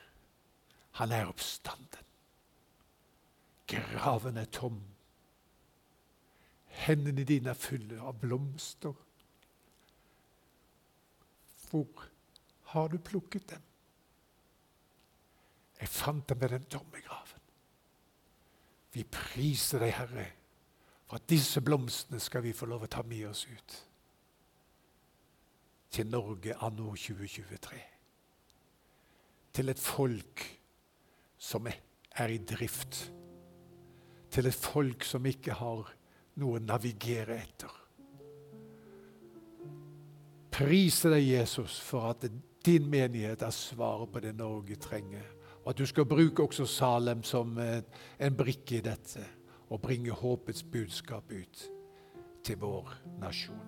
Han 0.99 1.13
er 1.15 1.29
oppstanden. 1.31 2.09
Graven 3.71 4.37
er 4.41 4.49
tom. 4.51 4.81
Hendene 6.81 7.23
dine 7.23 7.53
er 7.53 7.61
fulle 7.61 8.01
av 8.03 8.17
blomster. 8.19 8.97
Hvor 11.69 12.03
har 12.73 12.91
du 12.91 12.97
plukket 12.97 13.47
dem? 13.53 13.63
Jeg 15.79 15.87
fant 15.87 16.27
dem 16.27 16.41
ved 16.41 16.51
den 16.57 16.67
tomme 16.67 16.99
graven. 17.07 17.47
Vi 18.91 19.05
priser 19.07 19.85
deg, 19.85 19.95
Herre 19.95 20.27
for 21.09 21.17
at 21.17 21.29
disse 21.29 21.61
blomstene 21.65 22.21
skal 22.21 22.43
vi 22.45 22.53
få 22.53 22.67
lov 22.69 22.85
å 22.85 22.91
ta 22.91 23.01
med 23.01 23.25
oss 23.31 23.47
ut 23.49 23.77
til 25.89 26.05
Norge 26.05 26.53
anno 26.61 26.91
2023. 26.93 27.79
Til 29.57 29.71
et 29.73 29.81
folk 29.81 30.43
som 31.41 31.65
er 31.65 32.29
i 32.29 32.37
drift. 32.37 33.07
Til 34.29 34.51
et 34.51 34.53
folk 34.53 35.07
som 35.07 35.25
ikke 35.25 35.57
har 35.57 35.89
noe 36.37 36.59
å 36.59 36.61
navigere 36.61 37.39
etter. 37.41 37.73
Prise 40.53 41.09
deg, 41.09 41.25
Jesus, 41.25 41.79
for 41.81 42.11
at 42.11 42.29
din 42.65 42.85
menighet 42.91 43.41
er 43.41 43.55
svaret 43.55 44.13
på 44.13 44.21
det 44.21 44.35
Norge 44.37 44.77
trenger. 44.77 45.25
Og 45.63 45.73
at 45.73 45.81
du 45.81 45.89
skal 45.89 46.05
bruke 46.05 46.45
også 46.45 46.69
Salem 46.69 47.25
som 47.25 47.57
en 47.57 48.37
brikke 48.37 48.77
i 48.77 48.85
dette, 48.85 49.25
og 49.69 49.81
bringe 49.81 50.11
håpets 50.11 50.63
budskap 50.63 51.31
ut 51.31 51.63
til 52.43 52.57
vår 52.57 52.93
nasjon. 53.21 53.65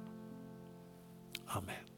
Amen. 1.48 1.91